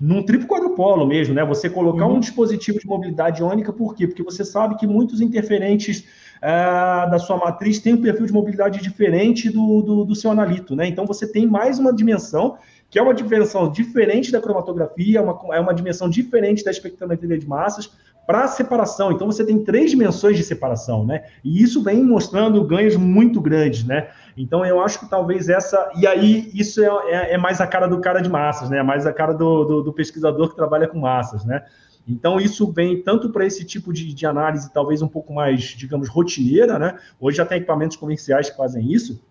num 0.00 0.24
triplo 0.24 0.48
quadrupolo 0.48 1.06
mesmo, 1.06 1.34
né? 1.34 1.44
Você 1.44 1.68
colocar 1.68 2.06
uhum. 2.06 2.16
um 2.16 2.20
dispositivo 2.20 2.78
de 2.78 2.86
mobilidade 2.86 3.42
iônica, 3.42 3.70
por 3.70 3.94
quê? 3.94 4.06
Porque 4.06 4.22
você 4.22 4.44
sabe 4.44 4.76
que 4.76 4.86
muitos 4.86 5.20
interferentes 5.20 6.06
uh, 6.38 7.10
da 7.10 7.18
sua 7.18 7.36
matriz 7.36 7.78
têm 7.80 7.92
um 7.92 8.00
perfil 8.00 8.24
de 8.24 8.32
mobilidade 8.32 8.80
diferente 8.80 9.50
do, 9.50 9.82
do, 9.82 10.04
do, 10.06 10.14
seu 10.14 10.30
analito, 10.30 10.74
né? 10.74 10.86
Então 10.86 11.06
você 11.06 11.30
tem 11.30 11.46
mais 11.46 11.78
uma 11.78 11.92
dimensão 11.92 12.56
que 12.90 12.98
é 12.98 13.02
uma 13.02 13.14
dimensão 13.14 13.70
diferente 13.70 14.32
da 14.32 14.40
cromatografia, 14.40 15.20
é 15.20 15.22
uma, 15.22 15.38
é 15.54 15.60
uma 15.60 15.72
dimensão 15.72 16.10
diferente 16.10 16.64
da 16.64 16.70
espectrometria 16.70 17.38
de 17.38 17.46
massas 17.46 17.90
para 18.26 18.46
separação. 18.48 19.12
Então 19.12 19.26
você 19.26 19.44
tem 19.44 19.62
três 19.64 19.90
dimensões 19.90 20.36
de 20.36 20.44
separação, 20.44 21.04
né? 21.04 21.24
E 21.42 21.62
isso 21.62 21.82
vem 21.82 22.02
mostrando 22.02 22.62
ganhos 22.64 22.96
muito 22.96 23.40
grandes, 23.40 23.84
né? 23.84 24.08
Então 24.36 24.64
eu 24.64 24.80
acho 24.80 25.00
que 25.00 25.08
talvez 25.08 25.48
essa. 25.48 25.90
E 25.96 26.06
aí 26.06 26.50
isso 26.52 26.82
é, 26.82 26.88
é, 27.06 27.34
é 27.34 27.38
mais 27.38 27.60
a 27.60 27.66
cara 27.66 27.86
do 27.86 28.00
cara 28.00 28.20
de 28.20 28.28
massas, 28.28 28.68
né? 28.68 28.78
É 28.78 28.82
mais 28.82 29.06
a 29.06 29.12
cara 29.12 29.32
do, 29.32 29.64
do, 29.64 29.82
do 29.82 29.92
pesquisador 29.92 30.48
que 30.48 30.56
trabalha 30.56 30.86
com 30.86 30.98
massas, 30.98 31.44
né? 31.44 31.64
Então, 32.08 32.40
isso 32.40 32.70
vem 32.72 33.02
tanto 33.02 33.30
para 33.30 33.46
esse 33.46 33.64
tipo 33.64 33.92
de, 33.92 34.12
de, 34.12 34.26
análise, 34.26 34.72
talvez 34.72 35.02
um 35.02 35.06
pouco 35.06 35.32
mais, 35.32 35.62
digamos, 35.62 36.08
rotineira, 36.08 36.78
né? 36.78 36.98
Hoje 37.20 37.36
já 37.36 37.46
tem 37.46 37.58
equipamentos 37.58 37.96
comerciais 37.96 38.50
que 38.50 38.56
fazem 38.56 38.92
isso, 38.92 39.22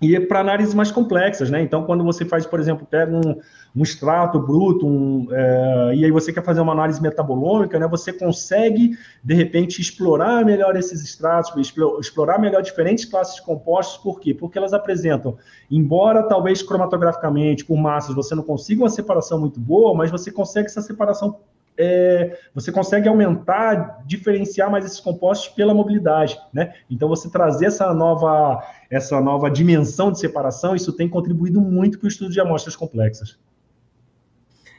e 0.00 0.18
para 0.20 0.40
análises 0.40 0.74
mais 0.74 0.90
complexas, 0.90 1.50
né? 1.50 1.62
Então, 1.62 1.84
quando 1.84 2.04
você 2.04 2.24
faz, 2.24 2.44
por 2.44 2.60
exemplo, 2.60 2.86
pega 2.86 3.10
um, 3.16 3.40
um 3.74 3.82
extrato 3.82 4.38
bruto, 4.38 4.86
um, 4.86 5.26
é, 5.30 5.94
e 5.94 6.04
aí 6.04 6.10
você 6.10 6.32
quer 6.32 6.44
fazer 6.44 6.60
uma 6.60 6.72
análise 6.72 7.00
metabolômica, 7.00 7.78
né? 7.78 7.88
Você 7.88 8.12
consegue, 8.12 8.96
de 9.24 9.34
repente, 9.34 9.80
explorar 9.80 10.44
melhor 10.44 10.76
esses 10.76 11.02
extratos, 11.02 11.50
explorar 11.98 12.38
melhor 12.38 12.62
diferentes 12.62 13.06
classes 13.06 13.36
de 13.36 13.42
compostos, 13.42 13.96
por 14.02 14.20
quê? 14.20 14.34
Porque 14.34 14.58
elas 14.58 14.74
apresentam, 14.74 15.38
embora 15.70 16.22
talvez 16.22 16.62
cromatograficamente, 16.62 17.64
por 17.64 17.76
massas, 17.76 18.14
você 18.14 18.34
não 18.34 18.42
consiga 18.42 18.82
uma 18.82 18.90
separação 18.90 19.40
muito 19.40 19.58
boa, 19.58 19.94
mas 19.94 20.10
você 20.10 20.30
consegue 20.30 20.66
essa 20.66 20.82
separação 20.82 21.38
é, 21.78 22.38
você 22.54 22.72
consegue 22.72 23.08
aumentar, 23.08 24.02
diferenciar 24.06 24.70
mais 24.70 24.84
esses 24.84 25.00
compostos 25.00 25.48
pela 25.48 25.74
mobilidade, 25.74 26.38
né? 26.52 26.74
Então 26.90 27.08
você 27.08 27.28
trazer 27.28 27.66
essa 27.66 27.92
nova, 27.92 28.62
essa 28.90 29.20
nova 29.20 29.50
dimensão 29.50 30.10
de 30.10 30.18
separação, 30.18 30.74
isso 30.74 30.92
tem 30.92 31.08
contribuído 31.08 31.60
muito 31.60 31.98
para 31.98 32.06
o 32.06 32.08
estudo 32.08 32.30
de 32.30 32.40
amostras 32.40 32.74
complexas. 32.74 33.38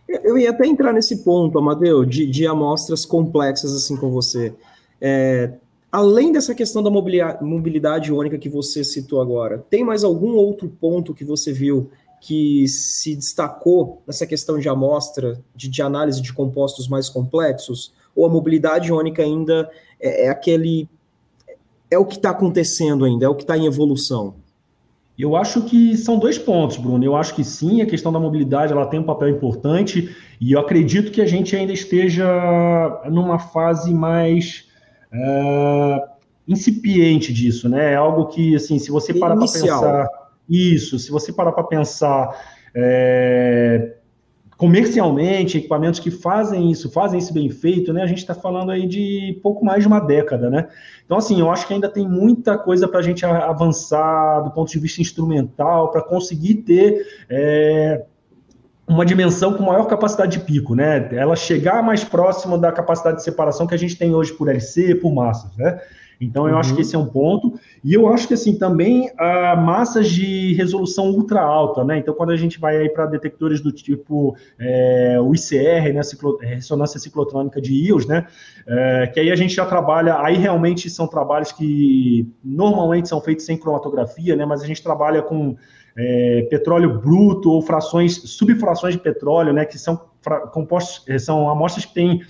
Eu 0.07 0.37
ia 0.37 0.51
até 0.51 0.65
entrar 0.65 0.93
nesse 0.93 1.23
ponto, 1.23 1.59
Amadeu, 1.59 2.05
de, 2.05 2.25
de 2.25 2.47
amostras 2.47 3.05
complexas 3.05 3.73
assim 3.73 3.97
com 3.97 4.09
você. 4.09 4.55
É, 5.01 5.53
além 5.91 6.31
dessa 6.31 6.55
questão 6.55 6.81
da 6.81 6.89
mobilidade 6.89 8.11
única 8.13 8.37
que 8.37 8.49
você 8.49 8.83
citou 8.83 9.21
agora, 9.21 9.65
tem 9.69 9.83
mais 9.83 10.03
algum 10.03 10.35
outro 10.35 10.69
ponto 10.69 11.13
que 11.13 11.25
você 11.25 11.51
viu 11.51 11.89
que 12.21 12.67
se 12.67 13.15
destacou 13.15 14.01
nessa 14.05 14.25
questão 14.25 14.59
de 14.59 14.67
amostra, 14.67 15.39
de, 15.55 15.67
de 15.67 15.81
análise 15.81 16.21
de 16.21 16.33
compostos 16.33 16.87
mais 16.87 17.09
complexos? 17.09 17.93
Ou 18.15 18.25
a 18.25 18.29
mobilidade 18.29 18.89
iônica 18.89 19.21
ainda 19.21 19.69
é, 19.99 20.25
é 20.25 20.29
aquele. 20.29 20.87
É 21.89 21.97
o 21.97 22.05
que 22.05 22.15
está 22.15 22.31
acontecendo 22.31 23.05
ainda, 23.05 23.25
é 23.25 23.29
o 23.29 23.35
que 23.35 23.43
está 23.43 23.57
em 23.57 23.65
evolução? 23.65 24.35
Eu 25.17 25.35
acho 25.35 25.63
que 25.63 25.97
são 25.97 26.19
dois 26.19 26.37
pontos, 26.37 26.77
Bruno. 26.77 27.03
Eu 27.03 27.15
acho 27.15 27.33
que 27.33 27.43
sim, 27.43 27.81
a 27.81 27.85
questão 27.85 28.11
da 28.11 28.19
mobilidade 28.19 28.71
ela 28.71 28.85
tem 28.85 28.99
um 28.99 29.03
papel 29.03 29.29
importante 29.29 30.15
e 30.39 30.51
eu 30.51 30.59
acredito 30.59 31.11
que 31.11 31.21
a 31.21 31.25
gente 31.25 31.55
ainda 31.55 31.73
esteja 31.73 32.27
numa 33.09 33.39
fase 33.39 33.91
mais 33.93 34.65
é, 35.11 36.03
incipiente 36.47 37.33
disso, 37.33 37.67
né? 37.67 37.93
É 37.93 37.95
algo 37.95 38.27
que, 38.27 38.55
assim, 38.55 38.77
se 38.77 38.91
você 38.91 39.11
parar 39.13 39.35
para 39.35 39.47
pensar 39.47 40.26
isso, 40.49 40.97
se 40.97 41.11
você 41.11 41.31
parar 41.33 41.51
para 41.51 41.63
pensar 41.63 42.29
é, 42.75 43.93
comercialmente, 44.57 45.57
equipamentos 45.57 45.99
que 45.99 46.09
fazem 46.09 46.71
isso, 46.71 46.89
fazem 46.89 47.19
isso 47.19 47.33
bem 47.33 47.49
feito, 47.49 47.93
né? 47.93 48.01
A 48.01 48.07
gente 48.07 48.19
está 48.19 48.33
falando 48.33 48.71
aí 48.71 48.87
de 48.87 49.39
pouco 49.43 49.63
mais 49.63 49.81
de 49.81 49.87
uma 49.87 49.99
década, 49.99 50.49
né? 50.49 50.67
Então, 51.05 51.17
assim, 51.17 51.39
eu 51.39 51.49
acho 51.51 51.67
que 51.67 51.73
ainda 51.73 51.87
tem 51.87 52.07
muita 52.07 52.57
coisa 52.57 52.87
para 52.87 52.99
a 52.99 53.03
gente 53.03 53.23
avançar 53.25 54.41
do 54.41 54.51
ponto 54.51 54.71
de 54.71 54.79
vista 54.79 54.99
instrumental, 54.99 55.91
para 55.91 56.01
conseguir 56.01 56.55
ter 56.55 57.05
é, 57.29 58.03
uma 58.87 59.05
dimensão 59.05 59.53
com 59.53 59.63
maior 59.63 59.85
capacidade 59.85 60.39
de 60.39 60.43
pico, 60.43 60.73
né? 60.73 61.07
Ela 61.11 61.35
chegar 61.35 61.83
mais 61.83 62.03
próximo 62.03 62.57
da 62.57 62.71
capacidade 62.71 63.17
de 63.17 63.23
separação 63.23 63.67
que 63.67 63.75
a 63.75 63.77
gente 63.77 63.95
tem 63.95 64.15
hoje 64.15 64.33
por 64.33 64.49
LC, 64.49 64.95
por 64.95 65.13
massas, 65.13 65.55
né? 65.55 65.79
Então, 66.19 66.47
eu 66.47 66.53
uhum. 66.53 66.59
acho 66.59 66.75
que 66.75 66.81
esse 66.81 66.95
é 66.95 66.99
um 66.99 67.05
ponto. 67.05 67.59
E 67.83 67.93
eu 67.93 68.07
acho 68.07 68.27
que, 68.27 68.33
assim, 68.33 68.57
também 68.57 69.11
a 69.17 69.55
massas 69.55 70.09
de 70.09 70.53
resolução 70.53 71.11
ultra 71.11 71.41
alta, 71.41 71.83
né? 71.83 71.97
Então, 71.97 72.13
quando 72.13 72.31
a 72.31 72.35
gente 72.35 72.59
vai 72.59 72.77
aí 72.77 72.89
para 72.89 73.05
detectores 73.05 73.61
do 73.61 73.71
tipo 73.71 74.35
é, 74.59 75.17
o 75.21 75.33
ICR, 75.33 75.93
né? 75.93 76.03
Ciclo, 76.03 76.39
é, 76.41 76.55
ressonância 76.55 76.99
ciclotrônica 76.99 77.61
de 77.61 77.73
íons, 77.73 78.05
né? 78.05 78.25
É, 78.67 79.07
que 79.07 79.19
aí 79.19 79.31
a 79.31 79.35
gente 79.35 79.53
já 79.55 79.65
trabalha, 79.65 80.19
aí 80.21 80.35
realmente 80.35 80.89
são 80.89 81.07
trabalhos 81.07 81.51
que 81.51 82.27
normalmente 82.43 83.07
são 83.07 83.21
feitos 83.21 83.45
sem 83.45 83.57
cromatografia, 83.57 84.35
né? 84.35 84.45
Mas 84.45 84.61
a 84.61 84.67
gente 84.67 84.81
trabalha 84.81 85.21
com 85.21 85.55
é, 85.95 86.47
petróleo 86.49 86.99
bruto 86.99 87.51
ou 87.51 87.61
frações, 87.61 88.15
subfrações 88.15 88.95
de 88.95 88.99
petróleo, 88.99 89.53
né? 89.53 89.65
Que 89.65 89.77
são 89.77 90.01
compostos, 90.51 91.05
são 91.23 91.49
amostras 91.49 91.85
que 91.85 91.93
têm 91.93 92.21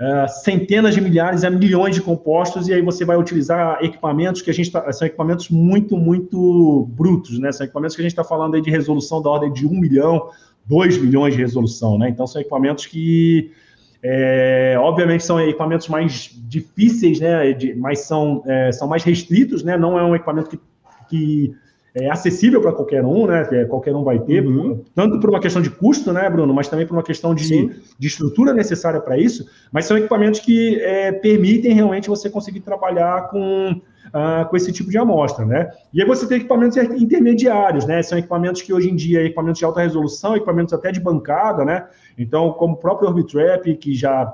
uh, 0.00 0.28
centenas 0.42 0.94
de 0.94 1.00
milhares 1.00 1.44
a 1.44 1.50
milhões 1.50 1.94
de 1.94 2.00
compostos, 2.00 2.66
e 2.68 2.72
aí 2.72 2.80
você 2.80 3.04
vai 3.04 3.16
utilizar 3.16 3.78
equipamentos 3.82 4.40
que 4.40 4.50
a 4.50 4.54
gente 4.54 4.70
tá, 4.70 4.90
são 4.92 5.06
equipamentos 5.06 5.50
muito, 5.50 5.96
muito 5.96 6.88
brutos, 6.90 7.38
né? 7.38 7.52
São 7.52 7.64
equipamentos 7.64 7.94
que 7.94 8.02
a 8.02 8.04
gente 8.04 8.12
está 8.12 8.24
falando 8.24 8.54
aí 8.54 8.62
de 8.62 8.70
resolução 8.70 9.20
da 9.20 9.28
ordem 9.28 9.52
de 9.52 9.66
1 9.66 9.70
milhão, 9.70 10.30
2 10.66 10.98
milhões 10.98 11.34
de 11.34 11.40
resolução, 11.40 11.98
né? 11.98 12.08
Então 12.08 12.26
são 12.26 12.40
equipamentos 12.40 12.86
que 12.86 13.52
é, 14.02 14.76
obviamente 14.78 15.22
são 15.24 15.38
equipamentos 15.38 15.88
mais 15.88 16.30
difíceis, 16.48 17.20
né? 17.20 17.52
De, 17.52 17.74
mas 17.74 18.00
são, 18.00 18.42
é, 18.46 18.72
são 18.72 18.88
mais 18.88 19.04
restritos, 19.04 19.62
né? 19.62 19.76
Não 19.76 19.98
é 19.98 20.04
um 20.04 20.14
equipamento 20.14 20.48
que, 20.48 20.60
que 21.08 21.54
é 21.94 22.10
acessível 22.10 22.60
para 22.60 22.72
qualquer 22.72 23.04
um, 23.04 23.26
né? 23.26 23.44
Que 23.44 23.64
qualquer 23.66 23.94
um 23.94 24.04
vai 24.04 24.18
ter, 24.18 24.46
uhum. 24.46 24.82
tanto 24.94 25.18
por 25.18 25.30
uma 25.30 25.40
questão 25.40 25.60
de 25.60 25.70
custo, 25.70 26.12
né, 26.12 26.28
Bruno, 26.30 26.54
mas 26.54 26.68
também 26.68 26.86
por 26.86 26.94
uma 26.94 27.02
questão 27.02 27.34
de, 27.34 27.70
de 27.98 28.06
estrutura 28.06 28.52
necessária 28.52 29.00
para 29.00 29.18
isso. 29.18 29.46
Mas 29.72 29.86
são 29.86 29.96
equipamentos 29.98 30.40
que 30.40 30.80
é, 30.80 31.10
permitem 31.12 31.72
realmente 31.72 32.08
você 32.08 32.30
conseguir 32.30 32.60
trabalhar 32.60 33.28
com, 33.28 33.72
uh, 33.72 34.48
com 34.48 34.56
esse 34.56 34.72
tipo 34.72 34.90
de 34.90 34.98
amostra, 34.98 35.44
né? 35.44 35.70
E 35.92 36.00
aí 36.00 36.06
você 36.06 36.26
tem 36.26 36.38
equipamentos 36.38 36.76
intermediários, 36.76 37.86
né? 37.86 38.02
São 38.02 38.18
equipamentos 38.18 38.62
que 38.62 38.72
hoje 38.72 38.88
em 38.88 38.94
dia, 38.94 39.24
equipamentos 39.24 39.58
de 39.58 39.64
alta 39.64 39.80
resolução, 39.80 40.36
equipamentos 40.36 40.72
até 40.72 40.92
de 40.92 41.00
bancada, 41.00 41.64
né? 41.64 41.86
Então, 42.16 42.52
como 42.52 42.74
o 42.74 42.76
próprio 42.76 43.08
Orbitrap, 43.08 43.64
que 43.76 43.94
já 43.94 44.32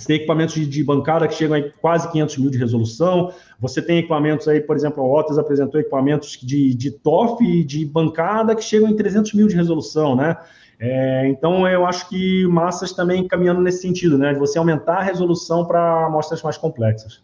você 0.00 0.06
tem 0.06 0.16
equipamentos 0.16 0.54
de, 0.54 0.66
de, 0.66 0.82
bancada 0.82 1.28
que 1.28 1.34
chegam 1.34 1.58
a 1.58 1.62
quase 1.80 2.10
500 2.10 2.38
mil 2.38 2.50
de 2.50 2.58
resolução. 2.58 3.32
Você 3.58 3.82
tem 3.82 3.98
equipamentos 3.98 4.48
aí, 4.48 4.60
por 4.60 4.74
exemplo, 4.74 5.02
a 5.02 5.06
Otis 5.06 5.36
apresentou 5.36 5.78
equipamentos 5.78 6.38
de, 6.42 6.74
de 6.74 6.90
TOF 6.90 7.64
de 7.64 7.84
bancada 7.84 8.54
que 8.54 8.64
chegam 8.64 8.88
em 8.88 8.96
300 8.96 9.34
mil 9.34 9.46
de 9.46 9.54
resolução, 9.54 10.16
né? 10.16 10.36
É, 10.78 11.28
então, 11.28 11.68
eu 11.68 11.84
acho 11.84 12.08
que 12.08 12.46
massas 12.46 12.92
também 12.92 13.28
caminhando 13.28 13.60
nesse 13.60 13.82
sentido, 13.82 14.16
né? 14.16 14.32
De 14.32 14.38
você 14.38 14.58
aumentar 14.58 14.96
a 14.96 15.02
resolução 15.02 15.66
para 15.66 16.06
amostras 16.06 16.42
mais 16.42 16.56
complexas. 16.56 17.22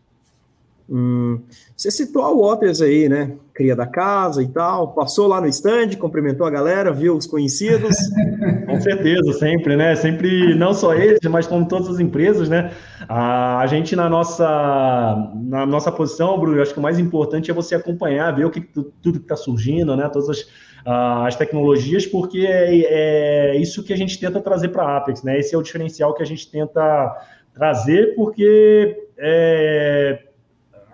Hum, 0.88 1.40
você 1.76 1.90
citou 1.90 2.22
a 2.22 2.32
Waters 2.32 2.80
aí, 2.80 3.08
né? 3.08 3.32
Cria 3.52 3.74
da 3.74 3.86
casa 3.86 4.40
e 4.40 4.46
tal. 4.46 4.94
Passou 4.94 5.26
lá 5.26 5.40
no 5.40 5.48
stand, 5.48 5.96
cumprimentou 5.98 6.46
a 6.46 6.50
galera, 6.50 6.92
viu 6.92 7.16
os 7.16 7.26
conhecidos. 7.26 7.96
Com 8.66 8.80
certeza, 8.80 9.32
sempre, 9.32 9.76
né? 9.76 9.96
Sempre, 9.96 10.54
não 10.54 10.72
só 10.72 10.94
eles, 10.94 11.18
mas 11.28 11.46
como 11.46 11.66
todas 11.66 11.88
as 11.88 11.98
empresas, 11.98 12.48
né? 12.48 12.70
A, 13.08 13.66
gente, 13.66 13.96
na 13.96 14.08
nossa, 14.08 15.32
na 15.34 15.66
nossa 15.66 15.90
posição, 15.90 16.38
Bruno, 16.38 16.62
acho 16.62 16.72
que 16.72 16.78
o 16.78 16.82
mais 16.82 17.00
importante 17.00 17.50
é 17.50 17.54
você 17.54 17.74
acompanhar, 17.74 18.34
ver 18.34 18.44
o 18.44 18.50
que 18.50 18.60
tudo 18.60 19.18
que 19.18 19.24
está 19.24 19.36
surgindo, 19.36 19.96
né? 19.96 20.08
Todas 20.08 20.28
as, 20.28 20.46
as 20.84 21.34
tecnologias, 21.34 22.06
porque 22.06 22.46
é, 22.46 23.52
é 23.52 23.56
isso 23.56 23.82
que 23.82 23.92
a 23.92 23.96
gente 23.96 24.20
tenta 24.20 24.40
trazer 24.40 24.68
para 24.68 24.84
a 24.84 24.96
Apex, 24.98 25.24
né? 25.24 25.36
Esse 25.36 25.52
é 25.52 25.58
o 25.58 25.62
diferencial 25.62 26.14
que 26.14 26.22
a 26.22 26.26
gente 26.26 26.48
tenta 26.48 27.12
trazer, 27.52 28.14
porque 28.14 29.08
é, 29.18 30.25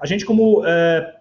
a 0.03 0.07
gente 0.07 0.27
como 0.27 0.67
é, 0.67 1.15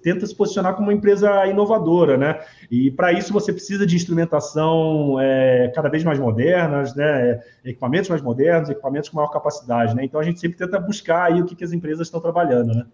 tenta 0.00 0.24
se 0.24 0.34
posicionar 0.34 0.76
como 0.76 0.86
uma 0.86 0.94
empresa 0.94 1.44
inovadora, 1.46 2.16
né? 2.16 2.40
E 2.70 2.88
para 2.88 3.12
isso 3.12 3.32
você 3.32 3.52
precisa 3.52 3.84
de 3.84 3.96
instrumentação 3.96 5.18
é, 5.20 5.72
cada 5.74 5.88
vez 5.88 6.04
mais 6.04 6.20
modernas, 6.20 6.94
né? 6.94 7.42
Equipamentos 7.64 8.08
mais 8.08 8.22
modernos, 8.22 8.70
equipamentos 8.70 9.08
com 9.08 9.16
maior 9.16 9.28
capacidade, 9.28 9.96
né? 9.96 10.04
Então 10.04 10.20
a 10.20 10.22
gente 10.22 10.38
sempre 10.38 10.56
tenta 10.56 10.78
buscar 10.78 11.32
aí 11.32 11.42
o 11.42 11.44
que, 11.44 11.56
que 11.56 11.64
as 11.64 11.72
empresas 11.72 12.06
estão 12.06 12.20
trabalhando, 12.20 12.72
né? 12.72 12.86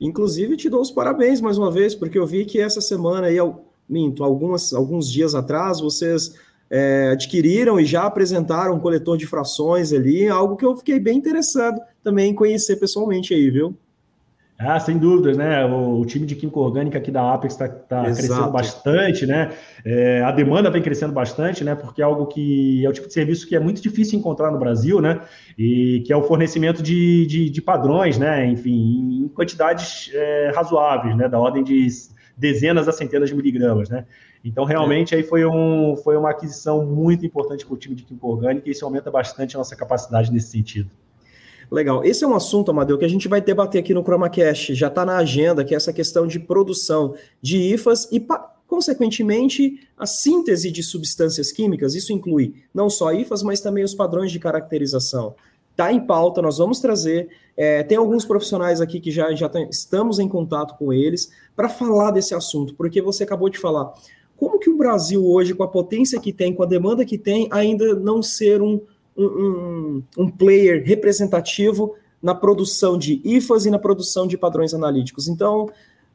Inclusive 0.00 0.56
te 0.56 0.68
dou 0.68 0.80
os 0.80 0.90
parabéns 0.90 1.40
mais 1.40 1.56
uma 1.56 1.70
vez, 1.70 1.94
porque 1.94 2.18
eu 2.18 2.26
vi 2.26 2.44
que 2.44 2.60
essa 2.60 2.80
semana 2.80 3.28
aí, 3.28 3.36
minto, 3.88 4.24
algumas, 4.24 4.74
alguns 4.74 5.10
dias 5.10 5.32
atrás, 5.32 5.80
vocês 5.80 6.34
é, 6.68 7.10
adquiriram 7.12 7.78
e 7.78 7.84
já 7.84 8.02
apresentaram 8.02 8.74
um 8.74 8.80
coletor 8.80 9.16
de 9.16 9.28
frações 9.28 9.92
ali, 9.92 10.26
algo 10.28 10.56
que 10.56 10.64
eu 10.64 10.76
fiquei 10.76 10.98
bem 10.98 11.16
interessado 11.16 11.80
também 12.02 12.30
em 12.30 12.34
conhecer 12.34 12.76
pessoalmente 12.76 13.32
aí, 13.32 13.48
viu? 13.48 13.76
Ah, 14.58 14.80
sem 14.80 14.96
dúvidas, 14.96 15.36
né? 15.36 15.66
O, 15.66 16.04
time 16.06 16.24
de 16.24 16.34
química 16.34 16.58
orgânica 16.58 16.96
aqui 16.96 17.10
da 17.10 17.34
Apex 17.34 17.52
está 17.54 17.68
tá 17.68 18.04
crescendo 18.04 18.50
bastante, 18.50 19.26
né? 19.26 19.52
É, 19.84 20.22
a 20.22 20.32
demanda 20.32 20.70
vem 20.70 20.80
crescendo 20.80 21.12
bastante, 21.12 21.62
né? 21.62 21.74
Porque 21.74 22.00
é 22.00 22.04
algo 22.04 22.26
que 22.26 22.84
é 22.84 22.88
o 22.88 22.92
tipo 22.92 23.06
de 23.06 23.12
serviço 23.12 23.46
que 23.46 23.54
é 23.54 23.60
muito 23.60 23.82
difícil 23.82 24.18
encontrar 24.18 24.50
no 24.50 24.58
Brasil, 24.58 24.98
né? 24.98 25.20
E 25.58 26.02
que 26.06 26.12
é 26.12 26.16
o 26.16 26.22
fornecimento 26.22 26.82
de, 26.82 27.26
de, 27.26 27.50
de 27.50 27.62
padrões, 27.62 28.16
né? 28.16 28.46
Enfim, 28.46 29.24
em 29.24 29.28
quantidades 29.28 30.10
é, 30.14 30.52
razoáveis, 30.54 31.14
né? 31.14 31.28
Da 31.28 31.38
ordem 31.38 31.62
de 31.62 31.86
dezenas 32.34 32.88
a 32.88 32.92
centenas 32.92 33.28
de 33.28 33.36
miligramas, 33.36 33.90
né? 33.90 34.06
Então, 34.42 34.64
realmente, 34.64 35.14
é. 35.14 35.18
aí 35.18 35.22
foi, 35.22 35.44
um, 35.44 35.96
foi 35.96 36.16
uma 36.16 36.30
aquisição 36.30 36.84
muito 36.86 37.26
importante 37.26 37.66
para 37.66 37.74
o 37.74 37.76
time 37.76 37.94
de 37.94 38.04
química 38.04 38.26
orgânica 38.26 38.68
e 38.68 38.72
isso 38.72 38.84
aumenta 38.84 39.10
bastante 39.10 39.54
a 39.54 39.58
nossa 39.58 39.76
capacidade 39.76 40.32
nesse 40.32 40.48
sentido. 40.48 40.90
Legal. 41.70 42.04
Esse 42.04 42.24
é 42.24 42.26
um 42.26 42.34
assunto, 42.34 42.70
Amadeu, 42.70 42.96
que 42.96 43.04
a 43.04 43.08
gente 43.08 43.28
vai 43.28 43.40
debater 43.40 43.80
aqui 43.80 43.92
no 43.92 44.04
ChromaCast. 44.04 44.74
Já 44.74 44.86
está 44.88 45.04
na 45.04 45.16
agenda, 45.16 45.64
que 45.64 45.74
é 45.74 45.76
essa 45.76 45.92
questão 45.92 46.26
de 46.26 46.38
produção 46.38 47.14
de 47.42 47.58
IFAs 47.74 48.08
e, 48.12 48.24
consequentemente, 48.66 49.80
a 49.98 50.06
síntese 50.06 50.70
de 50.70 50.82
substâncias 50.82 51.50
químicas. 51.50 51.94
Isso 51.94 52.12
inclui 52.12 52.54
não 52.72 52.88
só 52.88 53.12
IFAs, 53.12 53.42
mas 53.42 53.60
também 53.60 53.82
os 53.82 53.94
padrões 53.94 54.30
de 54.30 54.38
caracterização. 54.38 55.34
Está 55.72 55.92
em 55.92 56.00
pauta, 56.00 56.40
nós 56.40 56.58
vamos 56.58 56.80
trazer. 56.80 57.28
É, 57.56 57.82
tem 57.82 57.98
alguns 57.98 58.24
profissionais 58.24 58.80
aqui 58.80 59.00
que 59.00 59.10
já, 59.10 59.34
já 59.34 59.48
tem, 59.48 59.68
estamos 59.68 60.18
em 60.18 60.28
contato 60.28 60.76
com 60.78 60.92
eles 60.92 61.30
para 61.54 61.68
falar 61.68 62.12
desse 62.12 62.34
assunto, 62.34 62.74
porque 62.74 63.02
você 63.02 63.24
acabou 63.24 63.48
de 63.48 63.58
falar. 63.58 63.92
Como 64.36 64.58
que 64.58 64.70
o 64.70 64.76
Brasil 64.76 65.26
hoje, 65.26 65.54
com 65.54 65.62
a 65.62 65.68
potência 65.68 66.20
que 66.20 66.32
tem, 66.32 66.54
com 66.54 66.62
a 66.62 66.66
demanda 66.66 67.04
que 67.04 67.18
tem, 67.18 67.48
ainda 67.50 67.94
não 67.94 68.22
ser 68.22 68.62
um 68.62 68.80
um, 69.16 70.02
um, 70.16 70.30
player 70.30 70.84
representativo 70.84 71.94
na 72.22 72.34
produção 72.34 72.98
de 72.98 73.20
IFAs 73.24 73.66
e 73.66 73.70
na 73.70 73.78
produção 73.78 74.26
de 74.26 74.36
padrões 74.36 74.74
analíticos. 74.74 75.28
Então, 75.28 75.70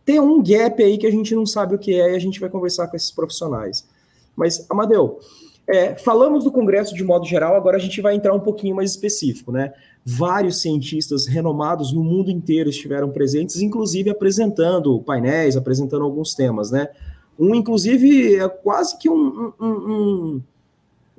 tem 0.05 0.19
um 0.19 0.41
gap 0.41 0.81
aí 0.83 0.97
que 0.97 1.07
a 1.07 1.11
gente 1.11 1.33
não 1.35 1.45
sabe 1.45 1.75
o 1.75 1.79
que 1.79 1.93
é 1.93 2.13
e 2.13 2.15
a 2.15 2.19
gente 2.19 2.39
vai 2.39 2.49
conversar 2.49 2.87
com 2.87 2.95
esses 2.95 3.11
profissionais. 3.11 3.87
Mas, 4.35 4.65
Amadeu, 4.69 5.19
É, 5.67 5.95
falamos 5.95 6.43
do 6.43 6.51
Congresso 6.51 6.93
de 6.93 7.03
modo 7.03 7.25
geral, 7.25 7.55
agora 7.55 7.77
a 7.77 7.79
gente 7.79 8.01
vai 8.01 8.15
entrar 8.15 8.33
um 8.33 8.39
pouquinho 8.39 8.75
mais 8.75 8.91
específico, 8.91 9.51
né? 9.51 9.71
Vários 10.03 10.59
cientistas 10.59 11.27
renomados 11.27 11.93
no 11.93 12.03
mundo 12.03 12.31
inteiro 12.31 12.69
estiveram 12.69 13.11
presentes, 13.11 13.61
inclusive 13.61 14.09
apresentando 14.09 14.99
painéis, 15.01 15.55
apresentando 15.55 16.03
alguns 16.03 16.33
temas, 16.33 16.71
né? 16.71 16.89
Um, 17.39 17.55
inclusive, 17.55 18.35
é 18.35 18.49
quase 18.49 18.97
que 18.97 19.09
um, 19.09 19.53
um, 19.59 19.65
um, 19.67 20.41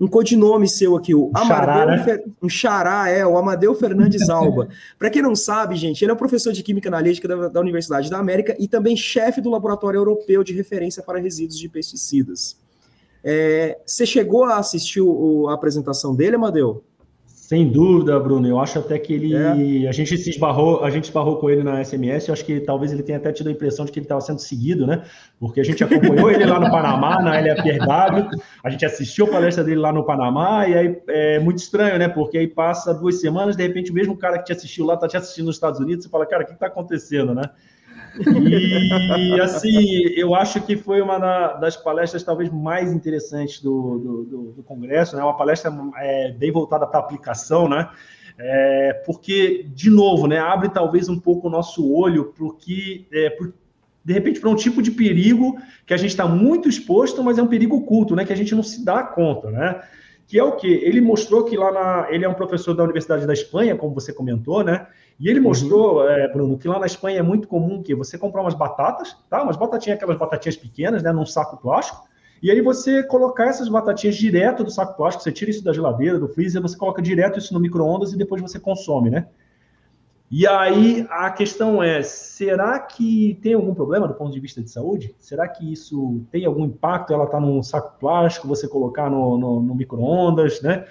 um 0.02 0.08
codinome 0.08 0.68
seu 0.68 0.96
aqui, 0.96 1.14
o 1.14 1.30
Amadeu, 1.32 1.86
né? 1.86 2.02
Fer... 2.02 2.24
um 2.42 2.48
xará, 2.48 3.08
é, 3.08 3.24
o 3.24 3.38
Amadeu 3.38 3.72
Fernandes 3.72 4.28
Alba. 4.28 4.68
Para 4.98 5.08
quem 5.08 5.22
não 5.22 5.36
sabe, 5.36 5.76
gente, 5.76 6.04
ele 6.04 6.10
é 6.10 6.14
um 6.14 6.18
professor 6.18 6.52
de 6.52 6.60
Química 6.60 6.88
Analítica 6.88 7.28
da, 7.28 7.48
da 7.48 7.60
Universidade 7.60 8.10
da 8.10 8.18
América 8.18 8.56
e 8.58 8.66
também 8.66 8.96
chefe 8.96 9.40
do 9.40 9.48
Laboratório 9.48 9.98
Europeu 9.98 10.42
de 10.42 10.52
Referência 10.52 11.04
para 11.04 11.20
Resíduos 11.20 11.56
de 11.56 11.68
Pesticidas. 11.68 12.58
É, 13.22 13.78
você 13.86 14.04
chegou 14.04 14.42
a 14.42 14.56
assistir 14.56 15.00
o, 15.00 15.46
a 15.48 15.54
apresentação 15.54 16.16
dele, 16.16 16.34
Amadeu? 16.34 16.82
Sem 17.52 17.68
dúvida, 17.68 18.18
Bruno. 18.18 18.48
Eu 18.48 18.58
acho 18.58 18.78
até 18.78 18.98
que 18.98 19.12
ele. 19.12 19.34
É. 19.34 19.86
A 19.86 19.92
gente 19.92 20.16
se 20.16 20.30
esbarrou, 20.30 20.82
a 20.82 20.88
gente 20.88 21.04
esbarrou 21.04 21.36
com 21.36 21.50
ele 21.50 21.62
na 21.62 21.84
SMS. 21.84 22.26
Eu 22.26 22.32
acho 22.32 22.46
que 22.46 22.60
talvez 22.60 22.90
ele 22.92 23.02
tenha 23.02 23.18
até 23.18 23.30
tido 23.30 23.50
a 23.50 23.52
impressão 23.52 23.84
de 23.84 23.92
que 23.92 23.98
ele 23.98 24.06
estava 24.06 24.22
sendo 24.22 24.38
seguido, 24.38 24.86
né? 24.86 25.02
Porque 25.38 25.60
a 25.60 25.62
gente 25.62 25.84
acompanhou 25.84 26.30
ele 26.30 26.46
lá 26.46 26.58
no 26.58 26.70
Panamá, 26.70 27.20
na 27.20 27.38
LFRW, 27.38 28.40
a 28.64 28.70
gente 28.70 28.86
assistiu 28.86 29.26
a 29.26 29.32
palestra 29.32 29.62
dele 29.62 29.80
lá 29.80 29.92
no 29.92 30.02
Panamá, 30.02 30.66
e 30.66 30.74
aí 30.74 31.02
é 31.08 31.40
muito 31.40 31.58
estranho, 31.58 31.98
né? 31.98 32.08
Porque 32.08 32.38
aí 32.38 32.48
passa 32.48 32.94
duas 32.94 33.20
semanas, 33.20 33.54
de 33.54 33.62
repente, 33.62 33.90
o 33.90 33.94
mesmo 33.94 34.16
cara 34.16 34.38
que 34.38 34.46
te 34.46 34.52
assistiu 34.52 34.86
lá 34.86 34.94
está 34.94 35.06
te 35.06 35.18
assistindo 35.18 35.44
nos 35.44 35.56
Estados 35.56 35.78
Unidos, 35.78 36.06
você 36.06 36.10
fala, 36.10 36.24
cara, 36.24 36.44
o 36.44 36.46
que 36.46 36.54
está 36.54 36.68
acontecendo, 36.68 37.34
né? 37.34 37.42
E, 39.18 39.40
assim, 39.40 40.06
eu 40.16 40.34
acho 40.34 40.60
que 40.62 40.76
foi 40.76 41.00
uma 41.00 41.18
das 41.54 41.76
palestras 41.76 42.22
talvez 42.22 42.50
mais 42.50 42.92
interessantes 42.92 43.60
do, 43.60 43.98
do, 43.98 44.24
do, 44.24 44.52
do 44.52 44.62
Congresso, 44.62 45.16
né? 45.16 45.22
Uma 45.22 45.36
palestra 45.36 45.72
é, 45.96 46.32
bem 46.32 46.52
voltada 46.52 46.86
para 46.86 47.00
aplicação, 47.00 47.68
né? 47.68 47.88
É, 48.38 49.02
porque, 49.06 49.66
de 49.74 49.90
novo, 49.90 50.26
né, 50.26 50.38
abre 50.38 50.68
talvez 50.68 51.08
um 51.08 51.18
pouco 51.18 51.48
o 51.48 51.50
nosso 51.50 51.92
olho 51.92 52.32
para 52.36 52.44
o 52.44 52.52
que, 52.52 53.06
é, 53.12 53.36
de 54.04 54.12
repente, 54.12 54.40
para 54.40 54.48
um 54.50 54.56
tipo 54.56 54.82
de 54.82 54.90
perigo 54.90 55.58
que 55.86 55.94
a 55.94 55.96
gente 55.96 56.10
está 56.10 56.26
muito 56.26 56.68
exposto, 56.68 57.22
mas 57.22 57.38
é 57.38 57.42
um 57.42 57.46
perigo 57.46 57.76
oculto, 57.76 58.16
né, 58.16 58.24
que 58.24 58.32
a 58.32 58.36
gente 58.36 58.54
não 58.54 58.62
se 58.62 58.84
dá 58.84 59.02
conta, 59.02 59.50
né? 59.50 59.80
Que 60.32 60.38
é 60.38 60.42
o 60.42 60.52
que? 60.52 60.66
Ele 60.66 60.98
mostrou 61.02 61.44
que 61.44 61.58
lá 61.58 61.70
na. 61.70 62.06
Ele 62.10 62.24
é 62.24 62.28
um 62.28 62.32
professor 62.32 62.72
da 62.72 62.82
Universidade 62.82 63.26
da 63.26 63.34
Espanha, 63.34 63.76
como 63.76 63.92
você 63.92 64.14
comentou, 64.14 64.64
né? 64.64 64.86
E 65.20 65.28
ele 65.28 65.40
uhum. 65.40 65.48
mostrou, 65.48 65.96
uhum. 65.96 66.08
é, 66.08 66.26
Bruno, 66.26 66.56
que 66.56 66.66
lá 66.66 66.78
na 66.78 66.86
Espanha 66.86 67.18
é 67.18 67.22
muito 67.22 67.46
comum 67.46 67.82
que 67.82 67.94
você 67.94 68.16
comprar 68.16 68.40
umas 68.40 68.54
batatas, 68.54 69.14
tá? 69.28 69.42
Umas 69.42 69.58
batatinhas, 69.58 69.98
aquelas 69.98 70.16
batatinhas 70.16 70.56
pequenas, 70.56 71.02
né? 71.02 71.12
Num 71.12 71.26
saco 71.26 71.58
plástico. 71.58 72.08
E 72.42 72.50
aí 72.50 72.62
você 72.62 73.02
colocar 73.02 73.48
essas 73.48 73.68
batatinhas 73.68 74.16
direto 74.16 74.64
do 74.64 74.70
saco 74.70 74.96
plástico, 74.96 75.22
você 75.22 75.30
tira 75.30 75.50
isso 75.50 75.62
da 75.62 75.70
geladeira, 75.70 76.18
do 76.18 76.28
freezer, 76.28 76.62
você 76.62 76.78
coloca 76.78 77.02
direto 77.02 77.38
isso 77.38 77.52
no 77.52 77.60
micro-ondas 77.60 78.14
e 78.14 78.16
depois 78.16 78.40
você 78.40 78.58
consome, 78.58 79.10
né? 79.10 79.26
E 80.34 80.46
aí 80.46 81.06
a 81.10 81.30
questão 81.30 81.82
é: 81.82 82.02
será 82.02 82.78
que 82.78 83.38
tem 83.42 83.52
algum 83.52 83.74
problema 83.74 84.08
do 84.08 84.14
ponto 84.14 84.32
de 84.32 84.40
vista 84.40 84.62
de 84.62 84.70
saúde? 84.70 85.14
Será 85.18 85.46
que 85.46 85.70
isso 85.70 86.24
tem 86.32 86.46
algum 86.46 86.64
impacto? 86.64 87.12
Ela 87.12 87.24
está 87.24 87.38
num 87.38 87.62
saco 87.62 87.98
plástico, 88.00 88.48
você 88.48 88.66
colocar 88.66 89.10
no, 89.10 89.36
no, 89.36 89.60
no 89.60 89.74
micro-ondas, 89.74 90.62
né? 90.62 90.86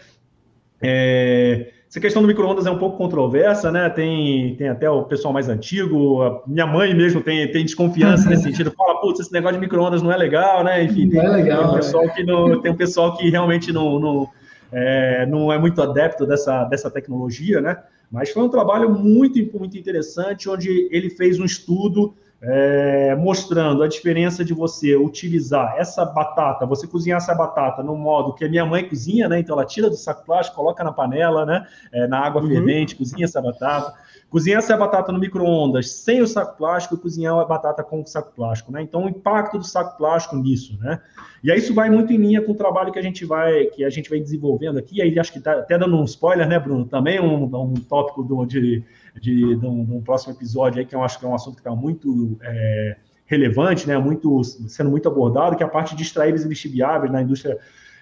É, 0.80 1.72
essa 1.90 2.00
questão 2.00 2.22
do 2.22 2.28
micro-ondas 2.28 2.68
é 2.68 2.72
um 2.72 2.78
pouco 2.78 2.98
controversa, 2.98 3.72
né? 3.72 3.90
Tem, 3.90 4.56
tem 4.58 4.70
até 4.70 4.88
o 4.88 5.06
pessoal 5.06 5.34
mais 5.34 5.50
antigo, 5.50 6.44
minha 6.46 6.68
mãe 6.68 6.94
mesmo 6.94 7.20
tem, 7.20 7.52
tem 7.52 7.66
desconfiança 7.66 8.30
nesse 8.30 8.44
sentido, 8.48 8.72
fala, 8.78 9.02
putz, 9.02 9.22
esse 9.22 9.34
negócio 9.34 9.56
de 9.56 9.62
micro-ondas 9.62 10.04
não 10.04 10.12
é 10.12 10.18
legal, 10.18 10.64
né? 10.64 10.84
Enfim, 10.84 11.10
tem, 11.10 11.20
é 11.20 11.28
legal, 11.28 11.64
tem, 11.64 11.72
um 11.72 11.74
pessoal 11.74 12.10
que 12.10 12.24
não, 12.24 12.62
tem 12.62 12.72
um 12.72 12.78
pessoal 12.78 13.18
que 13.18 13.28
realmente 13.32 13.74
não, 13.74 14.00
não, 14.00 14.30
é, 14.72 15.26
não 15.26 15.52
é 15.52 15.58
muito 15.58 15.82
adepto 15.82 16.28
dessa, 16.28 16.64
dessa 16.66 16.92
tecnologia, 16.92 17.60
né? 17.60 17.78
Mas 18.12 18.30
foi 18.30 18.44
um 18.44 18.50
trabalho 18.50 18.90
muito, 18.90 19.40
muito 19.58 19.78
interessante, 19.78 20.50
onde 20.50 20.90
ele 20.92 21.10
fez 21.10 21.40
um 21.40 21.46
estudo 21.46 22.14
é, 22.42 23.16
mostrando 23.16 23.84
a 23.84 23.88
diferença 23.88 24.44
de 24.44 24.54
você 24.54 24.96
utilizar 24.96 25.76
essa 25.78 26.04
batata, 26.04 26.66
você 26.66 26.88
cozinhar 26.88 27.18
essa 27.18 27.36
batata 27.36 27.84
no 27.84 27.96
modo 27.96 28.34
que 28.34 28.44
a 28.44 28.50
minha 28.50 28.66
mãe 28.66 28.88
cozinha, 28.88 29.30
né? 29.30 29.40
Então 29.40 29.56
ela 29.56 29.66
tira 29.66 29.90
do 29.90 29.96
saco 29.96 30.26
plástico, 30.26 30.58
coloca 30.58 30.84
na 30.84 30.92
panela, 30.92 31.46
né? 31.46 31.68
É, 31.94 32.08
na 32.08 32.20
água 32.20 32.42
uhum. 32.42 32.50
fervente, 32.50 32.96
cozinha 32.96 33.26
essa 33.26 33.42
batata. 33.42 33.94
Cozinhar 34.32 34.60
essa 34.60 34.76
batata 34.76 35.12
no 35.12 35.20
micro-ondas 35.20 35.92
sem 35.92 36.22
o 36.22 36.28
saco 36.28 36.58
plástico 36.58 36.96
e 36.96 36.98
cozinhar 36.98 37.38
a 37.38 37.46
batata 37.46 37.84
com 37.84 38.02
o 38.02 38.08
saco 38.08 38.32
plástico, 38.34 38.72
né? 38.72 38.82
Então 38.82 39.06
o 39.06 39.10
impacto 39.10 39.60
do 39.60 39.64
saco 39.64 39.98
plástico 39.98 40.38
nisso, 40.38 40.80
né? 40.80 41.00
E 41.44 41.52
aí 41.52 41.60
isso 41.60 41.74
vai 41.74 41.90
muito 41.90 42.14
em 42.14 42.18
linha 42.18 42.42
com 42.42 42.54
o 42.54 42.56
trabalho 42.56 42.92
que 42.92 42.98
a 42.98 43.04
gente 43.04 43.26
vai 43.26 43.66
que 43.66 43.84
a 43.84 43.90
gente 43.90 44.10
vai 44.10 44.20
desenvolvendo 44.20 44.80
aqui. 44.80 45.02
Aí 45.02 45.20
acho 45.20 45.34
que 45.34 45.40
tá 45.40 45.60
até 45.60 45.78
dando 45.78 45.96
um 45.98 46.06
spoiler, 46.06 46.48
né, 46.48 46.58
Bruno? 46.58 46.86
Também 46.86 47.20
um, 47.20 47.44
um 47.44 47.74
tópico 47.76 48.24
do, 48.24 48.46
de 48.46 48.84
de, 49.20 49.56
de, 49.56 49.66
um, 49.66 49.84
de 49.84 49.94
um 49.94 50.02
próximo 50.02 50.34
episódio 50.34 50.80
aí, 50.80 50.86
que 50.86 50.96
eu 50.96 51.04
acho 51.04 51.20
que 51.20 51.26
é 51.26 51.28
um 51.28 51.36
assunto 51.36 51.56
que 51.56 51.62
está 51.62 51.76
muito 51.76 52.38
é, 52.42 52.96
relevante, 53.26 53.88
né, 53.88 53.98
muito, 53.98 54.44
sendo 54.44 54.90
muito 54.90 55.08
abordado, 55.08 55.56
que 55.56 55.64
é 55.64 55.66
a 55.66 55.70
parte 55.70 55.96
de 55.96 56.04
extraíveis 56.04 56.46
e 56.46 56.48
lixiviáveis 56.48 57.12
na 57.12 57.22
indústria 57.22 57.58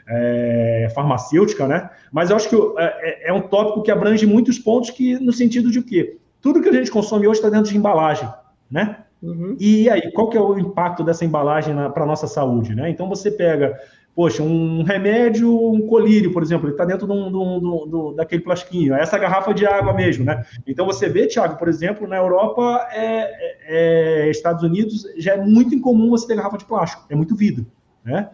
é, 0.09 0.91
farmacêutica, 0.93 1.67
né? 1.67 1.89
Mas 2.11 2.29
eu 2.29 2.35
acho 2.35 2.49
que 2.49 2.55
é, 2.55 3.27
é, 3.27 3.29
é, 3.29 3.33
um 3.33 3.41
tópico 3.41 3.83
que 3.83 3.91
abrange 3.91 4.25
muitos 4.25 4.57
pontos 4.57 4.89
que, 4.89 5.19
no 5.19 5.31
sentido 5.31 5.71
de 5.71 5.79
o 5.79 5.83
quê? 5.83 6.17
Tudo 6.41 6.61
que 6.61 6.69
a 6.69 6.73
gente 6.73 6.89
consome 6.89 7.27
hoje 7.27 7.39
está 7.39 7.49
dentro 7.49 7.71
de 7.71 7.77
embalagem, 7.77 8.27
né? 8.69 8.97
Uhum. 9.21 9.55
E 9.59 9.89
aí, 9.89 10.11
qual 10.11 10.29
que 10.29 10.37
é 10.37 10.41
o 10.41 10.57
impacto 10.57 11.03
dessa 11.03 11.25
embalagem 11.25 11.75
para 11.93 12.03
a 12.03 12.07
nossa 12.07 12.25
saúde, 12.25 12.73
né? 12.73 12.89
Então 12.89 13.09
você 13.09 13.29
pega 13.29 13.77
Poxa, 14.19 14.43
um 14.43 14.83
remédio, 14.83 15.49
um 15.49 15.87
colírio, 15.87 16.33
por 16.33 16.43
exemplo, 16.43 16.67
ele 16.67 16.73
está 16.73 16.83
dentro 16.83 17.07
de 17.07 17.13
um, 17.13 17.31
de 17.31 17.37
um, 17.37 17.87
de 17.87 17.95
um, 17.95 18.15
daquele 18.15 18.41
plastiquinho, 18.41 18.93
essa 18.93 19.17
garrafa 19.17 19.53
de 19.53 19.65
água 19.65 19.93
mesmo, 19.93 20.25
né? 20.25 20.43
Então 20.67 20.85
você 20.85 21.07
vê, 21.07 21.25
Thiago, 21.25 21.57
por 21.57 21.69
exemplo, 21.69 22.05
na 22.05 22.17
Europa, 22.17 22.85
é, 22.91 23.05
é, 23.05 24.25
é, 24.25 24.29
Estados 24.29 24.61
Unidos, 24.61 25.05
já 25.17 25.35
é 25.35 25.37
muito 25.37 25.73
incomum 25.73 26.09
você 26.09 26.27
ter 26.27 26.35
garrafa 26.35 26.57
de 26.57 26.65
plástico, 26.65 27.05
é 27.09 27.15
muito 27.15 27.33
vidro. 27.33 27.65
Né? 28.09 28.29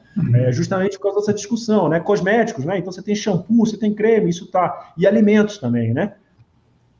É 0.48 0.52
justamente 0.52 0.98
por 0.98 1.04
causa 1.04 1.20
dessa 1.20 1.34
discussão, 1.34 1.90
né? 1.90 2.00
Cosméticos, 2.00 2.64
né? 2.64 2.78
Então 2.78 2.92
você 2.92 3.02
tem 3.02 3.16
shampoo, 3.16 3.66
você 3.66 3.78
tem 3.78 3.94
creme, 3.94 4.30
isso 4.30 4.48
tá. 4.48 4.94
E 4.98 5.06
alimentos 5.06 5.58
também, 5.58 5.94
né? 5.94 6.14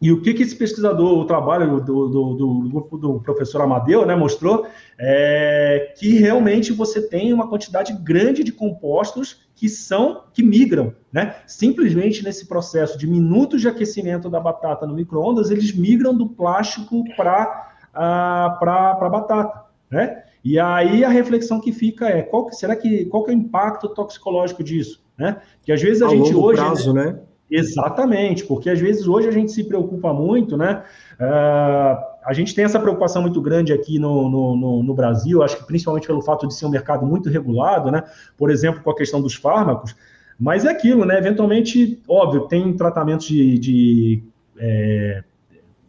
E 0.02 0.12
o 0.12 0.22
que, 0.22 0.34
que 0.34 0.44
esse 0.44 0.56
pesquisador, 0.56 1.18
o 1.18 1.26
trabalho 1.26 1.80
do, 1.80 2.08
do, 2.08 2.34
do, 2.34 2.98
do 2.98 3.20
professor 3.22 3.62
Amadeu, 3.62 4.06
né, 4.06 4.14
mostrou 4.14 4.68
é 5.00 5.94
que 5.98 6.20
realmente 6.20 6.74
você 6.74 7.02
tem 7.02 7.32
uma 7.32 7.48
quantidade 7.48 7.94
grande 7.94 8.44
de 8.44 8.52
compostos 8.52 9.48
que 9.56 9.70
são, 9.70 10.24
que 10.34 10.44
migram, 10.44 10.94
né? 11.12 11.38
Simplesmente 11.48 12.24
nesse 12.24 12.46
processo 12.46 12.98
de 12.98 13.08
minutos 13.08 13.62
de 13.62 13.70
aquecimento 13.70 14.30
da 14.30 14.40
batata 14.40 14.86
no 14.86 14.94
micro-ondas, 14.94 15.50
eles 15.50 15.74
migram 15.74 16.14
do 16.14 16.28
plástico 16.28 17.04
para 17.16 17.72
a 17.94 18.58
para 18.60 19.10
batata, 19.10 19.64
né? 19.90 20.25
E 20.46 20.60
aí 20.60 21.04
a 21.04 21.10
reflexão 21.10 21.60
que 21.60 21.72
fica 21.72 22.08
é 22.08 22.22
qual 22.22 22.46
que, 22.46 22.56
será 22.56 22.76
que 22.76 23.06
qual 23.06 23.24
que 23.24 23.32
é 23.32 23.34
o 23.34 23.38
impacto 23.38 23.90
toxicológico 23.90 24.64
disso, 24.64 25.04
né? 25.18 25.42
Que 25.64 25.72
às 25.72 25.82
vezes 25.82 26.04
a, 26.04 26.06
a 26.06 26.10
gente 26.10 26.36
hoje 26.36 26.62
prazo, 26.62 26.94
né? 26.94 27.06
né? 27.06 27.20
Exatamente, 27.50 28.46
porque 28.46 28.70
às 28.70 28.80
vezes 28.80 29.08
hoje 29.08 29.28
a 29.28 29.32
gente 29.32 29.52
se 29.52 29.64
preocupa 29.64 30.14
muito, 30.14 30.56
né? 30.56 30.84
Uh, 31.20 31.98
a 32.24 32.32
gente 32.34 32.54
tem 32.54 32.64
essa 32.64 32.80
preocupação 32.80 33.24
muito 33.24 33.42
grande 33.42 33.74
aqui 33.74 33.98
no, 33.98 34.30
no, 34.30 34.56
no, 34.56 34.84
no, 34.84 34.94
Brasil, 34.94 35.42
acho 35.42 35.58
que 35.58 35.66
principalmente 35.66 36.06
pelo 36.06 36.22
fato 36.22 36.48
de 36.48 36.54
ser 36.54 36.68
um 36.68 36.70
mercado 36.70 37.08
muito 37.08 37.28
regulado, 37.28 37.92
né? 37.92 38.04
Por 38.38 38.52
exemplo, 38.52 38.84
com 38.84 38.92
a 38.92 38.96
questão 38.96 39.22
dos 39.22 39.34
fármacos, 39.34 39.96
mas 40.40 40.64
é 40.64 40.70
aquilo, 40.70 41.06
né? 41.06 41.18
Eventualmente, 41.18 42.00
óbvio, 42.08 42.42
tem 42.42 42.72
tratamentos 42.74 43.26
de, 43.26 43.58
de 43.58 44.24
é, 44.60 45.24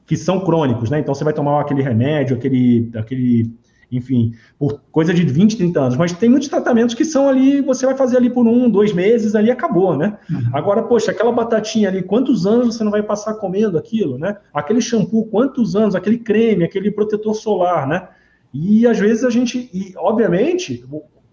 que 0.06 0.16
são 0.16 0.40
crônicos, 0.40 0.88
né? 0.88 0.98
Então 0.98 1.14
você 1.14 1.24
vai 1.24 1.34
tomar 1.34 1.60
aquele 1.60 1.82
remédio, 1.82 2.36
aquele, 2.36 2.90
aquele 2.94 3.50
enfim, 3.90 4.34
por 4.58 4.80
coisa 4.90 5.14
de 5.14 5.24
20, 5.24 5.56
30 5.56 5.80
anos. 5.80 5.96
Mas 5.96 6.12
tem 6.12 6.28
muitos 6.28 6.48
tratamentos 6.48 6.94
que 6.94 7.04
são 7.04 7.28
ali, 7.28 7.60
você 7.60 7.86
vai 7.86 7.96
fazer 7.96 8.16
ali 8.16 8.28
por 8.28 8.46
um, 8.46 8.68
dois 8.68 8.92
meses, 8.92 9.34
ali 9.34 9.50
acabou, 9.50 9.96
né? 9.96 10.18
Uhum. 10.28 10.50
Agora, 10.52 10.82
poxa, 10.82 11.12
aquela 11.12 11.32
batatinha 11.32 11.88
ali, 11.88 12.02
quantos 12.02 12.46
anos 12.46 12.76
você 12.76 12.84
não 12.84 12.90
vai 12.90 13.02
passar 13.02 13.34
comendo 13.34 13.78
aquilo, 13.78 14.18
né? 14.18 14.36
Aquele 14.52 14.80
shampoo, 14.80 15.26
quantos 15.26 15.76
anos? 15.76 15.94
Aquele 15.94 16.18
creme, 16.18 16.64
aquele 16.64 16.90
protetor 16.90 17.34
solar, 17.34 17.86
né? 17.86 18.08
E 18.52 18.86
às 18.86 18.98
vezes 18.98 19.24
a 19.24 19.30
gente, 19.30 19.70
e 19.72 19.92
obviamente, 19.96 20.84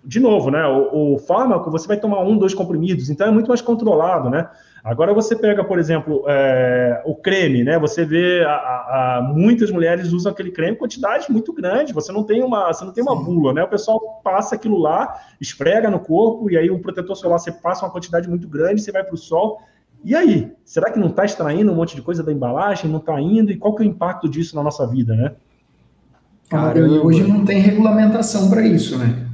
de 0.04 0.20
novo, 0.20 0.51
né? 0.51 0.66
O, 0.68 1.16
o 1.16 1.20
fármaco, 1.20 1.72
você 1.72 1.88
vai 1.88 1.97
tomar 1.97 2.22
um, 2.22 2.38
dois 2.38 2.54
comprimidos, 2.54 3.10
então 3.10 3.28
é 3.28 3.32
muito 3.32 3.47
mais 3.47 3.62
controlado, 3.62 4.30
né? 4.30 4.47
Agora 4.84 5.13
você 5.13 5.34
pega, 5.34 5.63
por 5.63 5.79
exemplo, 5.79 6.25
é, 6.27 7.01
o 7.05 7.15
creme, 7.15 7.63
né? 7.63 7.79
Você 7.79 8.03
vê 8.03 8.43
a, 8.43 8.51
a, 8.51 9.17
a, 9.17 9.21
muitas 9.21 9.71
mulheres 9.71 10.11
usam 10.11 10.29
aquele 10.29 10.51
creme 10.51 10.73
em 10.73 10.77
quantidades 10.77 11.29
muito 11.29 11.53
grandes. 11.53 11.93
Você 11.93 12.11
não 12.11 12.23
tem 12.23 12.43
uma, 12.43 12.67
você 12.67 12.84
não 12.84 12.91
tem 12.91 13.01
uma 13.01 13.15
bula, 13.15 13.53
né? 13.53 13.63
O 13.63 13.67
pessoal 13.69 14.19
passa 14.21 14.55
aquilo 14.55 14.77
lá, 14.77 15.21
esfrega 15.39 15.89
no 15.89 16.01
corpo 16.01 16.51
e 16.51 16.57
aí 16.57 16.69
o 16.69 16.79
protetor 16.79 17.15
solar 17.15 17.39
você 17.39 17.49
passa 17.49 17.86
uma 17.86 17.91
quantidade 17.91 18.27
muito 18.27 18.45
grande, 18.45 18.81
você 18.81 18.91
vai 18.91 19.05
para 19.05 19.15
o 19.15 19.17
sol. 19.17 19.61
E 20.03 20.13
aí, 20.13 20.51
será 20.65 20.91
que 20.91 20.99
não 20.99 21.07
está 21.07 21.23
extraindo 21.23 21.71
um 21.71 21.75
monte 21.75 21.95
de 21.95 22.01
coisa 22.01 22.21
da 22.21 22.34
embalagem? 22.34 22.91
Não 22.91 22.99
está 22.99 23.21
indo? 23.21 23.53
E 23.53 23.57
qual 23.57 23.73
que 23.73 23.84
é 23.84 23.86
o 23.86 23.89
impacto 23.89 24.27
disso 24.27 24.53
na 24.53 24.63
nossa 24.63 24.86
vida, 24.86 25.15
né? 25.15 25.31
Caramba. 26.49 27.05
Hoje 27.05 27.23
não 27.23 27.45
tem 27.45 27.61
regulamentação 27.61 28.49
para 28.49 28.61
isso, 28.61 28.97
né? 28.97 29.27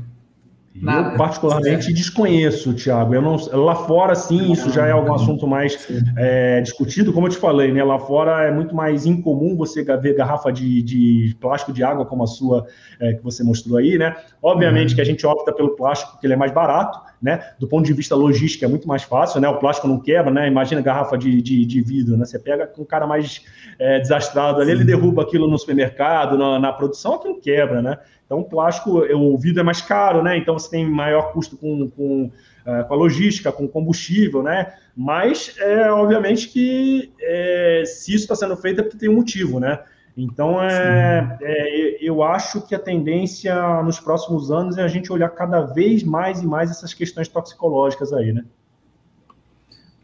Nada. 0.82 1.12
Eu 1.12 1.18
particularmente 1.18 1.92
desconheço, 1.92 2.74
Thiago. 2.74 3.14
Eu 3.14 3.22
não, 3.22 3.36
lá 3.52 3.76
fora, 3.76 4.16
sim, 4.16 4.52
isso 4.52 4.70
já 4.70 4.88
é 4.88 4.92
algum 4.92 5.14
assunto 5.14 5.46
mais 5.46 5.88
é, 6.18 6.62
discutido. 6.62 7.12
Como 7.12 7.28
eu 7.28 7.32
te 7.32 7.38
falei, 7.38 7.72
né? 7.72 7.84
Lá 7.84 8.00
fora 8.00 8.44
é 8.44 8.52
muito 8.52 8.74
mais 8.74 9.06
incomum 9.06 9.58
você 9.58 9.84
ver 9.84 10.16
garrafa 10.16 10.52
de, 10.52 10.82
de 10.82 11.36
plástico 11.40 11.74
de 11.74 11.84
água 11.84 12.06
como 12.06 12.24
a 12.24 12.28
sua 12.28 12.66
é, 13.00 13.14
que 13.14 13.24
você 13.24 13.44
mostrou 13.44 13.78
aí, 13.78 13.98
né? 13.98 14.16
Obviamente 14.42 14.92
uhum. 14.92 14.96
que 14.96 15.02
a 15.02 15.06
gente 15.06 15.26
opta 15.26 15.52
pelo 15.52 15.76
plástico 15.76 16.14
porque 16.14 16.26
ele 16.26 16.34
é 16.34 16.38
mais 16.38 16.52
barato, 16.52 17.00
né? 17.22 17.52
Do 17.60 17.68
ponto 17.68 17.86
de 17.86 17.94
vista 17.94 18.16
logístico 18.16 18.64
é 18.64 18.68
muito 18.68 18.88
mais 18.88 19.04
fácil, 19.04 19.42
né? 19.42 19.50
O 19.50 19.58
plástico 19.58 19.88
não 19.88 20.00
quebra, 20.00 20.32
né? 20.32 20.48
Imagina 20.48 20.82
garrafa 20.82 21.18
de, 21.18 21.42
de, 21.42 21.66
de 21.66 21.82
vidro, 21.82 22.16
né? 22.16 22.26
Você 22.26 22.40
pega 22.40 22.72
um 22.78 22.86
cara 22.86 23.06
mais 23.06 23.44
é, 23.78 24.00
desastrado 24.00 24.62
ali, 24.62 24.72
ele 24.72 24.84
derruba 24.84 25.24
aquilo 25.24 25.50
no 25.50 25.58
supermercado, 25.58 26.38
na, 26.38 26.60
na 26.60 26.72
produção, 26.72 27.16
aquilo 27.16 27.40
quebra, 27.40 27.82
né? 27.82 27.98
Então, 28.26 28.40
o 28.40 28.44
plástico, 28.44 29.00
o 29.00 29.38
vidro 29.38 29.62
é 29.62 29.64
mais 29.64 29.82
caro, 29.82 30.22
né? 30.22 30.38
Então, 30.38 30.58
você 30.58 30.70
tem 30.70 30.86
maior 30.88 31.34
custo 31.34 31.58
com, 31.58 31.90
com, 31.90 32.26
uh, 32.26 32.88
com 32.88 32.94
a 32.94 32.98
logística, 32.98 33.52
com 33.52 33.68
combustível, 33.68 34.44
né? 34.44 34.74
Mas, 34.96 35.56
é, 35.58 35.92
obviamente, 35.92 36.48
que 36.48 37.12
é, 37.20 37.84
se 37.86 38.14
isso 38.14 38.26
está 38.26 38.36
sendo 38.36 38.56
feito 38.56 38.82
é 38.82 38.84
porque 38.84 39.00
tem 39.00 39.10
um 39.10 39.16
motivo, 39.16 39.60
né? 39.60 39.80
Então, 40.22 40.62
é, 40.62 41.38
é, 41.42 41.98
eu 42.02 42.22
acho 42.22 42.68
que 42.68 42.76
a 42.76 42.80
tendência 42.80 43.82
nos 43.84 44.02
próximos 44.02 44.52
anos 44.52 44.78
é 44.78 44.84
a 44.84 44.88
gente 44.88 45.14
olhar 45.14 45.30
cada 45.30 45.62
vez 45.62 46.04
mais 46.04 46.42
e 46.42 46.46
mais 46.46 46.70
essas 46.70 46.94
questões 46.94 47.30
toxicológicas 47.30 48.12
aí, 48.12 48.34
né? 48.34 48.44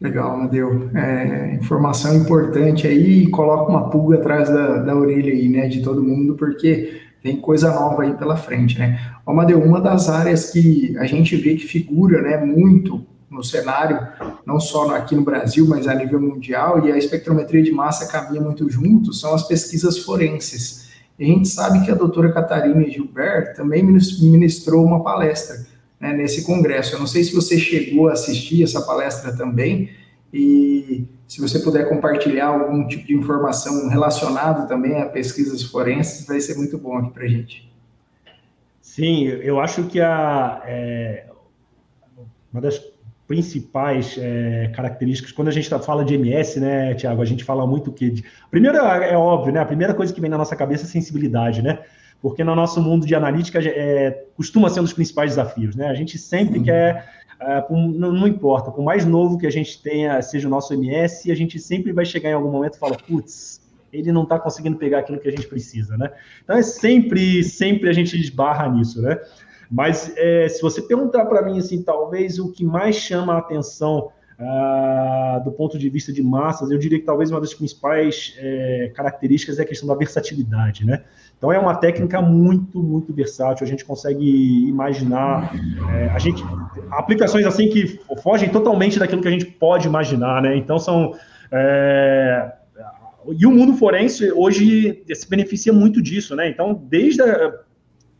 Legal, 0.00 0.32
Amadeu. 0.32 0.88
É, 0.94 1.54
informação 1.54 2.14
importante 2.16 2.86
aí 2.86 3.24
e 3.24 3.30
coloca 3.30 3.70
uma 3.70 3.90
pulga 3.90 4.16
atrás 4.16 4.48
da, 4.48 4.78
da 4.78 4.96
orelha 4.96 5.30
aí, 5.30 5.50
né, 5.50 5.68
de 5.68 5.82
todo 5.82 6.02
mundo, 6.02 6.34
porque 6.34 7.02
tem 7.22 7.36
coisa 7.36 7.74
nova 7.74 8.02
aí 8.02 8.14
pela 8.14 8.36
frente, 8.36 8.78
né? 8.78 8.98
Amadeu, 9.26 9.62
uma 9.62 9.82
das 9.82 10.08
áreas 10.08 10.50
que 10.50 10.96
a 10.96 11.04
gente 11.04 11.36
vê 11.36 11.56
que 11.56 11.66
figura, 11.66 12.22
né, 12.22 12.38
muito 12.38 13.04
no 13.36 13.44
cenário, 13.44 14.00
não 14.44 14.58
só 14.58 14.90
aqui 14.96 15.14
no 15.14 15.22
Brasil, 15.22 15.66
mas 15.68 15.86
a 15.86 15.94
nível 15.94 16.20
mundial, 16.20 16.84
e 16.86 16.90
a 16.90 16.96
espectrometria 16.96 17.62
de 17.62 17.70
massa 17.70 18.10
caminha 18.10 18.40
muito 18.40 18.68
junto, 18.68 19.12
são 19.12 19.34
as 19.34 19.46
pesquisas 19.46 19.98
forenses. 19.98 20.88
E 21.18 21.24
a 21.24 21.28
gente 21.28 21.48
sabe 21.48 21.84
que 21.84 21.90
a 21.90 21.94
doutora 21.94 22.32
Catarina 22.32 22.82
Gilbert 22.88 23.54
também 23.54 23.82
ministrou 23.82 24.84
uma 24.84 25.02
palestra 25.02 25.66
né, 26.00 26.12
nesse 26.12 26.44
congresso. 26.44 26.94
Eu 26.94 26.98
não 26.98 27.06
sei 27.06 27.22
se 27.22 27.34
você 27.34 27.58
chegou 27.58 28.08
a 28.08 28.12
assistir 28.12 28.62
essa 28.62 28.80
palestra 28.80 29.36
também, 29.36 29.90
e 30.32 31.06
se 31.28 31.40
você 31.40 31.58
puder 31.58 31.88
compartilhar 31.88 32.46
algum 32.46 32.86
tipo 32.86 33.06
de 33.06 33.14
informação 33.14 33.88
relacionado 33.88 34.68
também 34.68 35.00
a 35.00 35.06
pesquisas 35.06 35.62
forenses, 35.62 36.26
vai 36.26 36.40
ser 36.40 36.56
muito 36.56 36.76
bom 36.78 36.98
aqui 36.98 37.10
para 37.10 37.24
a 37.24 37.28
gente. 37.28 37.70
Sim, 38.80 39.26
eu 39.26 39.60
acho 39.60 39.84
que 39.84 40.00
a, 40.00 40.62
é, 40.64 41.26
uma 42.52 42.60
das 42.62 42.78
principais 43.26 44.16
é, 44.18 44.70
características, 44.74 45.32
quando 45.32 45.48
a 45.48 45.50
gente 45.50 45.68
tá, 45.68 45.78
fala 45.78 46.04
de 46.04 46.14
MS, 46.14 46.60
né, 46.60 46.94
Tiago, 46.94 47.20
a 47.20 47.24
gente 47.24 47.44
fala 47.44 47.66
muito 47.66 47.92
que. 47.92 48.10
De, 48.10 48.24
primeiro, 48.50 48.78
é, 48.78 49.12
é 49.12 49.16
óbvio, 49.16 49.52
né? 49.52 49.60
A 49.60 49.66
primeira 49.66 49.94
coisa 49.94 50.12
que 50.12 50.20
vem 50.20 50.30
na 50.30 50.38
nossa 50.38 50.54
cabeça 50.54 50.84
é 50.84 50.88
sensibilidade, 50.88 51.62
né? 51.62 51.80
Porque 52.22 52.42
no 52.42 52.54
nosso 52.54 52.80
mundo 52.80 53.06
de 53.06 53.14
analítica 53.14 53.60
é, 53.60 54.24
costuma 54.36 54.70
ser 54.70 54.80
um 54.80 54.84
dos 54.84 54.92
principais 54.92 55.30
desafios, 55.30 55.76
né? 55.76 55.88
A 55.88 55.94
gente 55.94 56.18
sempre 56.18 56.60
quer 56.62 57.16
por, 57.68 57.76
não, 57.76 58.12
não, 58.12 58.26
importa, 58.26 58.70
por 58.70 58.82
mais 58.82 59.04
novo 59.04 59.36
que 59.36 59.46
a 59.46 59.50
gente 59.50 59.82
tenha, 59.82 60.20
seja 60.22 60.48
o 60.48 60.50
nosso 60.50 60.72
MS, 60.72 61.30
a 61.30 61.34
gente 61.34 61.58
sempre 61.58 61.92
vai 61.92 62.04
chegar 62.04 62.30
em 62.30 62.32
algum 62.32 62.50
momento 62.50 62.76
e 62.76 62.78
falar, 62.78 62.96
putz, 62.96 63.60
ele 63.92 64.12
não 64.12 64.22
está 64.22 64.38
conseguindo 64.38 64.76
pegar 64.76 65.00
aquilo 65.00 65.18
que 65.18 65.28
a 65.28 65.30
gente 65.30 65.46
precisa, 65.46 65.96
né? 65.96 66.10
Então 66.42 66.56
é 66.56 66.62
sempre, 66.62 67.42
sempre 67.44 67.88
a 67.88 67.92
gente 67.92 68.18
esbarra 68.18 68.68
nisso, 68.68 69.02
né? 69.02 69.18
Mas 69.70 70.12
é, 70.16 70.48
se 70.48 70.62
você 70.62 70.82
perguntar 70.82 71.26
para 71.26 71.42
mim, 71.42 71.58
assim, 71.58 71.82
talvez 71.82 72.38
o 72.38 72.52
que 72.52 72.64
mais 72.64 72.96
chama 72.96 73.34
a 73.34 73.38
atenção 73.38 74.10
uh, 74.38 75.42
do 75.44 75.50
ponto 75.52 75.78
de 75.78 75.88
vista 75.88 76.12
de 76.12 76.22
massas, 76.22 76.70
eu 76.70 76.78
diria 76.78 76.98
que 76.98 77.04
talvez 77.04 77.30
uma 77.30 77.40
das 77.40 77.54
principais 77.54 78.34
é, 78.38 78.92
características 78.94 79.58
é 79.58 79.62
a 79.62 79.64
questão 79.64 79.88
da 79.88 79.94
versatilidade, 79.94 80.84
né? 80.84 81.02
Então 81.36 81.52
é 81.52 81.58
uma 81.58 81.74
técnica 81.74 82.20
muito, 82.22 82.82
muito 82.82 83.12
versátil. 83.12 83.64
A 83.64 83.68
gente 83.68 83.84
consegue 83.84 84.68
imaginar, 84.68 85.52
é, 85.92 86.08
a 86.08 86.18
gente 86.18 86.42
aplicações 86.90 87.44
assim 87.44 87.68
que 87.68 88.00
fogem 88.22 88.48
totalmente 88.48 88.98
daquilo 88.98 89.20
que 89.20 89.28
a 89.28 89.32
gente 89.32 89.46
pode 89.46 89.86
imaginar, 89.86 90.40
né? 90.42 90.56
Então 90.56 90.78
são 90.78 91.14
é, 91.52 92.52
e 93.38 93.44
o 93.44 93.50
mundo 93.50 93.74
forense 93.74 94.30
hoje 94.32 95.02
se 95.12 95.28
beneficia 95.28 95.72
muito 95.72 96.00
disso, 96.00 96.34
né? 96.34 96.48
Então 96.48 96.74
desde 96.74 97.22
a, 97.22 97.52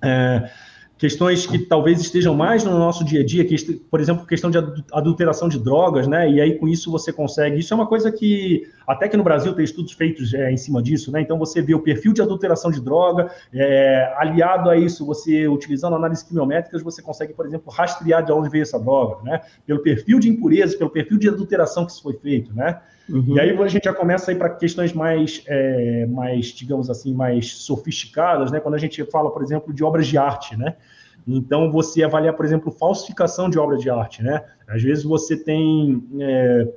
é, 0.02 0.50
questões 0.98 1.46
que 1.46 1.58
talvez 1.58 2.00
estejam 2.00 2.34
mais 2.34 2.64
no 2.64 2.78
nosso 2.78 3.04
dia 3.04 3.20
a 3.20 3.24
dia, 3.24 3.44
que, 3.44 3.54
por 3.90 4.00
exemplo, 4.00 4.26
questão 4.26 4.50
de 4.50 4.58
adulteração 4.92 5.48
de 5.48 5.58
drogas, 5.58 6.06
né? 6.06 6.30
E 6.30 6.40
aí 6.40 6.58
com 6.58 6.66
isso 6.66 6.90
você 6.90 7.12
consegue. 7.12 7.58
Isso 7.58 7.72
é 7.72 7.76
uma 7.76 7.86
coisa 7.86 8.10
que 8.10 8.66
até 8.86 9.08
que 9.08 9.16
no 9.16 9.24
Brasil 9.24 9.52
tem 9.52 9.64
estudos 9.64 9.92
feitos 9.92 10.32
é, 10.32 10.50
em 10.50 10.56
cima 10.56 10.82
disso, 10.82 11.12
né? 11.12 11.20
Então 11.20 11.38
você 11.38 11.60
vê 11.60 11.74
o 11.74 11.80
perfil 11.80 12.12
de 12.12 12.22
adulteração 12.22 12.70
de 12.70 12.80
droga, 12.80 13.30
é, 13.52 14.14
aliado 14.16 14.70
a 14.70 14.76
isso, 14.76 15.04
você 15.04 15.46
utilizando 15.46 15.96
análises 15.96 16.24
quimiométricas, 16.24 16.82
você 16.82 17.02
consegue, 17.02 17.34
por 17.34 17.46
exemplo, 17.46 17.70
rastrear 17.70 18.24
de 18.24 18.32
onde 18.32 18.48
veio 18.48 18.62
essa 18.62 18.78
droga, 18.78 19.22
né? 19.22 19.42
Pelo 19.66 19.80
perfil 19.80 20.18
de 20.18 20.28
impureza, 20.28 20.78
pelo 20.78 20.90
perfil 20.90 21.18
de 21.18 21.28
adulteração 21.28 21.84
que 21.84 21.92
isso 21.92 22.02
foi 22.02 22.14
feito, 22.14 22.54
né? 22.54 22.80
Uhum. 23.08 23.36
E 23.36 23.40
aí 23.40 23.56
a 23.56 23.68
gente 23.68 23.84
já 23.84 23.94
começa 23.94 24.30
a 24.30 24.34
ir 24.34 24.36
para 24.36 24.50
questões 24.50 24.92
mais, 24.92 25.42
é, 25.46 26.06
mais, 26.06 26.46
digamos 26.46 26.90
assim, 26.90 27.14
mais 27.14 27.52
sofisticadas, 27.52 28.50
né? 28.50 28.60
Quando 28.60 28.74
a 28.74 28.78
gente 28.78 29.04
fala, 29.04 29.30
por 29.30 29.42
exemplo, 29.42 29.72
de 29.72 29.84
obras 29.84 30.06
de 30.06 30.18
arte, 30.18 30.56
né? 30.56 30.74
Então, 31.26 31.70
você 31.72 32.02
avaliar, 32.02 32.34
por 32.34 32.44
exemplo, 32.44 32.70
falsificação 32.70 33.50
de 33.50 33.58
obra 33.58 33.76
de 33.76 33.90
arte, 33.90 34.22
né? 34.22 34.44
Às 34.68 34.82
vezes 34.82 35.04
você 35.04 35.36
tem... 35.36 36.04
É, 36.20 36.68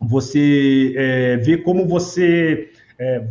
você 0.00 0.94
é, 0.96 1.36
vê 1.38 1.56
como 1.56 1.86
você... 1.86 2.70
É, 2.98 3.26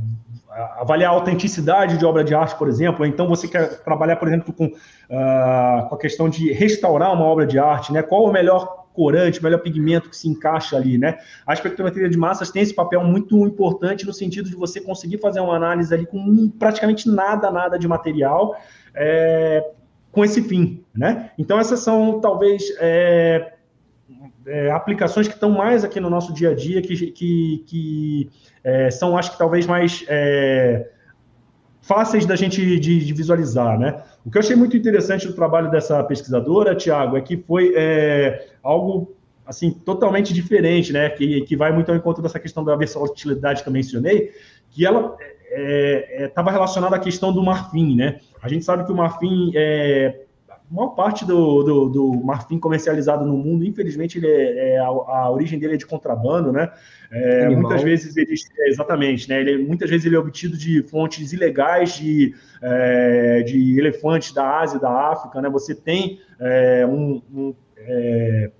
avaliar 0.77 1.11
a 1.11 1.15
autenticidade 1.15 1.97
de 1.97 2.05
obra 2.05 2.23
de 2.23 2.33
arte, 2.33 2.55
por 2.57 2.69
exemplo, 2.69 3.05
então 3.05 3.27
você 3.27 3.47
quer 3.47 3.83
trabalhar, 3.83 4.15
por 4.15 4.27
exemplo, 4.27 4.53
com, 4.53 4.67
uh, 4.67 5.89
com 5.89 5.95
a 5.95 5.97
questão 5.97 6.29
de 6.29 6.53
restaurar 6.53 7.13
uma 7.13 7.25
obra 7.25 7.45
de 7.45 7.59
arte, 7.59 7.91
né? 7.91 8.01
Qual 8.01 8.23
o 8.23 8.31
melhor 8.31 8.84
corante, 8.95 9.43
melhor 9.43 9.59
pigmento 9.59 10.09
que 10.09 10.17
se 10.17 10.27
encaixa 10.27 10.77
ali, 10.77 10.97
né? 10.97 11.17
A 11.45 11.53
espectrometria 11.53 12.09
de 12.09 12.17
massas 12.17 12.49
tem 12.49 12.61
esse 12.61 12.73
papel 12.73 13.03
muito 13.03 13.45
importante 13.45 14.05
no 14.05 14.13
sentido 14.13 14.49
de 14.49 14.55
você 14.55 14.79
conseguir 14.79 15.19
fazer 15.19 15.41
uma 15.41 15.55
análise 15.55 15.93
ali 15.93 16.05
com 16.05 16.49
praticamente 16.49 17.09
nada, 17.09 17.51
nada 17.51 17.77
de 17.77 17.87
material, 17.87 18.55
é, 18.93 19.63
com 20.11 20.23
esse 20.23 20.41
fim, 20.41 20.83
né? 20.95 21.31
Então 21.37 21.59
essas 21.59 21.81
são 21.81 22.19
talvez 22.21 22.63
é, 22.79 23.53
é, 24.45 24.71
aplicações 24.71 25.27
que 25.27 25.33
estão 25.33 25.51
mais 25.51 25.83
aqui 25.83 25.99
no 25.99 26.09
nosso 26.09 26.33
dia 26.33 26.51
a 26.51 26.55
dia, 26.55 26.81
que, 26.81 26.95
que, 27.11 27.63
que 27.67 28.29
é, 28.63 28.89
são, 28.89 29.17
acho 29.17 29.31
que 29.31 29.37
talvez 29.37 29.65
mais 29.65 30.05
é, 30.07 30.89
fáceis 31.85 32.25
da 32.25 32.35
gente 32.35 32.79
de, 32.79 33.05
de, 33.05 33.13
visualizar, 33.13 33.77
né? 33.77 34.01
O 34.25 34.31
que 34.31 34.37
eu 34.37 34.41
achei 34.41 34.55
muito 34.55 34.75
interessante 34.75 35.27
do 35.27 35.33
trabalho 35.33 35.69
dessa 35.69 36.03
pesquisadora, 36.03 36.75
Tiago, 36.75 37.15
é 37.15 37.21
que 37.21 37.37
foi 37.37 37.73
é, 37.75 38.47
algo 38.63 39.15
assim 39.45 39.69
totalmente 39.69 40.33
diferente, 40.33 40.91
né? 40.91 41.09
Que, 41.11 41.41
que 41.41 41.55
vai 41.55 41.71
muito 41.71 41.89
ao 41.91 41.95
encontro 41.95 42.23
dessa 42.23 42.39
questão 42.39 42.63
da 42.63 42.75
versatilidade 42.75 43.61
que 43.61 43.69
eu 43.69 43.73
mencionei, 43.73 44.31
que 44.71 44.83
ela 44.83 45.15
estava 46.25 46.49
é, 46.49 46.53
é, 46.53 46.53
relacionada 46.53 46.95
à 46.95 46.99
questão 46.99 47.31
do 47.31 47.43
marfim, 47.43 47.95
né? 47.95 48.19
A 48.41 48.49
gente 48.49 48.65
sabe 48.65 48.83
que 48.83 48.91
o 48.91 48.95
marfim 48.95 49.51
é, 49.53 50.24
maior 50.69 50.89
parte 50.89 51.25
do, 51.25 51.63
do, 51.63 51.89
do, 51.89 52.23
marfim 52.23 52.57
comercializado 52.57 53.25
no 53.25 53.37
mundo, 53.37 53.65
infelizmente, 53.65 54.17
ele 54.17 54.27
é, 54.27 54.73
é 54.73 54.79
a, 54.79 54.85
a, 54.85 55.29
origem 55.31 55.59
dele 55.59 55.75
é 55.75 55.77
de 55.77 55.85
contrabando, 55.85 56.51
né? 56.51 56.71
É, 57.11 57.49
muitas 57.49 57.83
vezes 57.83 58.17
ele 58.17 58.33
é, 58.59 58.69
exatamente, 58.69 59.29
né? 59.29 59.39
Ele, 59.41 59.65
muitas 59.65 59.89
vezes 59.89 60.05
ele 60.05 60.15
é 60.15 60.19
obtido 60.19 60.57
de 60.57 60.81
fontes 60.83 61.31
ilegais 61.33 61.93
de, 61.93 62.33
é, 62.61 63.43
de 63.43 63.77
elefantes 63.79 64.33
da 64.33 64.59
Ásia, 64.59 64.79
da 64.79 64.89
África, 64.89 65.41
né? 65.41 65.49
Você 65.49 65.75
tem 65.75 66.19
é, 66.39 66.85
um, 66.85 67.21
um 67.33 67.55
é, 67.77 68.51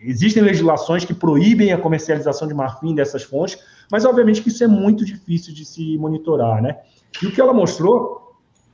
existem 0.00 0.42
legislações 0.42 1.04
que 1.04 1.14
proíbem 1.14 1.72
a 1.72 1.78
comercialização 1.78 2.48
de 2.48 2.54
marfim 2.54 2.94
dessas 2.94 3.22
fontes, 3.22 3.58
mas 3.90 4.04
obviamente 4.04 4.42
que 4.42 4.48
isso 4.48 4.64
é 4.64 4.66
muito 4.66 5.04
difícil 5.04 5.54
de 5.54 5.64
se 5.64 5.96
monitorar, 5.96 6.60
né? 6.60 6.78
E 7.22 7.26
o 7.26 7.32
que 7.32 7.40
ela 7.40 7.52
mostrou 7.52 8.21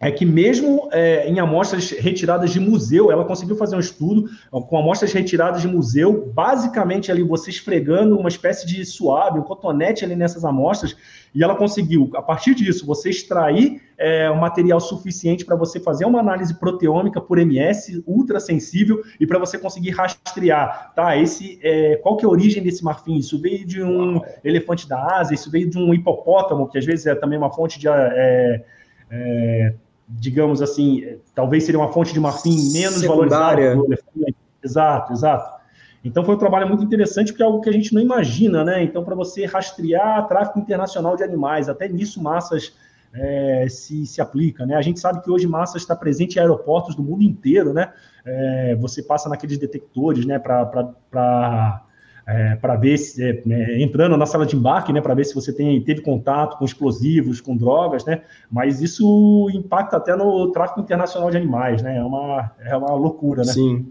é 0.00 0.10
que 0.12 0.24
mesmo 0.24 0.88
é, 0.92 1.28
em 1.28 1.40
amostras 1.40 1.90
retiradas 1.90 2.50
de 2.50 2.60
museu, 2.60 3.10
ela 3.10 3.24
conseguiu 3.24 3.56
fazer 3.56 3.74
um 3.74 3.80
estudo 3.80 4.28
com 4.50 4.78
amostras 4.78 5.12
retiradas 5.12 5.60
de 5.60 5.68
museu, 5.68 6.30
basicamente 6.32 7.10
ali 7.10 7.22
você 7.22 7.50
esfregando 7.50 8.16
uma 8.16 8.28
espécie 8.28 8.66
de 8.66 8.84
suave, 8.84 9.38
um 9.38 9.42
cotonete 9.42 10.04
ali 10.04 10.14
nessas 10.14 10.44
amostras, 10.44 10.96
e 11.34 11.42
ela 11.42 11.56
conseguiu, 11.56 12.10
a 12.14 12.22
partir 12.22 12.54
disso, 12.54 12.86
você 12.86 13.10
extrair 13.10 13.82
é, 13.98 14.30
um 14.30 14.36
material 14.36 14.80
suficiente 14.80 15.44
para 15.44 15.56
você 15.56 15.80
fazer 15.80 16.04
uma 16.04 16.20
análise 16.20 16.54
proteômica 16.54 17.20
por 17.20 17.38
MS, 17.38 18.02
ultra 18.06 18.38
sensível, 18.38 19.02
e 19.18 19.26
para 19.26 19.38
você 19.38 19.58
conseguir 19.58 19.90
rastrear, 19.90 20.92
tá? 20.94 21.16
Esse, 21.16 21.58
é, 21.62 21.96
qual 21.96 22.16
que 22.16 22.24
é 22.24 22.28
a 22.28 22.30
origem 22.30 22.62
desse 22.62 22.84
marfim? 22.84 23.16
Isso 23.16 23.40
veio 23.40 23.66
de 23.66 23.82
um 23.82 24.20
elefante 24.44 24.88
da 24.88 25.18
Ásia, 25.18 25.34
isso 25.34 25.50
veio 25.50 25.68
de 25.68 25.76
um 25.76 25.92
hipopótamo, 25.92 26.68
que 26.68 26.78
às 26.78 26.84
vezes 26.86 27.06
é 27.06 27.16
também 27.16 27.36
uma 27.36 27.50
fonte 27.52 27.80
de... 27.80 27.88
É, 27.88 28.64
é 29.10 29.74
digamos 30.08 30.62
assim, 30.62 31.18
talvez 31.34 31.64
seria 31.64 31.78
uma 31.78 31.92
fonte 31.92 32.14
de 32.14 32.20
marfim 32.20 32.72
menos 32.72 33.00
Secundária. 33.00 33.74
valorizada. 33.74 34.34
Exato, 34.62 35.12
exato. 35.12 35.58
Então 36.04 36.24
foi 36.24 36.34
um 36.34 36.38
trabalho 36.38 36.68
muito 36.68 36.82
interessante, 36.82 37.32
porque 37.32 37.42
é 37.42 37.46
algo 37.46 37.60
que 37.60 37.68
a 37.68 37.72
gente 37.72 37.92
não 37.92 38.00
imagina, 38.00 38.64
né? 38.64 38.82
Então, 38.82 39.04
para 39.04 39.14
você 39.14 39.44
rastrear 39.44 40.26
tráfico 40.26 40.58
internacional 40.58 41.16
de 41.16 41.22
animais, 41.22 41.68
até 41.68 41.88
nisso 41.88 42.22
massas 42.22 42.72
é, 43.12 43.66
se, 43.68 44.06
se 44.06 44.20
aplica, 44.20 44.64
né? 44.64 44.76
A 44.76 44.82
gente 44.82 45.00
sabe 45.00 45.22
que 45.22 45.30
hoje 45.30 45.46
massas 45.46 45.82
está 45.82 45.94
presente 45.94 46.36
em 46.36 46.40
aeroportos 46.40 46.94
do 46.94 47.02
mundo 47.02 47.22
inteiro, 47.22 47.72
né? 47.72 47.92
É, 48.24 48.76
você 48.76 49.02
passa 49.02 49.28
naqueles 49.28 49.58
detectores, 49.58 50.24
né? 50.24 50.38
Para 50.38 51.82
é, 52.28 52.56
para 52.56 52.76
ver 52.76 52.98
se 52.98 53.24
é, 53.24 53.42
né, 53.46 53.80
entrando 53.80 54.14
na 54.14 54.26
sala 54.26 54.44
de 54.44 54.54
embarque, 54.54 54.92
né, 54.92 55.00
para 55.00 55.14
ver 55.14 55.24
se 55.24 55.34
você 55.34 55.50
tem, 55.50 55.80
teve 55.82 56.02
contato 56.02 56.58
com 56.58 56.64
explosivos, 56.66 57.40
com 57.40 57.56
drogas, 57.56 58.04
né, 58.04 58.20
mas 58.50 58.82
isso 58.82 59.48
impacta 59.54 59.96
até 59.96 60.14
no 60.14 60.52
tráfico 60.52 60.78
internacional 60.78 61.30
de 61.30 61.38
animais, 61.38 61.80
né, 61.80 61.96
é 61.96 62.04
uma, 62.04 62.50
é 62.60 62.76
uma 62.76 62.92
loucura, 62.92 63.42
né? 63.44 63.52
Sim. 63.52 63.86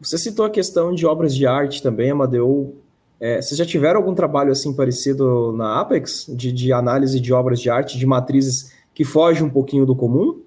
Você 0.00 0.18
citou 0.18 0.44
a 0.44 0.50
questão 0.50 0.92
de 0.92 1.06
obras 1.06 1.32
de 1.32 1.46
arte 1.46 1.80
também, 1.80 2.10
Amadeu. 2.10 2.74
É, 3.20 3.40
vocês 3.40 3.56
já 3.56 3.64
tiveram 3.64 4.00
algum 4.00 4.14
trabalho 4.14 4.50
assim 4.50 4.74
parecido 4.74 5.52
na 5.52 5.80
Apex, 5.80 6.26
de, 6.28 6.50
de 6.50 6.72
análise 6.72 7.20
de 7.20 7.32
obras 7.32 7.60
de 7.60 7.70
arte, 7.70 7.96
de 7.96 8.04
matrizes 8.04 8.72
que 8.92 9.04
fogem 9.04 9.44
um 9.44 9.50
pouquinho 9.50 9.86
do 9.86 9.94
comum? 9.94 10.40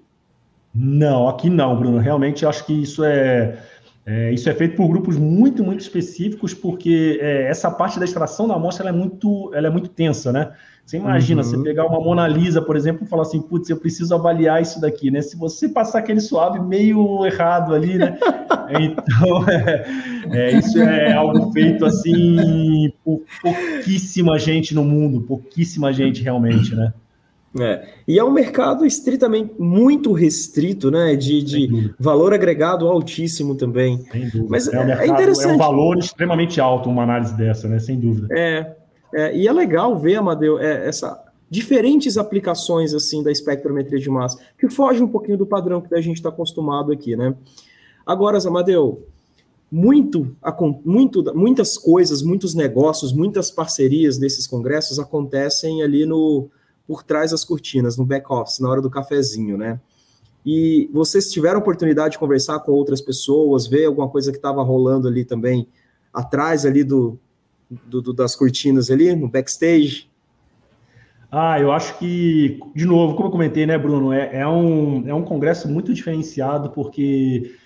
Não, 0.74 1.26
aqui 1.26 1.48
não, 1.48 1.74
Bruno. 1.74 1.96
Realmente 1.96 2.44
acho 2.44 2.66
que 2.66 2.82
isso 2.82 3.02
é, 3.02 3.58
é, 4.08 4.32
isso 4.32 4.48
é 4.48 4.54
feito 4.54 4.76
por 4.76 4.86
grupos 4.86 5.18
muito, 5.18 5.64
muito 5.64 5.80
específicos, 5.80 6.54
porque 6.54 7.18
é, 7.20 7.48
essa 7.48 7.68
parte 7.68 7.98
da 7.98 8.04
extração 8.04 8.46
da 8.46 8.54
amostra 8.54 8.88
é 8.88 8.92
muito, 8.92 9.50
ela 9.52 9.66
é 9.66 9.70
muito 9.70 9.88
tensa, 9.88 10.30
né? 10.32 10.52
Você 10.84 10.96
imagina, 10.96 11.42
uhum. 11.42 11.48
você 11.48 11.58
pegar 11.60 11.84
uma 11.86 12.00
Mona 12.00 12.28
Lisa, 12.28 12.62
por 12.62 12.76
exemplo, 12.76 13.04
e 13.04 13.08
falar 13.08 13.22
assim, 13.22 13.42
putz, 13.42 13.68
eu 13.68 13.76
preciso 13.76 14.14
avaliar 14.14 14.62
isso 14.62 14.80
daqui, 14.80 15.10
né? 15.10 15.20
Se 15.20 15.36
você 15.36 15.68
passar 15.68 15.98
aquele 15.98 16.20
suave 16.20 16.60
meio 16.60 17.26
errado 17.26 17.74
ali, 17.74 17.98
né? 17.98 18.16
então, 18.80 19.44
é, 19.50 19.84
é, 20.30 20.56
isso 20.56 20.80
é 20.80 21.12
algo 21.12 21.50
feito 21.50 21.84
assim 21.84 22.92
por 23.04 23.22
pouquíssima 23.42 24.38
gente 24.38 24.72
no 24.72 24.84
mundo, 24.84 25.22
pouquíssima 25.22 25.92
gente 25.92 26.22
realmente, 26.22 26.76
né? 26.76 26.92
É. 27.60 27.88
E 28.06 28.18
é 28.18 28.24
um 28.24 28.30
mercado 28.30 28.84
estritamente 28.84 29.54
muito 29.58 30.12
restrito, 30.12 30.90
né? 30.90 31.16
De, 31.16 31.42
de 31.42 31.94
valor 31.98 32.34
agregado 32.34 32.86
altíssimo 32.88 33.54
também. 33.54 34.04
Sem 34.10 34.24
dúvida. 34.24 34.46
Mas 34.48 34.68
é, 34.68 34.78
um 34.78 34.82
é 34.82 34.84
mercado, 34.86 35.04
é 35.04 35.12
interessante. 35.12 35.50
É 35.52 35.54
um 35.54 35.58
valor 35.58 35.98
extremamente 35.98 36.60
alto 36.60 36.88
uma 36.88 37.02
análise 37.02 37.36
dessa, 37.36 37.68
né? 37.68 37.78
Sem 37.78 37.98
dúvida. 37.98 38.28
É. 38.30 38.76
É, 39.14 39.36
e 39.36 39.46
é 39.46 39.52
legal 39.52 39.98
ver, 39.98 40.16
Amadeu, 40.16 40.58
é, 40.58 40.88
essa 40.88 41.22
diferentes 41.48 42.18
aplicações 42.18 42.92
assim 42.92 43.22
da 43.22 43.30
espectrometria 43.30 43.98
de 43.98 44.10
massa, 44.10 44.38
que 44.58 44.68
foge 44.68 45.02
um 45.02 45.08
pouquinho 45.08 45.38
do 45.38 45.46
padrão 45.46 45.80
que 45.80 45.94
a 45.94 46.00
gente 46.00 46.16
está 46.16 46.28
acostumado 46.28 46.90
aqui, 46.92 47.16
né? 47.16 47.34
Agora, 48.04 48.38
Amadeu, 48.46 49.06
muito, 49.70 50.36
muito, 50.84 51.24
muitas 51.34 51.76
coisas, 51.76 52.22
muitos 52.22 52.54
negócios, 52.54 53.12
muitas 53.12 53.50
parcerias 53.50 54.18
desses 54.18 54.46
congressos 54.46 54.98
acontecem 54.98 55.82
ali 55.82 56.06
no 56.06 56.48
por 56.86 57.02
trás 57.02 57.32
das 57.32 57.44
cortinas, 57.44 57.96
no 57.96 58.04
back 58.04 58.26
office, 58.30 58.60
na 58.60 58.68
hora 58.68 58.80
do 58.80 58.90
cafezinho, 58.90 59.58
né? 59.58 59.80
E 60.44 60.88
vocês 60.92 61.30
tiveram 61.32 61.58
oportunidade 61.58 62.12
de 62.12 62.18
conversar 62.18 62.60
com 62.60 62.70
outras 62.70 63.00
pessoas, 63.00 63.66
ver 63.66 63.86
alguma 63.86 64.08
coisa 64.08 64.30
que 64.30 64.38
estava 64.38 64.62
rolando 64.62 65.08
ali 65.08 65.24
também 65.24 65.66
atrás 66.14 66.64
ali 66.64 66.84
do, 66.84 67.18
do, 67.68 68.00
do, 68.00 68.12
das 68.12 68.36
cortinas 68.36 68.88
ali, 68.88 69.14
no 69.16 69.28
backstage? 69.28 70.08
Ah, 71.30 71.60
eu 71.60 71.72
acho 71.72 71.98
que, 71.98 72.60
de 72.74 72.86
novo, 72.86 73.16
como 73.16 73.26
eu 73.26 73.32
comentei, 73.32 73.66
né, 73.66 73.76
Bruno, 73.76 74.12
é, 74.12 74.36
é, 74.36 74.46
um, 74.46 75.08
é 75.08 75.12
um 75.12 75.24
congresso 75.24 75.68
muito 75.68 75.92
diferenciado, 75.92 76.70
porque, 76.70 77.56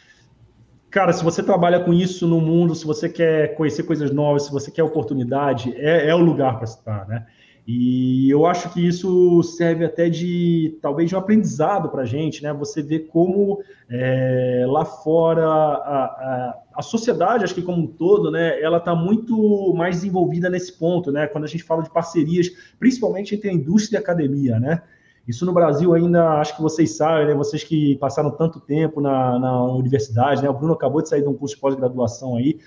cara, 0.90 1.12
se 1.12 1.22
você 1.22 1.42
trabalha 1.42 1.80
com 1.80 1.92
isso 1.92 2.26
no 2.26 2.40
mundo, 2.40 2.74
se 2.74 2.86
você 2.86 3.10
quer 3.10 3.54
conhecer 3.56 3.82
coisas 3.82 4.10
novas, 4.10 4.44
se 4.44 4.50
você 4.50 4.70
quer 4.70 4.82
oportunidade, 4.82 5.74
é, 5.76 6.08
é 6.08 6.14
o 6.14 6.18
lugar 6.18 6.56
para 6.56 6.64
estar, 6.64 7.06
né? 7.06 7.26
E 7.72 8.28
eu 8.28 8.46
acho 8.46 8.68
que 8.72 8.84
isso 8.84 9.44
serve 9.44 9.84
até 9.84 10.08
de 10.08 10.76
talvez 10.82 11.08
de 11.08 11.14
um 11.14 11.18
aprendizado 11.20 11.88
para 11.88 12.02
a 12.02 12.04
gente, 12.04 12.42
né? 12.42 12.52
Você 12.52 12.82
vê 12.82 12.98
como 12.98 13.62
é, 13.88 14.64
lá 14.66 14.84
fora 14.84 15.46
a, 15.46 15.74
a, 15.76 16.58
a, 16.74 16.82
sociedade, 16.82 17.44
acho 17.44 17.54
que 17.54 17.62
como 17.62 17.82
um 17.82 17.86
todo, 17.86 18.28
né, 18.28 18.60
ela 18.60 18.78
está 18.78 18.92
muito 18.92 19.72
mais 19.72 19.94
desenvolvida 19.94 20.50
nesse 20.50 20.76
ponto, 20.76 21.12
né? 21.12 21.28
Quando 21.28 21.44
a 21.44 21.46
gente 21.46 21.62
fala 21.62 21.84
de 21.84 21.90
parcerias, 21.90 22.50
principalmente 22.76 23.36
entre 23.36 23.48
a 23.48 23.52
indústria 23.52 23.98
e 23.98 24.00
a 24.00 24.02
academia, 24.02 24.58
né? 24.58 24.82
Isso 25.28 25.46
no 25.46 25.52
Brasil 25.52 25.94
ainda, 25.94 26.40
acho 26.40 26.56
que 26.56 26.62
vocês 26.62 26.96
sabem, 26.96 27.28
né? 27.28 27.34
Vocês 27.34 27.62
que 27.62 27.94
passaram 27.98 28.32
tanto 28.32 28.58
tempo 28.58 29.00
na, 29.00 29.38
na 29.38 29.64
universidade, 29.66 30.42
né? 30.42 30.50
O 30.50 30.54
Bruno 30.54 30.72
acabou 30.72 31.02
de 31.02 31.08
sair 31.08 31.22
de 31.22 31.28
um 31.28 31.34
curso 31.34 31.54
de 31.54 31.60
pós-graduação 31.60 32.36
aí 32.36 32.58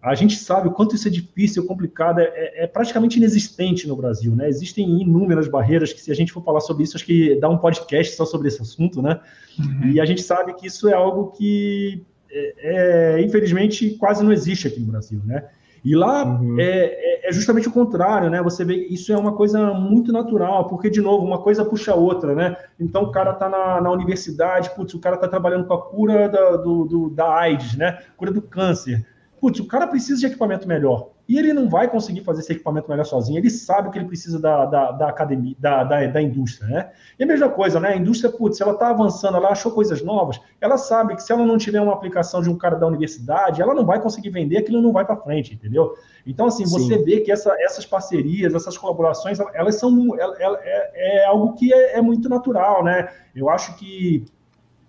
a 0.00 0.14
gente 0.14 0.36
sabe 0.36 0.68
o 0.68 0.70
quanto 0.70 0.94
isso 0.94 1.08
é 1.08 1.10
difícil, 1.10 1.66
complicado, 1.66 2.20
é, 2.20 2.62
é, 2.62 2.66
praticamente 2.66 3.18
inexistente 3.18 3.88
no 3.88 3.96
Brasil, 3.96 4.34
né? 4.34 4.48
Existem 4.48 5.00
inúmeras 5.00 5.48
barreiras 5.48 5.92
que, 5.92 6.00
se 6.00 6.12
a 6.12 6.14
gente 6.14 6.32
for 6.32 6.42
falar 6.42 6.60
sobre 6.60 6.84
isso, 6.84 6.96
acho 6.96 7.04
que 7.04 7.34
dá 7.40 7.48
um 7.48 7.58
podcast 7.58 8.14
só 8.14 8.24
sobre 8.24 8.46
esse 8.46 8.62
assunto, 8.62 9.02
né? 9.02 9.20
Uhum. 9.58 9.90
E 9.90 10.00
a 10.00 10.04
gente 10.04 10.22
sabe 10.22 10.54
que 10.54 10.68
isso 10.68 10.88
é 10.88 10.94
algo 10.94 11.32
que, 11.32 12.04
é, 12.30 13.16
é, 13.16 13.22
infelizmente, 13.22 13.90
quase 13.98 14.22
não 14.22 14.32
existe 14.32 14.68
aqui 14.68 14.78
no 14.78 14.86
Brasil, 14.86 15.20
né? 15.24 15.46
E 15.84 15.96
lá 15.96 16.24
uhum. 16.24 16.60
é, 16.60 16.64
é, 16.64 17.28
é, 17.28 17.32
justamente 17.32 17.66
o 17.66 17.72
contrário, 17.72 18.30
né? 18.30 18.40
Você 18.40 18.64
vê 18.64 18.76
isso 18.76 19.12
é 19.12 19.16
uma 19.16 19.32
coisa 19.32 19.74
muito 19.74 20.12
natural, 20.12 20.68
porque, 20.68 20.88
de 20.88 21.00
novo, 21.00 21.26
uma 21.26 21.42
coisa 21.42 21.64
puxa 21.64 21.90
a 21.90 21.96
outra, 21.96 22.36
né? 22.36 22.56
Então 22.78 23.02
o 23.02 23.10
cara 23.10 23.32
está 23.32 23.48
na, 23.48 23.80
na, 23.80 23.90
universidade, 23.90 24.70
putz, 24.76 24.94
o 24.94 25.00
cara 25.00 25.16
está 25.16 25.26
trabalhando 25.26 25.66
com 25.66 25.74
a 25.74 25.82
cura 25.82 26.28
da, 26.28 26.56
do, 26.56 26.84
do, 26.84 27.10
da 27.10 27.36
AIDS, 27.36 27.76
né? 27.76 27.98
Cura 28.16 28.30
do 28.30 28.42
câncer 28.42 29.04
putz, 29.40 29.60
o 29.60 29.66
cara 29.66 29.86
precisa 29.86 30.20
de 30.20 30.26
equipamento 30.26 30.66
melhor. 30.66 31.10
E 31.28 31.38
ele 31.38 31.52
não 31.52 31.68
vai 31.68 31.88
conseguir 31.88 32.22
fazer 32.22 32.40
esse 32.40 32.52
equipamento 32.52 32.88
melhor 32.88 33.04
sozinho. 33.04 33.38
Ele 33.38 33.50
sabe 33.50 33.90
que 33.90 33.98
ele 33.98 34.06
precisa 34.06 34.40
da, 34.40 34.64
da, 34.64 34.92
da 34.92 35.08
academia, 35.08 35.54
da, 35.58 35.84
da, 35.84 36.06
da, 36.06 36.22
indústria, 36.22 36.66
né? 36.68 36.90
E 37.18 37.24
a 37.24 37.26
mesma 37.26 37.50
coisa, 37.50 37.78
né? 37.78 37.90
A 37.90 37.96
indústria, 37.96 38.32
putz, 38.32 38.58
ela 38.60 38.72
está 38.72 38.88
avançando, 38.88 39.36
ela 39.36 39.50
achou 39.50 39.72
coisas 39.72 40.02
novas, 40.02 40.40
ela 40.58 40.78
sabe 40.78 41.14
que 41.14 41.22
se 41.22 41.30
ela 41.30 41.44
não 41.44 41.58
tiver 41.58 41.82
uma 41.82 41.92
aplicação 41.92 42.40
de 42.40 42.48
um 42.48 42.56
cara 42.56 42.76
da 42.76 42.86
universidade, 42.86 43.60
ela 43.60 43.74
não 43.74 43.84
vai 43.84 44.00
conseguir 44.00 44.30
vender, 44.30 44.56
aquilo 44.56 44.80
não 44.80 44.90
vai 44.90 45.04
para 45.04 45.16
frente, 45.16 45.52
entendeu? 45.52 45.94
Então, 46.26 46.46
assim, 46.46 46.64
você 46.64 46.96
Sim. 46.96 47.04
vê 47.04 47.20
que 47.20 47.30
essa, 47.30 47.54
essas 47.60 47.84
parcerias, 47.84 48.54
essas 48.54 48.78
colaborações, 48.78 49.38
elas 49.52 49.74
são 49.74 50.18
ela, 50.18 50.34
ela, 50.40 50.58
é, 50.62 51.20
é, 51.20 51.26
algo 51.26 51.52
que 51.54 51.74
é, 51.74 51.98
é 51.98 52.00
muito 52.00 52.26
natural, 52.28 52.82
né? 52.82 53.06
Eu 53.34 53.50
acho 53.50 53.76
que 53.76 54.24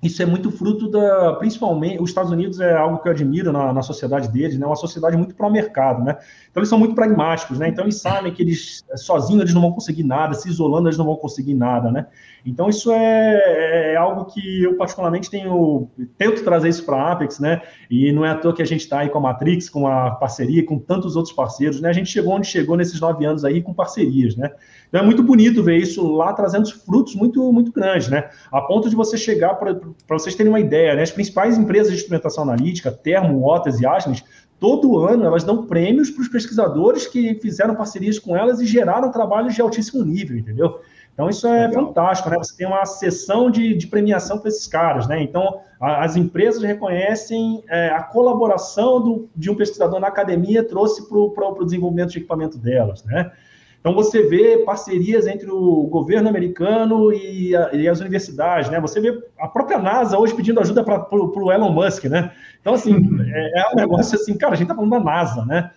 isso 0.02 0.24
é 0.24 0.26
muito 0.26 0.50
fruto 0.50 0.90
da, 0.90 1.34
principalmente, 1.34 2.02
os 2.02 2.10
Estados 2.10 2.32
Unidos 2.32 2.60
é 2.62 2.74
algo 2.74 3.00
que 3.00 3.08
eu 3.10 3.12
admiro 3.12 3.52
na, 3.52 3.74
na 3.74 3.82
sociedade 3.82 4.30
deles, 4.30 4.58
né? 4.58 4.66
Uma 4.66 4.76
sociedade 4.76 5.18
muito 5.18 5.36
pró-mercado, 5.36 6.04
né? 6.04 6.18
Então 6.50 6.62
eles 6.62 6.70
são 6.70 6.80
muito 6.80 6.96
pragmáticos, 6.96 7.60
né? 7.60 7.68
Então 7.68 7.84
eles 7.84 8.00
sabem 8.00 8.32
que 8.34 8.42
eles 8.42 8.84
sozinhos 8.96 9.42
eles 9.42 9.54
não 9.54 9.62
vão 9.62 9.74
conseguir 9.74 10.04
nada, 10.04 10.34
se 10.36 10.48
isolando 10.48 10.88
eles 10.88 10.98
não 10.98 11.06
vão 11.06 11.18
conseguir 11.18 11.54
nada, 11.54 11.92
né? 11.92 12.08
Então 12.46 12.70
isso 12.70 12.94
é, 12.94 13.94
é 13.94 13.96
algo 13.98 14.24
que 14.26 14.64
eu 14.64 14.78
particularmente 14.78 15.30
tenho 15.30 15.90
tento 16.18 16.46
trazer 16.46 16.70
isso 16.70 16.86
para 16.86 16.96
a 16.96 17.12
Apex, 17.12 17.40
né? 17.40 17.62
E 17.92 18.14
não 18.14 18.24
é 18.24 18.30
à 18.30 18.36
toa 18.36 18.54
que 18.54 18.62
a 18.62 18.66
gente 18.66 18.82
está 18.82 19.00
aí 19.00 19.10
com 19.10 19.18
a 19.18 19.22
Matrix, 19.22 19.70
com 19.70 19.86
a 19.86 20.12
parceria, 20.12 20.66
com 20.66 20.80
tantos 20.80 21.18
outros 21.18 21.36
parceiros, 21.36 21.82
né? 21.82 21.90
A 21.90 21.94
gente 21.94 22.10
chegou 22.10 22.34
onde 22.34 22.48
chegou 22.48 22.78
nesses 22.78 23.02
nove 23.02 23.26
anos 23.26 23.44
aí 23.44 23.62
com 23.62 23.74
parcerias, 23.74 24.38
né? 24.38 24.50
Então 24.88 25.02
é 25.02 25.04
muito 25.04 25.22
bonito 25.22 25.62
ver 25.62 25.78
isso 25.78 26.10
lá 26.16 26.32
trazendo 26.32 26.72
frutos 26.72 27.16
muito, 27.16 27.52
muito 27.52 27.72
grandes, 27.72 28.08
né? 28.08 28.30
A 28.50 28.62
ponto 28.62 28.90
de 28.90 28.96
você 28.96 29.18
chegar, 29.18 29.56
para 29.56 29.78
vocês 30.08 30.36
terem 30.36 30.52
uma 30.52 30.60
ideia, 30.60 30.96
né? 30.96 31.04
As 31.04 31.12
principais 31.12 31.58
empresas 31.58 31.92
de 31.92 31.98
instrumentação 31.98 32.44
analítica, 32.44 32.92
Termo, 32.92 33.42
Waters 33.48 33.80
e 33.80 33.86
Agilent, 33.86 34.22
todo 34.60 35.00
ano 35.00 35.26
elas 35.26 35.44
dão 35.44 35.66
prêmios 35.66 36.10
para 36.10 36.22
os 36.22 36.28
pesquisadores 36.28 37.08
que 37.08 37.36
fizeram 37.36 37.76
parcerias 37.76 38.20
com 38.20 38.36
elas 38.36 38.60
e 38.60 38.66
geraram 38.66 39.12
trabalhos 39.12 39.56
de 39.56 39.62
altíssimo 39.62 40.04
nível, 40.04 40.38
entendeu? 40.38 40.82
Então 41.14 41.30
isso 41.30 41.46
é 41.48 41.68
Legal. 41.68 41.88
fantástico, 41.88 42.30
né? 42.30 42.38
Você 42.38 42.56
tem 42.56 42.68
uma 42.68 42.86
sessão 42.86 43.52
de, 43.52 43.76
de 43.76 43.88
premiação 43.88 44.40
para 44.40 44.48
esses 44.48 44.68
caras, 44.68 45.08
né? 45.08 45.22
Então 45.22 45.60
a, 45.80 46.04
as 46.04 46.16
empresas 46.16 46.64
reconhecem 46.64 47.64
é, 47.68 47.90
a 47.90 48.02
colaboração 48.04 49.02
do, 49.02 49.30
de 49.36 49.50
um 49.50 49.56
pesquisador 49.56 50.00
na 50.00 50.08
academia 50.08 50.64
trouxe 50.64 51.08
para 51.10 51.18
o 51.18 51.66
desenvolvimento 51.66 52.12
de 52.12 52.20
equipamento 52.20 52.58
delas, 52.58 53.04
né? 53.04 53.32
Então 53.80 53.94
você 53.94 54.24
vê 54.24 54.58
parcerias 54.58 55.26
entre 55.26 55.50
o 55.50 55.88
governo 55.88 56.28
americano 56.28 57.14
e, 57.14 57.56
a, 57.56 57.74
e 57.74 57.88
as 57.88 58.00
universidades, 58.02 58.70
né? 58.70 58.80
Você 58.82 59.00
vê 59.00 59.18
a 59.40 59.48
própria 59.48 59.78
NASA 59.78 60.18
hoje 60.18 60.36
pedindo 60.36 60.60
ajuda 60.60 60.84
para 60.84 61.08
o 61.12 61.52
Elon 61.52 61.72
Musk, 61.72 62.06
né? 62.06 62.32
Então, 62.60 62.74
assim, 62.74 62.94
é, 63.34 63.62
é, 63.62 63.74
um 63.74 63.76
negócio 63.76 64.16
assim, 64.16 64.38
cara, 64.38 64.54
a 64.54 64.56
gente 64.56 64.66
está 64.66 64.76
falando 64.76 64.92
da 64.92 65.00
NASA, 65.00 65.46
né? 65.46 65.72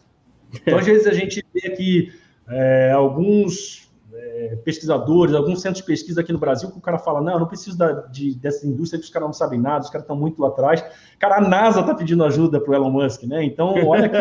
Então, 0.53 0.79
às 0.79 0.85
vezes 0.85 1.07
a 1.07 1.13
gente 1.13 1.45
vê 1.55 1.69
aqui 1.69 2.13
é, 2.49 2.91
alguns 2.91 3.92
é, 4.23 4.57
pesquisadores, 4.65 5.35
alguns 5.35 5.61
centros 5.61 5.81
de 5.81 5.87
pesquisa 5.87 6.21
aqui 6.21 6.33
no 6.33 6.39
Brasil, 6.39 6.71
que 6.71 6.79
o 6.79 6.81
cara 6.81 6.99
fala, 6.99 7.21
não, 7.21 7.33
eu 7.33 7.41
não 7.41 7.47
preciso 7.47 7.77
da, 7.77 7.93
de, 8.07 8.37
dessa 8.37 8.67
indústria 8.67 9.01
que 9.01 9.05
os 9.05 9.11
caras 9.11 9.29
não 9.29 9.33
sabem 9.33 9.61
nada, 9.61 9.85
os 9.85 9.91
caras 9.91 10.05
estão 10.05 10.17
muito 10.17 10.41
lá 10.41 10.49
atrás. 10.49 10.85
Cara, 11.19 11.39
a 11.39 11.41
NASA 11.41 11.81
está 11.81 11.95
pedindo 11.95 12.25
ajuda 12.25 12.61
para 12.61 12.71
o 12.71 12.75
Elon 12.75 12.91
Musk, 12.91 13.25
né? 13.25 13.45
Então, 13.45 13.75
olha 13.87 14.09
que 14.09 14.17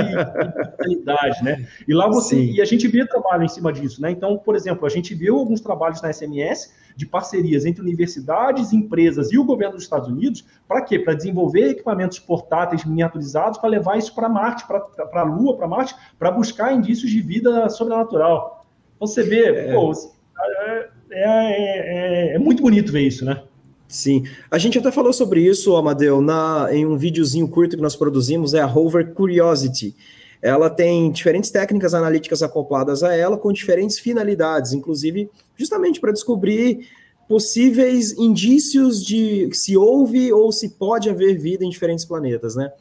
realidade, 0.80 1.44
né? 1.44 1.68
E 1.88 1.94
lá 1.94 2.08
você, 2.08 2.36
Sim. 2.36 2.52
e 2.54 2.62
a 2.62 2.66
gente 2.66 2.88
vê 2.88 3.06
trabalho 3.06 3.44
em 3.44 3.48
cima 3.48 3.72
disso, 3.72 4.02
né? 4.02 4.10
Então, 4.10 4.38
por 4.38 4.56
exemplo, 4.56 4.86
a 4.86 4.90
gente 4.90 5.14
viu 5.14 5.38
alguns 5.38 5.62
trabalhos 5.62 6.02
na 6.02 6.12
SMS 6.12 6.74
de 6.96 7.06
parcerias 7.06 7.66
entre 7.66 7.82
universidades, 7.82 8.74
empresas 8.74 9.32
e 9.32 9.38
o 9.38 9.46
governo 9.46 9.76
dos 9.76 9.84
Estados 9.84 10.10
Unidos, 10.10 10.46
para 10.68 10.82
quê? 10.82 11.00
Para 11.00 11.14
desenvolver 11.14 11.70
equipamentos 11.70 12.20
portáteis 12.20 12.84
miniaturizados 12.84 13.60
para 13.60 13.70
levar 13.70 13.98
isso 13.98 14.14
para 14.14 14.28
Marte, 14.28 14.66
para 14.68 15.22
a 15.22 15.24
Lua, 15.24 15.56
para 15.56 15.68
Marte, 15.68 15.96
para 16.18 16.32
buscar 16.32 16.74
indícios 16.74 17.10
de 17.10 17.22
vida 17.22 17.70
sobrenatural. 17.70 18.61
Você 19.02 19.24
vê, 19.24 19.46
é. 19.48 19.74
pô, 19.74 19.92
é, 19.92 20.90
é, 21.12 22.32
é, 22.32 22.36
é 22.36 22.40
muito 22.40 22.62
bonito 22.62 22.92
ver 22.92 23.02
isso, 23.02 23.26
né? 23.26 23.42
Sim, 23.88 24.24
a 24.50 24.58
gente 24.58 24.78
até 24.78 24.92
falou 24.92 25.12
sobre 25.12 25.42
isso, 25.42 25.76
Amadeu, 25.76 26.22
na, 26.22 26.70
em 26.72 26.86
um 26.86 26.96
videozinho 26.96 27.48
curto 27.48 27.76
que 27.76 27.82
nós 27.82 27.96
produzimos, 27.96 28.54
é 28.54 28.62
a 28.62 28.66
Rover 28.66 29.14
Curiosity. 29.14 29.94
Ela 30.42 30.70
tem 30.70 31.12
diferentes 31.12 31.50
técnicas 31.52 31.94
analíticas 31.94 32.42
acopladas 32.42 33.04
a 33.04 33.14
ela, 33.14 33.38
com 33.38 33.52
diferentes 33.52 34.00
finalidades, 34.00 34.72
inclusive 34.72 35.30
justamente 35.58 36.00
para 36.00 36.14
descobrir 36.14 36.88
possíveis 37.28 38.14
indícios 38.18 39.04
de 39.04 39.50
se 39.52 39.76
houve 39.76 40.32
ou 40.32 40.52
se 40.52 40.70
pode 40.70 41.10
haver 41.10 41.38
vida 41.38 41.66
em 41.66 41.70
diferentes 41.70 42.06
planetas, 42.06 42.56
né? 42.56 42.72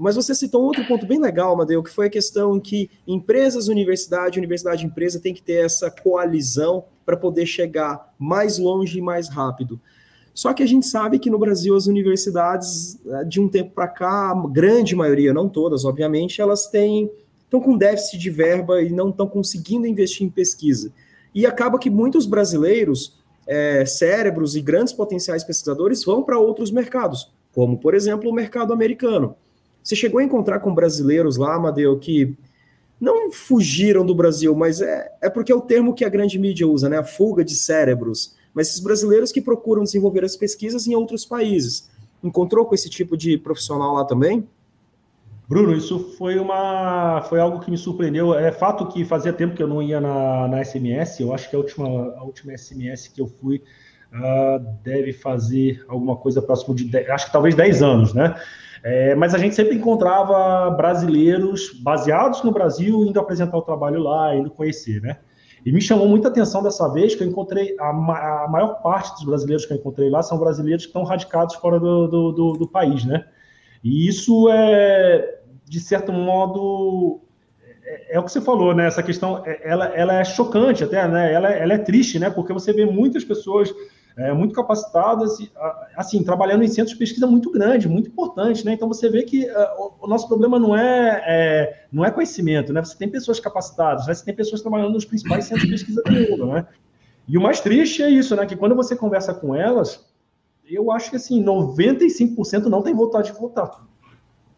Mas 0.00 0.16
você 0.16 0.34
citou 0.34 0.62
um 0.62 0.64
outro 0.64 0.82
ponto 0.86 1.04
bem 1.04 1.20
legal, 1.20 1.52
Amadeu, 1.52 1.82
que 1.82 1.90
foi 1.90 2.06
a 2.06 2.10
questão 2.10 2.58
que 2.58 2.88
empresas, 3.06 3.68
universidade, 3.68 4.38
universidade 4.38 4.86
empresa 4.86 5.20
tem 5.20 5.34
que 5.34 5.42
ter 5.42 5.62
essa 5.62 5.90
coalizão 5.90 6.86
para 7.04 7.18
poder 7.18 7.44
chegar 7.44 8.14
mais 8.18 8.56
longe 8.56 8.96
e 8.96 9.02
mais 9.02 9.28
rápido. 9.28 9.78
Só 10.32 10.54
que 10.54 10.62
a 10.62 10.66
gente 10.66 10.86
sabe 10.86 11.18
que 11.18 11.28
no 11.28 11.38
Brasil 11.38 11.76
as 11.76 11.86
universidades, 11.86 12.98
eh, 13.06 13.24
de 13.24 13.42
um 13.42 13.46
tempo 13.46 13.72
para 13.72 13.88
cá, 13.88 14.30
a 14.30 14.48
grande 14.48 14.96
maioria, 14.96 15.34
não 15.34 15.50
todas, 15.50 15.84
obviamente, 15.84 16.40
elas 16.40 16.66
têm 16.66 17.10
estão 17.44 17.60
com 17.60 17.76
déficit 17.76 18.16
de 18.16 18.30
verba 18.30 18.80
e 18.80 18.88
não 18.88 19.10
estão 19.10 19.26
conseguindo 19.26 19.86
investir 19.86 20.26
em 20.26 20.30
pesquisa. 20.30 20.90
E 21.34 21.44
acaba 21.44 21.78
que 21.78 21.90
muitos 21.90 22.24
brasileiros, 22.24 23.20
é, 23.46 23.84
cérebros 23.84 24.56
e 24.56 24.62
grandes 24.62 24.94
potenciais 24.94 25.44
pesquisadores 25.44 26.02
vão 26.04 26.22
para 26.22 26.38
outros 26.38 26.70
mercados, 26.70 27.30
como, 27.52 27.76
por 27.76 27.92
exemplo, 27.92 28.30
o 28.30 28.32
mercado 28.32 28.72
americano. 28.72 29.36
Você 29.82 29.96
chegou 29.96 30.20
a 30.20 30.24
encontrar 30.24 30.60
com 30.60 30.74
brasileiros 30.74 31.36
lá, 31.36 31.54
Amadeu, 31.54 31.98
que 31.98 32.36
não 33.00 33.32
fugiram 33.32 34.04
do 34.04 34.14
Brasil, 34.14 34.54
mas 34.54 34.80
é, 34.80 35.10
é 35.22 35.30
porque 35.30 35.50
é 35.50 35.54
o 35.54 35.60
termo 35.60 35.94
que 35.94 36.04
a 36.04 36.08
grande 36.08 36.38
mídia 36.38 36.68
usa, 36.68 36.88
né? 36.88 36.98
A 36.98 37.04
fuga 37.04 37.42
de 37.42 37.54
cérebros. 37.54 38.36
Mas 38.52 38.68
esses 38.68 38.80
brasileiros 38.80 39.32
que 39.32 39.40
procuram 39.40 39.84
desenvolver 39.84 40.24
as 40.24 40.36
pesquisas 40.36 40.86
em 40.86 40.94
outros 40.94 41.24
países. 41.24 41.88
Encontrou 42.22 42.66
com 42.66 42.74
esse 42.74 42.90
tipo 42.90 43.16
de 43.16 43.38
profissional 43.38 43.94
lá 43.94 44.04
também? 44.04 44.46
Bruno, 45.48 45.74
isso 45.74 46.14
foi 46.16 46.38
uma 46.38 47.22
foi 47.22 47.40
algo 47.40 47.58
que 47.58 47.70
me 47.70 47.78
surpreendeu. 47.78 48.34
É 48.34 48.52
fato 48.52 48.86
que 48.86 49.04
fazia 49.04 49.32
tempo 49.32 49.56
que 49.56 49.62
eu 49.62 49.66
não 49.66 49.82
ia 49.82 50.00
na, 50.00 50.46
na 50.46 50.64
SMS. 50.64 51.18
Eu 51.18 51.34
acho 51.34 51.50
que 51.50 51.56
a 51.56 51.58
última, 51.58 51.88
a 51.88 52.22
última 52.22 52.56
SMS 52.56 53.08
que 53.08 53.20
eu 53.20 53.26
fui 53.26 53.62
uh, 54.12 54.64
deve 54.84 55.12
fazer 55.12 55.84
alguma 55.88 56.16
coisa 56.16 56.40
próximo 56.40 56.74
de 56.74 56.84
10, 56.84 57.10
acho 57.10 57.26
que 57.26 57.32
talvez 57.32 57.54
10 57.54 57.82
anos, 57.82 58.14
né? 58.14 58.40
É, 58.82 59.14
mas 59.14 59.34
a 59.34 59.38
gente 59.38 59.54
sempre 59.54 59.76
encontrava 59.76 60.70
brasileiros 60.70 61.70
baseados 61.82 62.42
no 62.42 62.50
Brasil 62.50 63.04
indo 63.04 63.20
apresentar 63.20 63.56
o 63.56 63.62
trabalho 63.62 64.02
lá, 64.02 64.34
indo 64.34 64.50
conhecer, 64.50 65.02
né? 65.02 65.18
E 65.64 65.70
me 65.70 65.80
chamou 65.80 66.08
muita 66.08 66.28
atenção 66.28 66.62
dessa 66.62 66.88
vez 66.88 67.14
que 67.14 67.22
eu 67.22 67.28
encontrei 67.28 67.76
a, 67.78 67.90
a 67.90 68.48
maior 68.48 68.80
parte 68.82 69.12
dos 69.16 69.24
brasileiros 69.24 69.66
que 69.66 69.72
eu 69.74 69.76
encontrei 69.76 70.08
lá 70.08 70.22
são 70.22 70.38
brasileiros 70.38 70.84
que 70.84 70.88
estão 70.88 71.04
radicados 71.04 71.56
fora 71.56 71.78
do, 71.78 72.06
do, 72.06 72.32
do, 72.32 72.52
do 72.54 72.68
país, 72.68 73.04
né? 73.04 73.26
E 73.84 74.08
isso 74.08 74.48
é, 74.50 75.40
de 75.66 75.78
certo 75.78 76.12
modo, 76.12 77.20
é, 77.84 78.16
é, 78.16 78.18
o 78.18 78.24
que 78.24 78.32
você 78.32 78.40
falou, 78.40 78.74
né? 78.74 78.86
Essa 78.86 79.02
questão, 79.02 79.42
é, 79.44 79.60
ela, 79.62 79.86
ela 79.88 80.14
é 80.20 80.24
chocante 80.24 80.82
até, 80.82 81.06
né? 81.06 81.30
Ela, 81.32 81.50
ela 81.50 81.74
é 81.74 81.78
triste, 81.78 82.18
né? 82.18 82.30
Porque 82.30 82.54
você 82.54 82.72
vê 82.72 82.86
muitas 82.86 83.22
pessoas 83.22 83.74
é, 84.16 84.32
muito 84.32 84.54
capacitadas, 84.54 85.38
assim, 85.96 86.22
trabalhando 86.22 86.64
em 86.64 86.68
centros 86.68 86.92
de 86.92 86.98
pesquisa 86.98 87.26
muito 87.26 87.50
grande, 87.50 87.88
muito 87.88 88.08
importante, 88.08 88.64
né? 88.64 88.72
Então 88.72 88.88
você 88.88 89.08
vê 89.08 89.22
que 89.22 89.44
uh, 89.44 89.92
o, 90.00 90.06
nosso 90.06 90.28
problema 90.28 90.58
não 90.58 90.76
é, 90.76 91.22
é, 91.26 91.84
não 91.92 92.04
é 92.04 92.10
conhecimento, 92.10 92.72
né? 92.72 92.82
Você 92.82 92.96
tem 92.96 93.08
pessoas 93.08 93.40
capacitadas, 93.40 94.06
né? 94.06 94.14
você 94.14 94.24
tem 94.24 94.34
pessoas 94.34 94.60
trabalhando 94.60 94.92
nos 94.92 95.04
principais 95.04 95.44
centros 95.44 95.66
de 95.66 95.72
pesquisa 95.72 96.02
do 96.02 96.12
mundo, 96.12 96.46
né? 96.46 96.66
E 97.28 97.38
o 97.38 97.40
mais 97.40 97.60
triste 97.60 98.02
é 98.02 98.10
isso, 98.10 98.34
né? 98.34 98.44
Que 98.44 98.56
quando 98.56 98.74
você 98.74 98.96
conversa 98.96 99.32
com 99.32 99.54
elas, 99.54 100.04
eu 100.66 100.90
acho 100.90 101.10
que 101.10 101.16
assim, 101.16 101.42
95% 101.42 102.64
não 102.64 102.82
tem 102.82 102.94
vontade 102.94 103.32
de 103.32 103.38
voltar. 103.38 103.86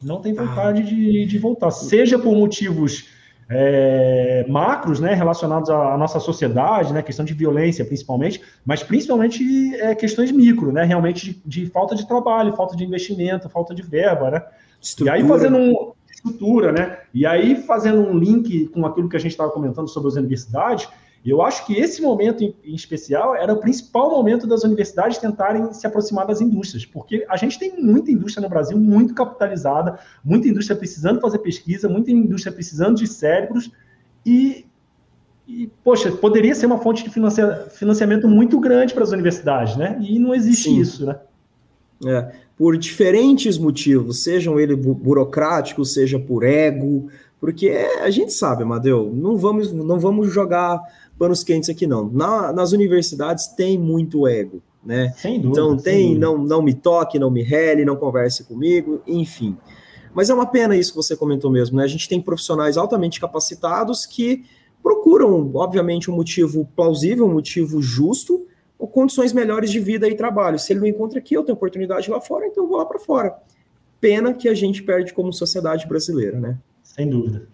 Não 0.02 0.20
tem 0.20 0.32
vontade 0.32 0.82
ah. 0.82 0.84
de, 0.84 1.26
de 1.26 1.38
voltar, 1.38 1.70
seja 1.70 2.18
por 2.18 2.34
motivos 2.34 3.08
é, 3.48 4.44
macros, 4.48 5.00
né, 5.00 5.14
relacionados 5.14 5.68
à, 5.70 5.94
à, 5.94 5.98
nossa 5.98 6.18
sociedade, 6.20 6.92
né, 6.92 7.02
questão 7.02 7.24
de 7.24 7.34
violência 7.34 7.84
principalmente, 7.84 8.40
mas 8.64 8.82
principalmente 8.82 9.74
é, 9.76 9.94
questões 9.94 10.32
micro, 10.32 10.72
né, 10.72 10.84
realmente 10.84 11.32
de, 11.32 11.42
de, 11.64 11.70
falta 11.70 11.94
de 11.94 12.06
trabalho, 12.06 12.56
falta 12.56 12.76
de 12.76 12.84
investimento, 12.84 13.48
falta 13.48 13.74
de 13.74 13.82
verba, 13.82 14.30
né. 14.30 14.42
Estrutura. 14.80 15.18
E 15.18 15.22
aí 15.22 15.28
fazendo 15.28 15.56
um, 15.58 15.92
estrutura, 16.10 16.72
né, 16.72 16.98
e 17.12 17.26
aí 17.26 17.56
fazendo 17.62 18.00
um 18.00 18.18
link 18.18 18.68
com 18.68 18.86
aquilo 18.86 19.08
que 19.08 19.16
a 19.16 19.20
gente 19.20 19.32
estava 19.32 19.50
comentando 19.50 19.88
sobre 19.88 20.08
as 20.08 20.16
universidades, 20.16 20.88
eu 21.30 21.40
acho 21.40 21.64
que 21.66 21.74
esse 21.74 22.02
momento 22.02 22.42
em, 22.42 22.54
em, 22.64 22.74
especial 22.74 23.36
era 23.36 23.52
o 23.52 23.58
principal 23.58 24.10
momento 24.10 24.46
das 24.46 24.64
universidades 24.64 25.18
tentarem 25.18 25.72
se 25.72 25.86
aproximar 25.86 26.26
das 26.26 26.40
indústrias, 26.40 26.84
porque 26.84 27.24
a 27.28 27.36
gente 27.36 27.58
tem 27.58 27.80
muita 27.80 28.10
indústria 28.10 28.42
no 28.42 28.48
Brasil 28.48 28.76
muito 28.76 29.14
capitalizada, 29.14 30.00
muita 30.24 30.48
indústria 30.48 30.76
precisando 30.76 31.20
fazer 31.20 31.38
pesquisa, 31.38 31.88
muita 31.88 32.10
indústria 32.10 32.52
precisando 32.52 32.96
de 32.96 33.06
cérebros 33.06 33.70
e, 34.26 34.66
e 35.46 35.70
poxa, 35.84 36.10
poderia 36.10 36.54
ser 36.54 36.66
uma 36.66 36.78
fonte 36.78 37.04
de 37.04 37.10
financia, 37.10 37.66
financiamento 37.70 38.26
muito 38.26 38.58
grande 38.58 38.92
para 38.92 39.04
as 39.04 39.12
universidades, 39.12 39.76
né? 39.76 39.96
E 40.00 40.18
não 40.18 40.34
existe 40.34 40.64
Sim. 40.64 40.80
isso, 40.80 41.06
né? 41.06 41.20
É, 42.04 42.32
por 42.58 42.76
diferentes 42.76 43.56
motivos, 43.56 44.24
sejam 44.24 44.58
eles 44.58 44.76
burocráticos, 44.76 45.94
seja 45.94 46.18
por 46.18 46.42
ego, 46.42 47.08
porque 47.42 47.70
a 48.00 48.08
gente 48.10 48.32
sabe, 48.32 48.62
Amadeu, 48.62 49.12
não 49.12 49.36
vamos, 49.36 49.72
não 49.72 49.98
vamos 49.98 50.32
jogar 50.32 50.80
panos 51.22 51.44
quentes 51.44 51.70
aqui 51.70 51.86
não. 51.86 52.10
Na, 52.10 52.52
nas 52.52 52.72
universidades 52.72 53.46
tem 53.46 53.78
muito 53.78 54.26
ego, 54.26 54.60
né? 54.84 55.14
Sem 55.16 55.40
dúvida, 55.40 55.60
então 55.60 55.76
tem, 55.76 56.18
não, 56.18 56.36
não 56.36 56.60
me 56.60 56.74
toque, 56.74 57.16
não 57.16 57.30
me 57.30 57.44
rele, 57.44 57.84
não 57.84 57.94
converse 57.94 58.42
comigo, 58.42 59.00
enfim. 59.06 59.56
Mas 60.12 60.30
é 60.30 60.34
uma 60.34 60.46
pena 60.46 60.76
isso 60.76 60.90
que 60.90 60.96
você 60.96 61.16
comentou 61.16 61.48
mesmo, 61.48 61.76
né? 61.76 61.84
A 61.84 61.86
gente 61.86 62.08
tem 62.08 62.20
profissionais 62.20 62.76
altamente 62.76 63.20
capacitados 63.20 64.04
que 64.04 64.44
procuram, 64.82 65.48
obviamente, 65.54 66.10
um 66.10 66.16
motivo 66.16 66.68
plausível, 66.74 67.24
um 67.24 67.32
motivo 67.32 67.80
justo, 67.80 68.44
ou 68.76 68.88
condições 68.88 69.32
melhores 69.32 69.70
de 69.70 69.78
vida 69.78 70.08
e 70.08 70.16
trabalho. 70.16 70.58
Se 70.58 70.72
ele 70.72 70.80
não 70.80 70.88
encontra 70.88 71.20
aqui, 71.20 71.36
eu 71.36 71.44
tenho 71.44 71.54
oportunidade 71.54 72.10
lá 72.10 72.20
fora, 72.20 72.48
então 72.48 72.64
eu 72.64 72.68
vou 72.68 72.78
lá 72.78 72.84
para 72.84 72.98
fora. 72.98 73.32
Pena 74.00 74.34
que 74.34 74.48
a 74.48 74.54
gente 74.54 74.82
perde 74.82 75.14
como 75.14 75.32
sociedade 75.32 75.86
brasileira, 75.86 76.40
né? 76.40 76.58
Sem 76.82 77.08
dúvida. 77.08 77.46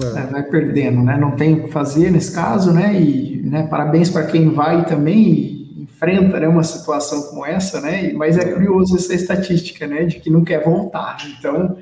É. 0.00 0.26
Vai 0.26 0.42
perdendo, 0.44 1.02
né? 1.02 1.16
Não 1.18 1.32
tem 1.32 1.54
o 1.54 1.64
que 1.64 1.70
fazer 1.70 2.10
nesse 2.10 2.34
caso, 2.34 2.72
né? 2.72 2.98
E 3.00 3.42
né, 3.44 3.66
parabéns 3.66 4.08
para 4.08 4.24
quem 4.24 4.50
vai 4.50 4.84
também 4.86 5.18
e 5.18 5.82
enfrenta 5.82 6.40
né, 6.40 6.48
uma 6.48 6.62
situação 6.62 7.22
como 7.24 7.44
essa, 7.44 7.80
né? 7.80 8.12
Mas 8.12 8.38
é 8.38 8.52
curioso 8.52 8.96
essa 8.96 9.14
estatística, 9.14 9.86
né? 9.86 10.04
De 10.04 10.20
que 10.20 10.30
não 10.30 10.44
quer 10.44 10.64
voltar. 10.64 11.16
Então, 11.38 11.76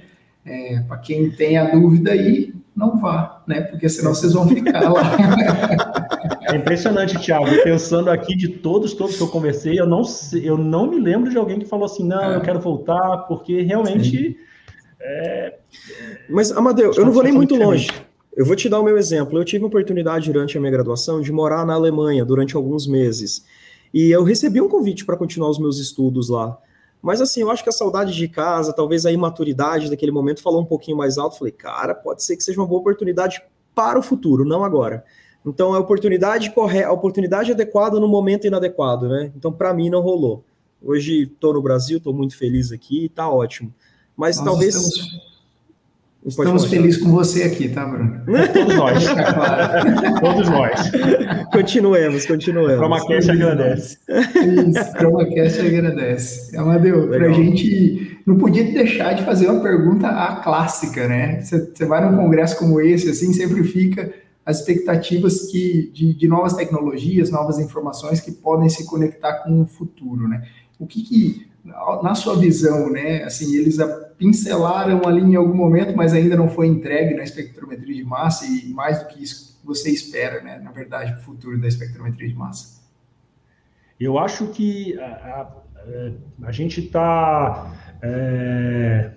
é, 0.45 0.81
para 0.89 0.99
quem 0.99 1.31
tem 1.31 1.57
a 1.57 1.71
dúvida 1.71 2.13
aí, 2.13 2.53
não 2.75 2.99
vá, 2.99 3.43
né? 3.47 3.61
Porque 3.61 3.89
senão 3.89 4.15
vocês 4.15 4.33
vão 4.33 4.49
ficar 4.49 4.89
lá. 4.91 5.17
É 6.43 6.57
impressionante, 6.57 7.17
Thiago. 7.17 7.47
Pensando 7.63 8.11
aqui 8.11 8.35
de 8.35 8.49
todos, 8.49 8.93
todos 8.93 9.17
que 9.17 9.23
eu 9.23 9.29
conversei, 9.29 9.79
eu 9.79 9.87
não, 9.87 10.03
eu 10.43 10.59
não 10.59 10.91
me 10.91 10.99
lembro 10.99 11.31
de 11.31 11.37
alguém 11.37 11.61
que 11.61 11.65
falou 11.65 11.85
assim, 11.85 12.05
não, 12.05 12.33
é. 12.33 12.37
eu 12.37 12.41
quero 12.41 12.59
voltar, 12.59 13.19
porque 13.29 13.63
realmente. 13.63 14.35
Sim 14.35 14.50
é... 15.01 15.59
Mas, 16.29 16.53
Amadeu, 16.53 16.93
eu 16.93 17.05
não 17.05 17.13
vou 17.13 17.23
nem 17.23 17.33
muito 17.33 17.57
longe. 17.57 17.89
Eu 18.37 18.45
vou 18.45 18.55
te 18.55 18.69
dar 18.69 18.81
o 18.81 18.85
meu 18.85 18.97
exemplo. 18.97 19.39
Eu 19.39 19.45
tive 19.45 19.65
a 19.65 19.67
oportunidade 19.67 20.33
durante 20.33 20.57
a 20.57 20.61
minha 20.61 20.71
graduação 20.71 21.21
de 21.21 21.33
morar 21.33 21.65
na 21.67 21.75
Alemanha 21.75 22.25
durante 22.25 22.55
alguns 22.55 22.87
meses. 22.87 23.45
E 23.93 24.11
eu 24.11 24.23
recebi 24.23 24.61
um 24.61 24.69
convite 24.69 25.05
para 25.05 25.17
continuar 25.17 25.51
os 25.51 25.59
meus 25.59 25.79
estudos 25.79 26.29
lá. 26.29 26.57
Mas 27.03 27.21
assim, 27.21 27.41
eu 27.41 27.51
acho 27.51 27.63
que 27.63 27.71
a 27.71 27.73
saudade 27.73 28.15
de 28.15 28.29
casa, 28.29 28.73
talvez 28.73 29.07
a 29.07 29.11
imaturidade 29.11 29.89
daquele 29.89 30.13
momento 30.13 30.43
falou 30.43 30.61
um 30.61 30.67
pouquinho 30.67 30.97
mais 30.97 31.19
alto. 31.19 31.39
Falei, 31.39 31.53
cara, 31.53 31.95
pode 31.95 32.23
ser 32.23 32.37
que 32.37 32.45
seja 32.45 32.61
uma 32.61 32.67
boa 32.67 32.81
oportunidade 32.81 33.43
para 33.75 33.99
o 33.99 34.03
futuro, 34.03 34.45
não 34.45 34.63
agora. 34.63 35.05
Então, 35.45 35.73
a 35.73 35.79
oportunidade 35.79 36.51
correta, 36.51 36.89
a 36.89 36.93
oportunidade 36.93 37.51
adequada 37.51 37.99
no 37.99 38.07
momento 38.07 38.47
inadequado, 38.47 39.09
né? 39.09 39.33
Então, 39.35 39.51
para 39.51 39.73
mim, 39.73 39.89
não 39.89 40.03
rolou. 40.03 40.45
Hoje 40.83 41.23
estou 41.23 41.55
no 41.55 41.63
Brasil, 41.63 41.97
estou 41.97 42.13
muito 42.13 42.37
feliz 42.37 42.71
aqui, 42.71 43.07
está 43.07 43.29
ótimo. 43.31 43.73
Mas 44.21 44.37
Nós 44.37 44.45
talvez. 44.45 44.75
Estamos... 44.77 45.31
Estamos 46.27 46.67
felizes 46.67 47.03
com 47.03 47.11
você 47.11 47.45
aqui, 47.45 47.71
tá, 47.71 47.87
Bruno? 47.87 48.21
Todos 48.53 48.77
nós. 48.77 49.05
Todos 50.21 50.51
nós. 50.51 50.91
Continuemos, 51.51 52.27
continuemos. 52.27 52.75
ChromaCast 52.75 53.31
agradece. 53.31 53.99
Isso, 54.07 54.99
ChromaCast 54.99 55.61
agradece. 55.63 56.57
Amadeu, 56.59 57.09
para 57.09 57.27
a 57.27 57.33
gente 57.33 58.21
não 58.27 58.37
podia 58.37 58.65
deixar 58.65 59.15
de 59.15 59.25
fazer 59.25 59.49
uma 59.49 59.63
pergunta 59.63 60.09
a 60.09 60.37
clássica, 60.37 61.09
né? 61.09 61.41
Você 61.41 61.87
vai 61.87 62.07
num 62.07 62.19
congresso 62.19 62.59
como 62.59 62.79
esse, 62.83 63.09
assim, 63.09 63.33
sempre 63.33 63.65
fica 63.65 64.13
as 64.45 64.59
expectativas 64.59 65.51
que, 65.51 65.91
de, 65.95 66.13
de 66.13 66.29
novas 66.29 66.53
tecnologias, 66.53 67.31
novas 67.31 67.59
informações 67.59 68.21
que 68.21 68.31
podem 68.31 68.69
se 68.69 68.85
conectar 68.85 69.43
com 69.43 69.63
o 69.63 69.67
futuro, 69.67 70.29
né? 70.29 70.47
O 70.79 70.87
que, 70.87 71.03
que 71.03 71.51
na 72.03 72.15
sua 72.15 72.37
visão, 72.37 72.91
né? 72.91 73.25
Assim, 73.25 73.57
eles 73.57 73.79
pincelaram 74.21 75.01
ali 75.07 75.23
em 75.23 75.35
algum 75.35 75.55
momento, 75.55 75.97
mas 75.97 76.13
ainda 76.13 76.37
não 76.37 76.47
foi 76.47 76.67
entregue 76.67 77.15
na 77.15 77.23
espectrometria 77.23 77.95
de 77.95 78.05
massa 78.05 78.45
e 78.45 78.69
mais 78.69 79.03
do 79.03 79.09
que 79.09 79.23
isso 79.23 79.59
você 79.65 79.91
espera, 79.91 80.43
né? 80.43 80.61
Na 80.63 80.71
verdade, 80.71 81.15
o 81.15 81.17
futuro 81.23 81.59
da 81.59 81.67
espectrometria 81.67 82.29
de 82.29 82.35
massa. 82.35 82.83
Eu 83.99 84.19
acho 84.19 84.49
que 84.49 84.99
a, 84.99 85.05
a, 85.05 86.49
a 86.49 86.53
gente 86.53 86.81
está 86.81 87.73
é... 88.03 89.13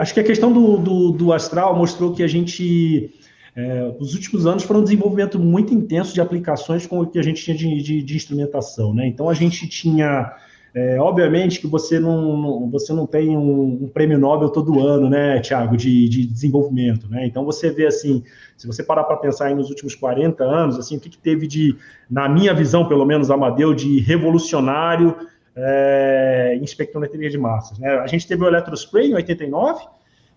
Acho 0.00 0.14
que 0.14 0.20
a 0.20 0.24
questão 0.24 0.50
do, 0.50 0.78
do, 0.78 1.12
do, 1.12 1.32
astral 1.32 1.76
mostrou 1.76 2.12
que 2.12 2.22
a 2.22 2.26
gente. 2.26 3.14
É, 3.54 3.94
os 4.00 4.14
últimos 4.14 4.44
anos 4.44 4.64
foram 4.64 4.80
um 4.80 4.84
desenvolvimento 4.84 5.38
muito 5.38 5.72
intenso 5.72 6.12
de 6.12 6.20
aplicações 6.20 6.84
com 6.84 7.00
o 7.00 7.06
que 7.06 7.18
a 7.18 7.22
gente 7.22 7.44
tinha 7.44 7.56
de, 7.56 7.80
de, 7.80 8.02
de 8.02 8.16
instrumentação. 8.16 8.92
Né? 8.92 9.06
Então, 9.06 9.28
a 9.28 9.34
gente 9.34 9.68
tinha 9.68 10.34
é, 10.74 11.00
obviamente 11.00 11.60
que 11.60 11.66
você 11.66 11.98
não, 11.98 12.68
você 12.70 12.92
não 12.92 13.06
tem 13.06 13.36
um, 13.36 13.84
um, 13.84 13.88
prêmio 13.88 14.18
Nobel 14.18 14.50
todo 14.50 14.86
ano, 14.86 15.08
né, 15.08 15.40
Tiago, 15.40 15.76
de, 15.76 16.08
de, 16.08 16.26
desenvolvimento, 16.26 17.08
né? 17.08 17.26
Então 17.26 17.44
você 17.44 17.70
vê 17.70 17.86
assim, 17.86 18.22
se 18.56 18.66
você 18.66 18.82
parar 18.82 19.04
para 19.04 19.16
pensar 19.16 19.54
nos 19.54 19.70
últimos 19.70 19.94
40 19.94 20.44
anos, 20.44 20.78
assim, 20.78 20.96
o 20.96 21.00
que, 21.00 21.08
que, 21.08 21.18
teve 21.18 21.46
de, 21.46 21.76
na 22.10 22.28
minha 22.28 22.52
visão, 22.52 22.86
pelo 22.86 23.04
menos, 23.06 23.30
Amadeu, 23.30 23.74
de 23.74 24.00
revolucionário 24.00 25.16
é, 25.56 26.56
em 26.60 26.62
espectrometria 26.64 27.30
de 27.30 27.38
massas, 27.38 27.78
né? 27.78 27.98
A 27.98 28.06
gente 28.06 28.26
teve 28.26 28.44
o 28.44 28.46
Electrospray 28.46 29.10
em 29.10 29.14
89, 29.14 29.86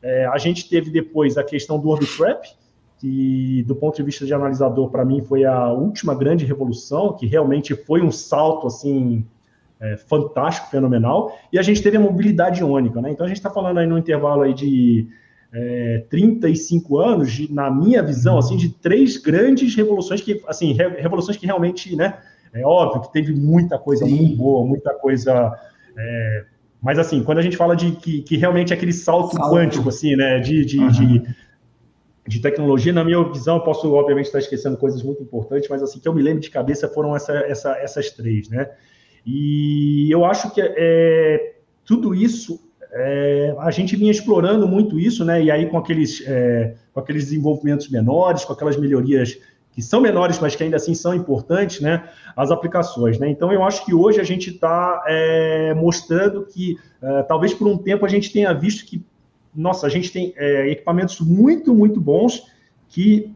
é, 0.02 0.26
a 0.26 0.38
gente 0.38 0.68
teve 0.68 0.90
depois 0.90 1.38
a 1.38 1.44
questão 1.44 1.78
do 1.78 1.90
Orbitrap, 1.90 2.46
que 2.98 3.64
do 3.68 3.76
ponto 3.76 3.96
de 3.96 4.04
vista 4.04 4.26
de 4.26 4.34
analisador, 4.34 4.90
para 4.90 5.04
mim, 5.04 5.22
foi 5.22 5.44
a 5.44 5.70
última 5.70 6.16
grande 6.16 6.46
revolução, 6.46 7.14
que 7.14 7.26
realmente 7.26 7.76
foi 7.76 8.02
um 8.02 8.12
salto, 8.12 8.68
assim, 8.68 9.26
é, 9.82 9.98
fantástico, 9.98 10.70
fenomenal, 10.70 11.36
e 11.52 11.58
a 11.58 11.62
gente 11.62 11.82
teve 11.82 11.98
a 11.98 12.00
mobilidade 12.00 12.62
iônica, 12.62 13.02
né? 13.02 13.10
Então 13.12 13.26
a 13.26 13.28
gente 13.28 13.38
está 13.38 13.50
falando 13.50 13.80
aí 13.80 13.88
no 13.88 13.98
intervalo 13.98 14.44
aí 14.44 14.54
de 14.54 15.08
é, 15.52 16.06
35 16.10 16.98
anos, 17.00 17.32
de, 17.32 17.52
na 17.52 17.70
minha 17.70 18.02
visão, 18.04 18.38
assim, 18.38 18.56
de 18.56 18.70
três 18.70 19.18
grandes 19.18 19.76
revoluções 19.76 20.22
que, 20.22 20.42
assim, 20.48 20.74
re, 20.74 20.88
revoluções 21.02 21.36
que 21.36 21.46
realmente, 21.46 21.96
né? 21.96 22.20
É 22.54 22.66
óbvio 22.66 23.02
que 23.02 23.12
teve 23.12 23.34
muita 23.34 23.78
coisa 23.80 24.06
Sim. 24.06 24.16
muito 24.16 24.38
boa, 24.38 24.66
muita 24.66 24.94
coisa. 24.94 25.58
É, 25.98 26.46
mas 26.82 27.00
assim, 27.00 27.24
quando 27.24 27.38
a 27.38 27.42
gente 27.42 27.58
fala 27.58 27.76
de 27.76 27.92
que, 27.92 28.22
que 28.22 28.38
realmente 28.38 28.74
é 28.74 28.76
aquele 28.76 28.94
salto, 28.94 29.36
salto, 29.36 29.54
quântico, 29.54 29.90
assim, 29.90 30.16
né? 30.16 30.40
De, 30.40 30.66
de, 30.66 30.80
uhum. 30.80 30.90
de, 30.90 31.24
de, 32.28 32.40
tecnologia, 32.40 32.92
na 32.94 33.04
minha 33.04 33.24
visão, 33.24 33.58
eu 33.58 33.64
posso, 33.64 33.92
obviamente, 33.94 34.26
estar 34.26 34.40
esquecendo 34.40 34.78
coisas 34.78 35.02
muito 35.02 35.24
importantes, 35.24 35.70
mas 35.70 35.82
assim, 35.82 36.00
que 36.00 36.08
eu 36.08 36.14
me 36.14 36.22
lembro 36.22 36.42
de 36.42 36.50
cabeça 36.50 36.88
foram 36.88 37.16
essa, 37.16 37.34
essa, 37.34 37.78
essas 37.78 38.10
três, 38.12 38.50
né? 38.50 38.70
E 39.26 40.10
eu 40.12 40.26
acho 40.26 40.52
que 40.54 40.62
é, 40.62 41.56
tudo 41.86 42.16
isso, 42.16 42.60
é, 42.92 43.56
a 43.60 43.72
gente 43.72 43.96
vinha 43.96 44.12
explorando 44.12 44.68
muito 44.68 45.00
isso, 45.00 45.24
né? 45.24 45.42
E 45.42 45.52
aí 45.52 45.68
com 45.68 45.78
aqueles, 45.78 46.24
é, 46.26 46.76
com 46.94 47.00
aqueles 47.00 47.26
desenvolvimentos 47.26 47.90
menores, 47.90 48.44
com 48.44 48.54
aquelas 48.54 48.78
melhorias 48.78 49.38
que 49.74 49.82
são 49.82 50.02
menores, 50.02 50.38
mas 50.40 50.56
que 50.56 50.64
ainda 50.64 50.76
assim 50.76 50.94
são 50.94 51.14
importantes, 51.14 51.80
né? 51.80 52.10
As 52.36 52.52
aplicações, 52.52 53.18
né? 53.18 53.30
Então 53.30 53.54
eu 53.54 53.64
acho 53.64 53.86
que 53.86 53.94
hoje 53.94 54.20
a 54.20 54.24
gente 54.24 54.50
está 54.50 55.04
é, 55.08 55.74
mostrando 55.74 56.46
que 56.46 56.78
é, 57.02 57.24
talvez 57.24 57.54
por 57.54 57.68
um 57.68 57.78
tempo 57.78 58.06
a 58.06 58.10
gente 58.10 58.32
tenha 58.34 58.54
visto 58.54 58.86
que, 58.86 59.02
nossa, 59.56 59.88
a 59.88 59.90
gente 59.90 60.12
tem 60.12 60.34
é, 60.36 60.70
equipamentos 60.70 61.20
muito, 61.22 61.74
muito 61.74 62.02
bons 62.02 62.46
que 62.90 63.32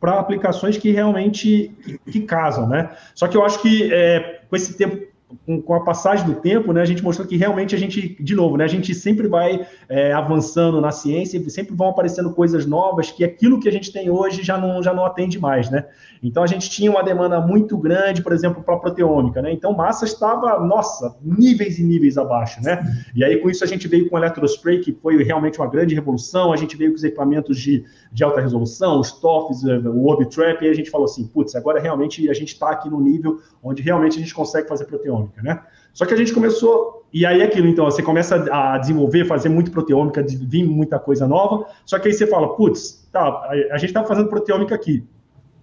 para 0.00 0.18
aplicações 0.18 0.76
que 0.76 0.90
realmente 0.90 1.74
que, 1.82 1.98
que, 2.12 2.20
casam, 2.20 2.68
né? 2.68 2.90
Só 3.14 3.26
que 3.26 3.36
eu 3.36 3.44
acho 3.44 3.60
que 3.60 3.92
é, 3.92 4.42
com 4.48 4.56
esse 4.56 4.76
tempo 4.76 5.07
com, 5.44 5.60
com, 5.60 5.74
a 5.74 5.84
passagem 5.84 6.26
do 6.26 6.34
tempo, 6.34 6.72
né, 6.72 6.80
a 6.80 6.84
gente 6.86 7.02
mostrou 7.02 7.26
que 7.26 7.36
realmente 7.36 7.74
a 7.74 7.78
gente, 7.78 8.16
de 8.22 8.34
novo, 8.34 8.56
né, 8.56 8.64
a 8.64 8.68
gente 8.68 8.94
sempre 8.94 9.28
vai 9.28 9.66
é, 9.88 10.12
avançando 10.12 10.80
na 10.80 10.90
ciência, 10.90 11.38
sempre 11.50 11.74
vão 11.74 11.88
aparecendo 11.88 12.32
coisas 12.32 12.64
novas 12.64 13.10
que 13.10 13.22
aquilo 13.22 13.60
que 13.60 13.68
a 13.68 13.72
gente 13.72 13.92
tem 13.92 14.08
hoje 14.08 14.42
já 14.42 14.56
não, 14.56 14.82
já 14.82 14.94
não 14.94 15.04
atende 15.04 15.38
mais, 15.38 15.70
né? 15.70 15.84
Então 16.22 16.42
a 16.42 16.46
gente 16.46 16.70
tinha 16.70 16.90
uma 16.90 17.02
demanda 17.02 17.40
muito 17.40 17.76
grande, 17.76 18.22
por 18.22 18.32
exemplo, 18.32 18.62
para 18.62 18.76
proteômica, 18.78 19.42
né? 19.42 19.52
Então 19.52 19.72
massa 19.74 20.04
estava, 20.04 20.58
nossa, 20.60 21.16
níveis 21.22 21.78
e 21.78 21.84
níveis 21.84 22.16
abaixo, 22.16 22.62
né? 22.62 22.82
E 23.14 23.22
aí 23.22 23.36
com 23.38 23.50
isso 23.50 23.62
a 23.62 23.66
gente 23.66 23.86
veio 23.86 24.08
com 24.08 24.16
o 24.16 24.18
Electrospray, 24.18 24.80
que 24.80 24.92
foi 24.92 25.22
realmente 25.22 25.58
uma 25.58 25.68
grande 25.68 25.94
revolução, 25.94 26.52
a 26.52 26.56
gente 26.56 26.76
veio 26.76 26.90
com 26.90 26.96
os 26.96 27.04
equipamentos 27.04 27.58
de, 27.58 27.84
de 28.12 28.24
alta 28.24 28.40
resolução, 28.40 28.98
os 28.98 29.12
TOFs, 29.12 29.62
o 29.62 30.06
Orbitrap, 30.06 30.62
e 30.62 30.68
a 30.68 30.74
gente 30.74 30.90
falou 30.90 31.04
assim, 31.04 31.26
putz, 31.26 31.54
agora 31.54 31.80
realmente 31.80 32.28
a 32.28 32.34
gente 32.34 32.54
está 32.54 32.70
aqui 32.70 32.88
no 32.88 33.00
nível 33.00 33.40
onde 33.62 33.82
realmente 33.82 34.16
a 34.16 34.20
gente 34.20 34.34
consegue 34.34 34.68
fazer 34.68 34.84
proteômica, 34.84 35.17
né? 35.42 35.60
Só 35.92 36.06
que 36.06 36.14
a 36.14 36.16
gente 36.16 36.32
começou, 36.32 37.06
e 37.12 37.26
aí 37.26 37.40
é 37.40 37.44
aquilo, 37.44 37.66
então, 37.66 37.84
você 37.84 38.02
começa 38.02 38.36
a 38.52 38.78
desenvolver, 38.78 39.24
fazer 39.24 39.48
muito 39.48 39.70
proteômica, 39.70 40.24
vir 40.24 40.64
muita 40.64 40.98
coisa 40.98 41.26
nova, 41.26 41.66
só 41.84 41.98
que 41.98 42.08
aí 42.08 42.14
você 42.14 42.26
fala, 42.26 42.54
putz, 42.54 43.08
tá, 43.10 43.48
a 43.70 43.78
gente 43.78 43.90
está 43.90 44.04
fazendo 44.04 44.28
proteômica 44.28 44.74
aqui, 44.74 45.04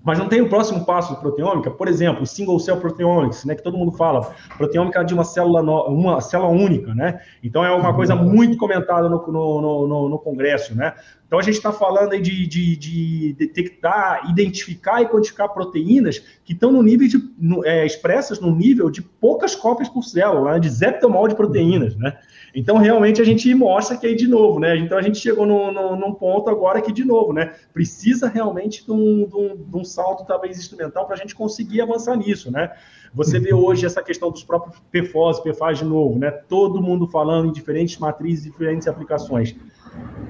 mas 0.06 0.20
não 0.20 0.30
tem 0.30 0.40
o 0.40 0.48
próximo 0.48 0.86
passo 0.86 1.16
de 1.16 1.20
proteômica, 1.20 1.72
por 1.72 1.88
exemplo, 1.88 2.28
single 2.28 2.60
cell 2.60 2.78
proteomics, 2.78 3.44
né, 3.44 3.56
que 3.56 3.64
todo 3.64 3.76
mundo 3.76 3.92
fala, 3.92 4.34
proteômica 4.56 5.04
de 5.04 5.16
uma 5.16 5.24
célula, 5.24 5.64
no, 5.64 5.88
uma 5.88 6.22
célula 6.22 6.50
única, 6.50 6.94
né? 6.94 7.20
Então 7.44 7.66
é 7.66 7.72
uma 7.72 7.92
coisa 7.94 8.16
muito 8.16 8.56
comentada 8.56 9.10
no, 9.10 9.26
no, 9.28 9.88
no, 9.88 10.10
no 10.10 10.20
Congresso, 10.20 10.76
né? 10.76 10.94
Então 11.26 11.40
a 11.40 11.42
gente 11.42 11.56
está 11.56 11.72
falando 11.72 12.14
aí 12.14 12.22
de, 12.22 12.46
de, 12.46 12.78
de, 12.78 13.34
detectar, 13.34 14.30
identificar 14.30 15.02
e 15.02 15.08
quantificar 15.08 15.50
proteínas 15.50 16.20
que 16.46 16.54
estão 16.54 16.72
no 16.72 16.84
nível 16.84 17.08
de 17.08 17.18
no, 17.40 17.66
é, 17.66 17.84
expressas 17.84 18.40
no 18.40 18.56
nível 18.56 18.92
de 18.92 19.02
poucas 19.02 19.56
cópias 19.56 19.90
por 19.90 20.04
célula, 20.04 20.54
né, 20.54 20.60
de 20.60 20.70
zeptomol 20.70 21.28
de 21.28 21.36
proteínas, 21.36 21.96
né? 21.98 22.16
Então, 22.56 22.78
realmente, 22.78 23.22
a 23.22 23.26
gente 23.26 23.54
mostra 23.54 23.98
que 23.98 24.08
aí, 24.08 24.16
de 24.16 24.30
novo, 24.30 24.62
né? 24.62 24.78
Então, 24.78 24.98
a 24.98 25.02
gente 25.02 25.20
chegou 25.20 25.46
no, 25.46 25.74
no, 25.74 25.98
num 25.98 26.14
ponto 26.14 26.50
agora 26.50 26.82
que, 26.82 26.92
de 26.92 27.04
novo, 27.04 27.34
né? 27.34 27.54
Precisa 27.74 28.30
realmente 28.30 28.86
de 28.86 28.92
um, 28.94 29.28
de 29.28 29.36
um, 29.36 29.58
de 29.58 29.78
um 29.78 29.84
salto, 29.84 30.26
talvez, 30.26 30.58
instrumental 30.58 31.06
para 31.06 31.16
a 31.16 31.18
gente 31.18 31.36
conseguir 31.36 31.82
avançar 31.82 32.16
nisso, 32.16 32.50
né? 32.50 32.72
Você 33.14 33.40
vê 33.40 33.54
hoje 33.54 33.86
essa 33.86 34.02
questão 34.02 34.32
dos 34.32 34.44
próprios 34.44 34.82
PFOS, 34.90 35.42
PFAS 35.42 35.80
de 35.80 35.86
novo, 35.86 36.18
né? 36.18 36.32
Todo 36.32 36.82
mundo 36.82 37.08
falando 37.08 37.50
em 37.50 37.52
diferentes 37.52 37.98
matrizes, 37.98 38.46
diferentes 38.46 38.88
aplicações. 38.88 39.54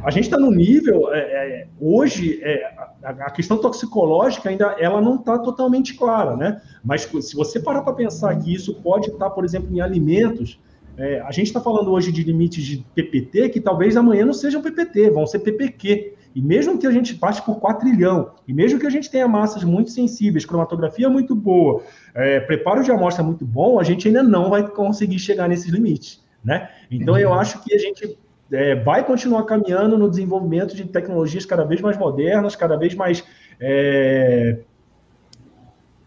A 0.04 0.10
gente 0.10 0.26
está 0.26 0.38
no 0.38 0.52
nível, 0.52 1.14
é, 1.14 1.20
é, 1.20 1.68
hoje, 1.80 2.40
é, 2.44 2.66
a, 3.04 3.10
a, 3.10 3.32
questão 3.32 3.58
toxicológica 3.58 4.50
ainda 4.50 4.76
ela 4.80 5.02
não 5.02 5.16
está 5.16 5.38
totalmente 5.40 5.96
clara, 5.96 6.36
né? 6.36 6.62
Mas 6.84 7.02
se 7.04 7.36
você 7.36 7.60
parar 7.60 7.82
para 7.82 7.94
pensar 7.94 8.36
que 8.40 8.54
isso 8.54 8.76
pode 8.82 9.08
estar, 9.08 9.26
tá, 9.26 9.32
por 9.32 9.44
exemplo, 9.44 9.76
em 9.76 9.82
alimentos, 9.82 10.60
é, 10.98 11.20
a 11.22 11.32
gente 11.32 11.48
está 11.48 11.60
falando 11.60 11.92
hoje 11.92 12.12
de 12.12 12.24
limites 12.24 12.64
de 12.64 12.86
PPT 12.96 13.50
que 13.50 13.60
talvez 13.60 13.98
amanhã 13.98 14.26
não 14.26 14.34
sejam 14.34 14.62
PPT, 14.62 15.10
vão 15.10 15.26
ser 15.26 15.40
PPQ. 15.40 16.14
E 16.34 16.42
mesmo 16.42 16.78
que 16.78 16.86
a 16.86 16.92
gente 16.92 17.16
passe 17.16 17.42
por 17.42 17.62
4 17.62 17.88
trilhão, 17.88 18.32
e 18.46 18.54
mesmo 18.54 18.78
que 18.78 18.86
a 18.86 18.90
gente 18.90 19.10
tenha 19.10 19.26
massas 19.26 19.64
muito 19.64 19.90
sensíveis, 19.90 20.46
cromatografia 20.46 21.10
muito 21.10 21.34
boa, 21.34 21.82
é, 22.14 22.42
preparo 22.42 22.84
de 22.84 22.92
amostra 22.92 23.24
muito 23.24 23.46
bom, 23.46 23.80
a 23.80 23.84
gente 23.84 24.08
ainda 24.08 24.22
não 24.22 24.50
vai 24.50 24.68
conseguir 24.68 25.18
chegar 25.18 25.48
nesses 25.48 25.72
limites. 25.72 26.22
Né? 26.44 26.70
Então, 26.92 27.18
eu 27.18 27.34
acho 27.34 27.64
que 27.64 27.74
a 27.74 27.78
gente 27.78 28.18
é, 28.52 28.76
vai 28.76 29.06
continuar 29.06 29.44
caminhando 29.44 29.98
no 29.98 30.10
desenvolvimento 30.10 30.76
de 30.76 30.86
tecnologias 30.86 31.46
cada 31.46 31.64
vez 31.64 31.80
mais 31.80 31.98
modernas, 31.98 32.56
cada 32.56 32.76
vez 32.76 32.94
mais 32.94 33.24
é, 33.60 34.60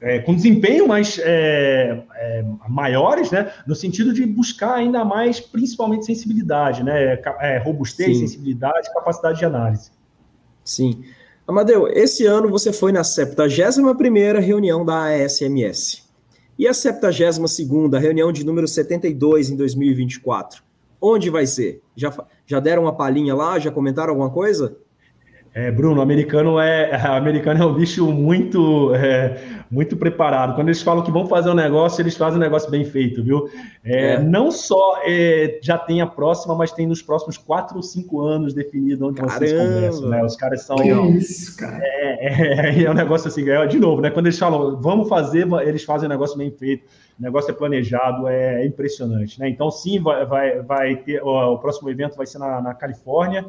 é, 0.00 0.20
com 0.20 0.34
desempenho 0.34 0.86
mais 0.86 1.18
é, 1.18 2.02
é, 2.14 2.44
maiores, 2.68 3.30
né, 3.30 3.52
no 3.66 3.74
sentido 3.74 4.12
de 4.12 4.24
buscar 4.24 4.74
ainda 4.74 5.04
mais, 5.04 5.40
principalmente 5.40 6.06
sensibilidade, 6.06 6.82
né, 6.84 7.20
é, 7.40 7.58
robustez, 7.58 8.16
Sim. 8.16 8.26
sensibilidade, 8.26 8.92
capacidade 8.92 9.38
de 9.38 9.44
análise. 9.44 9.90
Sim. 10.64 11.02
Amadeu, 11.46 11.88
esse 11.88 12.26
ano 12.26 12.48
você 12.48 12.72
foi 12.72 12.92
na 12.92 13.02
71ª 13.02 14.38
reunião 14.38 14.84
da 14.84 15.06
ASMS. 15.06 16.02
E 16.58 16.66
a 16.66 16.72
72ª 16.72 17.98
reunião 17.98 18.30
de 18.32 18.44
número 18.44 18.68
72 18.68 19.50
em 19.50 19.56
2024? 19.56 20.62
Onde 21.00 21.30
vai 21.30 21.46
ser? 21.46 21.80
Já, 21.96 22.12
já 22.44 22.60
deram 22.60 22.82
uma 22.82 22.92
palhinha 22.92 23.34
lá? 23.34 23.58
Já 23.58 23.70
comentaram 23.70 24.10
alguma 24.10 24.30
coisa? 24.30 24.76
É, 25.54 25.70
Bruno, 25.70 26.00
americano 26.00 26.58
é 26.60 26.94
americano 27.16 27.62
é 27.62 27.66
um 27.66 27.74
bicho 27.74 28.12
muito 28.12 28.94
é, 28.94 29.57
muito 29.70 29.96
preparado. 29.96 30.54
Quando 30.54 30.68
eles 30.68 30.82
falam 30.82 31.04
que 31.04 31.10
vão 31.10 31.26
fazer 31.26 31.50
um 31.50 31.54
negócio, 31.54 32.00
eles 32.00 32.16
fazem 32.16 32.38
um 32.38 32.40
negócio 32.40 32.70
bem 32.70 32.84
feito, 32.84 33.22
viu? 33.22 33.50
É, 33.84 34.14
é. 34.14 34.22
Não 34.22 34.50
só 34.50 35.00
é, 35.04 35.58
já 35.62 35.76
tem 35.76 36.00
a 36.00 36.06
próxima, 36.06 36.54
mas 36.54 36.72
tem 36.72 36.86
nos 36.86 37.02
próximos 37.02 37.36
quatro 37.36 37.76
ou 37.76 37.82
cinco 37.82 38.20
anos 38.20 38.54
definido 38.54 39.06
onde 39.06 39.20
Caramba. 39.20 39.38
vocês 39.38 39.52
conversam, 39.52 40.08
né? 40.08 40.24
Os 40.24 40.36
caras 40.36 40.62
são. 40.62 40.76
Que 40.76 40.90
isso, 40.90 41.56
cara. 41.56 41.78
É, 41.82 42.78
é, 42.78 42.82
é, 42.84 42.90
um 42.90 42.94
negócio 42.94 43.28
assim, 43.28 43.48
é, 43.48 43.66
de 43.66 43.78
novo, 43.78 44.00
né? 44.00 44.10
Quando 44.10 44.26
eles 44.26 44.38
falam, 44.38 44.80
vamos 44.80 45.08
fazer, 45.08 45.46
eles 45.64 45.84
fazem 45.84 46.06
um 46.06 46.10
negócio 46.10 46.36
bem 46.36 46.50
feito. 46.50 46.84
O 47.18 47.22
negócio 47.22 47.50
é 47.50 47.54
planejado, 47.54 48.28
é, 48.28 48.64
impressionante, 48.64 49.38
né? 49.40 49.48
Então, 49.48 49.70
sim, 49.70 50.00
vai, 50.00 50.24
vai, 50.24 50.62
vai 50.62 50.96
ter. 50.96 51.22
O, 51.22 51.54
o 51.54 51.58
próximo 51.58 51.90
evento 51.90 52.16
vai 52.16 52.26
ser 52.26 52.38
na, 52.38 52.60
na 52.60 52.74
Califórnia 52.74 53.44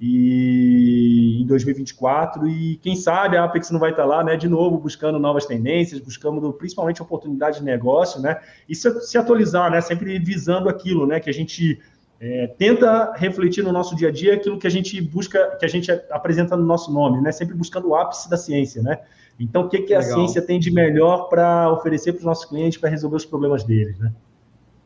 e 0.00 1.40
em 1.40 1.46
2024 1.46 2.46
e 2.46 2.76
quem 2.76 2.94
sabe 2.94 3.36
a 3.36 3.44
Apex 3.44 3.70
não 3.70 3.80
vai 3.80 3.90
estar 3.90 4.04
lá, 4.04 4.22
né, 4.22 4.36
de 4.36 4.48
novo 4.48 4.78
buscando 4.78 5.18
novas 5.18 5.46
tendências, 5.46 6.00
buscando 6.00 6.52
principalmente 6.52 7.02
oportunidades 7.02 7.60
de 7.60 7.64
negócio, 7.64 8.20
né, 8.20 8.38
e 8.68 8.74
se, 8.74 8.90
se 9.00 9.16
atualizar, 9.16 9.70
né, 9.70 9.80
sempre 9.80 10.18
visando 10.18 10.68
aquilo, 10.68 11.06
né, 11.06 11.18
que 11.18 11.30
a 11.30 11.32
gente 11.32 11.80
é, 12.20 12.46
tenta 12.58 13.12
refletir 13.16 13.64
no 13.64 13.72
nosso 13.72 13.96
dia 13.96 14.08
a 14.08 14.12
dia 14.12 14.34
aquilo 14.34 14.58
que 14.58 14.66
a 14.66 14.70
gente 14.70 15.00
busca, 15.00 15.56
que 15.58 15.64
a 15.64 15.68
gente 15.68 15.90
apresenta 16.10 16.56
no 16.56 16.64
nosso 16.64 16.92
nome, 16.92 17.22
né, 17.22 17.32
sempre 17.32 17.54
buscando 17.54 17.88
o 17.88 17.94
ápice 17.94 18.28
da 18.28 18.36
ciência, 18.36 18.82
né. 18.82 18.98
Então, 19.38 19.62
o 19.62 19.68
que, 19.68 19.82
que 19.82 19.94
a 19.94 20.00
ciência 20.00 20.40
tem 20.40 20.58
de 20.58 20.70
melhor 20.70 21.28
para 21.28 21.70
oferecer 21.70 22.12
para 22.12 22.20
os 22.20 22.24
nossos 22.24 22.46
clientes 22.46 22.78
para 22.78 22.88
resolver 22.88 23.16
os 23.16 23.26
problemas 23.26 23.64
deles, 23.64 23.98
né? 23.98 24.10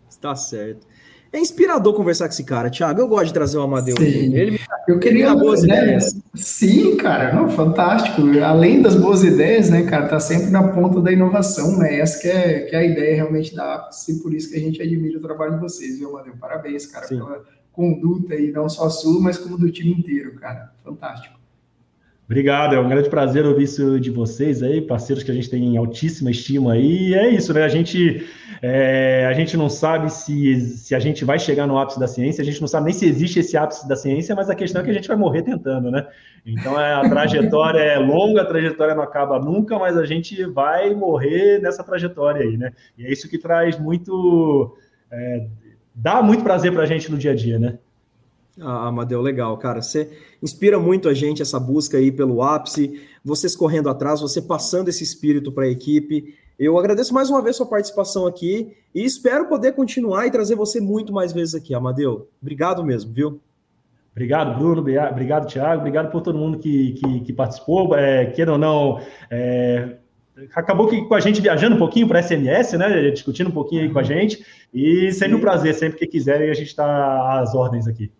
Está 0.09 0.35
certo. 0.35 0.87
É 1.33 1.39
inspirador 1.39 1.95
conversar 1.95 2.27
com 2.27 2.33
esse 2.33 2.43
cara, 2.43 2.69
Thiago. 2.69 3.01
Eu 3.01 3.07
gosto 3.07 3.27
de 3.27 3.35
trazer 3.35 3.57
o 3.57 3.63
Amadeu. 3.63 3.97
Sim. 3.97 4.35
Ele 4.35 4.53
me 4.53 4.59
eu 4.89 4.99
queria 4.99 5.33
boas 5.35 5.63
né? 5.63 5.77
ideias. 5.77 6.17
Sim, 6.35 6.97
cara, 6.97 7.33
não, 7.33 7.49
fantástico. 7.49 8.23
Além 8.43 8.83
das 8.83 8.97
boas 8.97 9.23
ideias, 9.23 9.71
né, 9.71 9.85
cara, 9.85 10.09
tá 10.09 10.19
sempre 10.19 10.51
na 10.51 10.67
ponta 10.69 11.01
da 11.01 11.13
inovação, 11.13 11.79
né? 11.79 12.01
Essa 12.01 12.21
que 12.21 12.29
é, 12.29 12.61
que 12.63 12.75
é 12.75 12.79
a 12.81 12.85
ideia 12.85 13.15
realmente 13.15 13.55
da 13.55 13.89
e 14.09 14.15
por 14.15 14.35
isso 14.35 14.51
que 14.51 14.57
a 14.57 14.61
gente 14.61 14.83
admira 14.83 15.19
o 15.19 15.23
trabalho 15.23 15.55
de 15.55 15.61
vocês, 15.61 15.99
viu, 15.99 16.11
Amadeu? 16.11 16.35
Parabéns, 16.41 16.87
cara, 16.87 17.07
Sim. 17.07 17.19
pela 17.19 17.45
conduta 17.73 18.35
aí, 18.35 18.51
não 18.51 18.69
só 18.69 18.91
sua, 18.91 19.21
mas 19.21 19.39
como 19.39 19.57
do 19.57 19.71
time 19.71 19.93
inteiro, 19.93 20.35
cara. 20.35 20.73
Fantástico. 20.83 21.39
Obrigado, 22.25 22.75
é 22.75 22.81
um 22.81 22.89
grande 22.89 23.11
prazer 23.11 23.45
ouvir 23.45 23.65
isso 23.65 23.99
de 23.99 24.11
vocês 24.11 24.63
aí, 24.63 24.81
parceiros 24.81 25.25
que 25.25 25.31
a 25.31 25.35
gente 25.35 25.51
tem 25.51 25.65
em 25.65 25.77
altíssima 25.77 26.31
estima 26.31 26.75
aí. 26.75 27.09
E 27.09 27.15
é 27.15 27.29
isso, 27.29 27.53
né? 27.53 27.65
A 27.65 27.69
gente, 27.69 28.25
é, 28.63 29.27
a 29.27 29.33
gente 29.33 29.57
não 29.57 29.71
sabe 29.71 30.13
se, 30.13 30.61
se 30.77 30.95
a 30.95 30.99
gente 30.99 31.25
vai 31.25 31.39
chegar 31.39 31.67
no 31.67 31.79
ápice 31.79 31.99
da 31.99 32.07
ciência, 32.07 32.43
a 32.43 32.45
gente 32.45 32.61
não 32.61 32.69
sabe 32.69 32.87
nem 32.87 32.93
se 32.93 33.07
existe 33.07 33.39
esse 33.39 33.57
ápice 33.57 33.89
da 33.89 33.97
ciência, 33.97 34.35
mas 34.35 34.51
a 34.51 34.55
questão 34.55 34.83
é 34.83 34.85
que 34.85 34.91
a 34.91 34.95
gente 34.95 35.09
vai 35.09 35.17
morrer 35.17 35.43
tentando, 35.43 35.91
né? 35.91 36.07
Então 36.45 36.79
é, 36.79 36.95
a 36.95 37.09
trajetória 37.09 37.81
é 37.81 37.99
longa, 37.99 38.43
a 38.43 38.45
trajetória 38.45 38.95
não 38.95 39.03
acaba 39.03 39.39
nunca, 39.39 39.79
mas 39.79 39.97
a 39.97 40.05
gente 40.05 40.45
vai 40.45 40.95
morrer 40.95 41.59
nessa 41.63 41.83
trajetória 41.83 42.43
aí, 42.43 42.59
né? 42.59 42.73
E 42.99 43.07
é 43.07 43.11
isso 43.11 43.31
que 43.31 43.39
traz 43.39 43.79
muito. 43.79 44.77
É, 45.11 45.47
dá 45.95 46.23
muito 46.23 46.45
prazer 46.45 46.71
para 46.71 46.83
a 46.83 46.87
gente 46.87 47.11
no 47.11 47.17
dia 47.17 47.33
a 47.33 47.35
dia, 47.35 47.59
né? 47.59 47.79
Ah, 48.61 48.89
Amadeu, 48.89 49.23
legal, 49.23 49.57
cara. 49.57 49.81
Você 49.81 50.11
inspira 50.43 50.79
muito 50.79 51.09
a 51.09 51.15
gente 51.15 51.41
essa 51.41 51.59
busca 51.59 51.97
aí 51.97 52.13
pelo 52.13 52.43
ápice, 52.43 53.01
vocês 53.25 53.57
correndo 53.57 53.89
atrás, 53.89 54.21
você 54.21 54.43
passando 54.43 54.89
esse 54.89 55.03
espírito 55.03 55.51
para 55.51 55.65
a 55.65 55.71
equipe. 55.71 56.35
Eu 56.61 56.79
agradeço 56.79 57.15
mais 57.15 57.31
uma 57.31 57.41
vez 57.41 57.57
sua 57.57 57.65
participação 57.65 58.27
aqui 58.27 58.77
e 58.95 59.03
espero 59.03 59.49
poder 59.49 59.73
continuar 59.73 60.27
e 60.27 60.31
trazer 60.31 60.55
você 60.55 60.79
muito 60.79 61.11
mais 61.11 61.33
vezes 61.33 61.55
aqui, 61.55 61.75
Amadeu. 61.75 62.29
Obrigado 62.43 62.85
mesmo, 62.85 63.11
viu? 63.11 63.41
Obrigado, 64.13 64.59
Bruno. 64.59 64.83
Obrigado, 64.83 65.47
Thiago. 65.47 65.81
Obrigado 65.81 66.11
por 66.11 66.21
todo 66.21 66.37
mundo 66.37 66.59
que, 66.59 66.93
que, 66.93 67.21
que 67.21 67.33
participou. 67.33 67.97
É, 67.97 68.27
queira 68.27 68.53
ou 68.53 68.59
não, 68.59 69.01
é, 69.31 69.97
acabou 70.55 70.87
que 70.87 71.01
com 71.07 71.15
a 71.15 71.21
gente 71.21 71.41
viajando 71.41 71.77
um 71.77 71.79
pouquinho 71.79 72.07
para 72.07 72.23
SMS, 72.23 72.75
né? 72.75 73.11
Discutindo 73.11 73.49
um 73.49 73.55
pouquinho 73.55 73.81
aí 73.81 73.91
com 73.91 73.99
a 73.99 74.03
gente. 74.03 74.45
E 74.75 75.11
sempre 75.13 75.33
Sim. 75.33 75.39
um 75.39 75.41
prazer, 75.41 75.75
sempre 75.75 75.99
que 75.99 76.07
quiserem, 76.07 76.51
a 76.51 76.55
gente 76.55 76.69
está 76.69 77.41
às 77.41 77.55
ordens 77.55 77.89
aqui. 77.89 78.13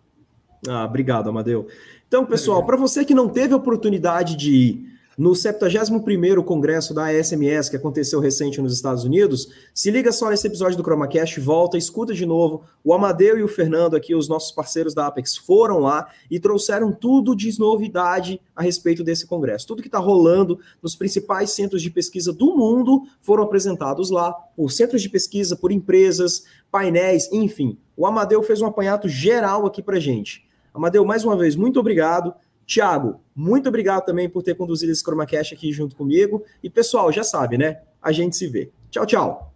Ah, 0.67 0.83
obrigado, 0.85 1.29
Amadeu. 1.29 1.67
Então, 2.07 2.25
pessoal, 2.25 2.65
para 2.65 2.75
você 2.75 3.05
que 3.05 3.13
não 3.13 3.29
teve 3.29 3.53
oportunidade 3.53 4.35
de 4.35 4.51
ir 4.51 4.91
no 5.21 5.33
71º 5.33 6.43
Congresso 6.43 6.95
da 6.95 7.05
ASMS, 7.05 7.69
que 7.69 7.75
aconteceu 7.75 8.19
recente 8.19 8.59
nos 8.59 8.73
Estados 8.73 9.03
Unidos, 9.03 9.49
se 9.71 9.91
liga 9.91 10.11
só 10.11 10.31
nesse 10.31 10.47
episódio 10.47 10.75
do 10.75 10.83
ChromaCast, 10.83 11.39
volta, 11.39 11.77
escuta 11.77 12.11
de 12.11 12.25
novo. 12.25 12.63
O 12.83 12.91
Amadeu 12.91 13.37
e 13.37 13.43
o 13.43 13.47
Fernando 13.47 13.95
aqui, 13.95 14.15
os 14.15 14.27
nossos 14.27 14.51
parceiros 14.51 14.95
da 14.95 15.05
Apex, 15.05 15.37
foram 15.37 15.77
lá 15.77 16.07
e 16.31 16.39
trouxeram 16.39 16.91
tudo 16.91 17.35
de 17.35 17.55
novidade 17.59 18.41
a 18.55 18.63
respeito 18.63 19.03
desse 19.03 19.27
congresso. 19.27 19.67
Tudo 19.67 19.83
que 19.83 19.87
está 19.87 19.99
rolando 19.99 20.57
nos 20.81 20.95
principais 20.95 21.51
centros 21.51 21.83
de 21.83 21.91
pesquisa 21.91 22.33
do 22.33 22.57
mundo 22.57 23.03
foram 23.21 23.43
apresentados 23.43 24.09
lá, 24.09 24.33
por 24.33 24.71
centros 24.71 25.03
de 25.03 25.09
pesquisa, 25.09 25.55
por 25.55 25.71
empresas, 25.71 26.45
painéis, 26.71 27.31
enfim. 27.31 27.77
O 27.95 28.07
Amadeu 28.07 28.41
fez 28.41 28.59
um 28.59 28.65
apanhado 28.65 29.07
geral 29.07 29.67
aqui 29.67 29.83
para 29.83 29.99
gente. 29.99 30.49
Amadeu, 30.73 31.05
mais 31.05 31.23
uma 31.23 31.37
vez, 31.37 31.55
muito 31.55 31.79
obrigado. 31.79 32.33
Tiago, 32.71 33.19
muito 33.35 33.67
obrigado 33.67 34.05
também 34.05 34.29
por 34.29 34.41
ter 34.41 34.55
conduzido 34.55 34.93
esse 34.93 35.03
ChromaCast 35.03 35.53
aqui 35.53 35.73
junto 35.73 35.93
comigo. 35.93 36.41
E 36.63 36.69
pessoal, 36.69 37.11
já 37.11 37.21
sabe, 37.21 37.57
né? 37.57 37.81
A 38.01 38.13
gente 38.13 38.37
se 38.37 38.47
vê. 38.47 38.71
Tchau, 38.89 39.05
tchau. 39.05 39.53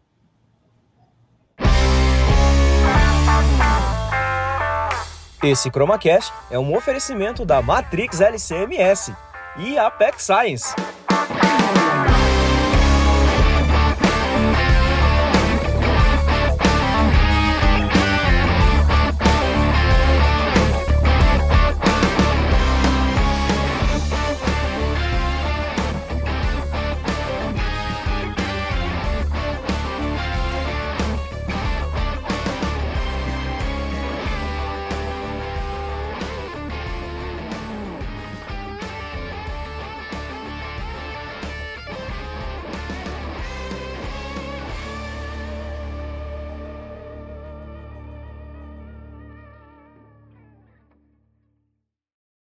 Esse 5.41 5.71
ChromaCast 5.71 6.33
é 6.51 6.59
um 6.59 6.75
oferecimento 6.75 7.45
da 7.45 7.61
Matrix 7.61 8.19
LCMS 8.19 9.15
e 9.59 9.77
Apex 9.77 10.23
Science. 10.23 10.75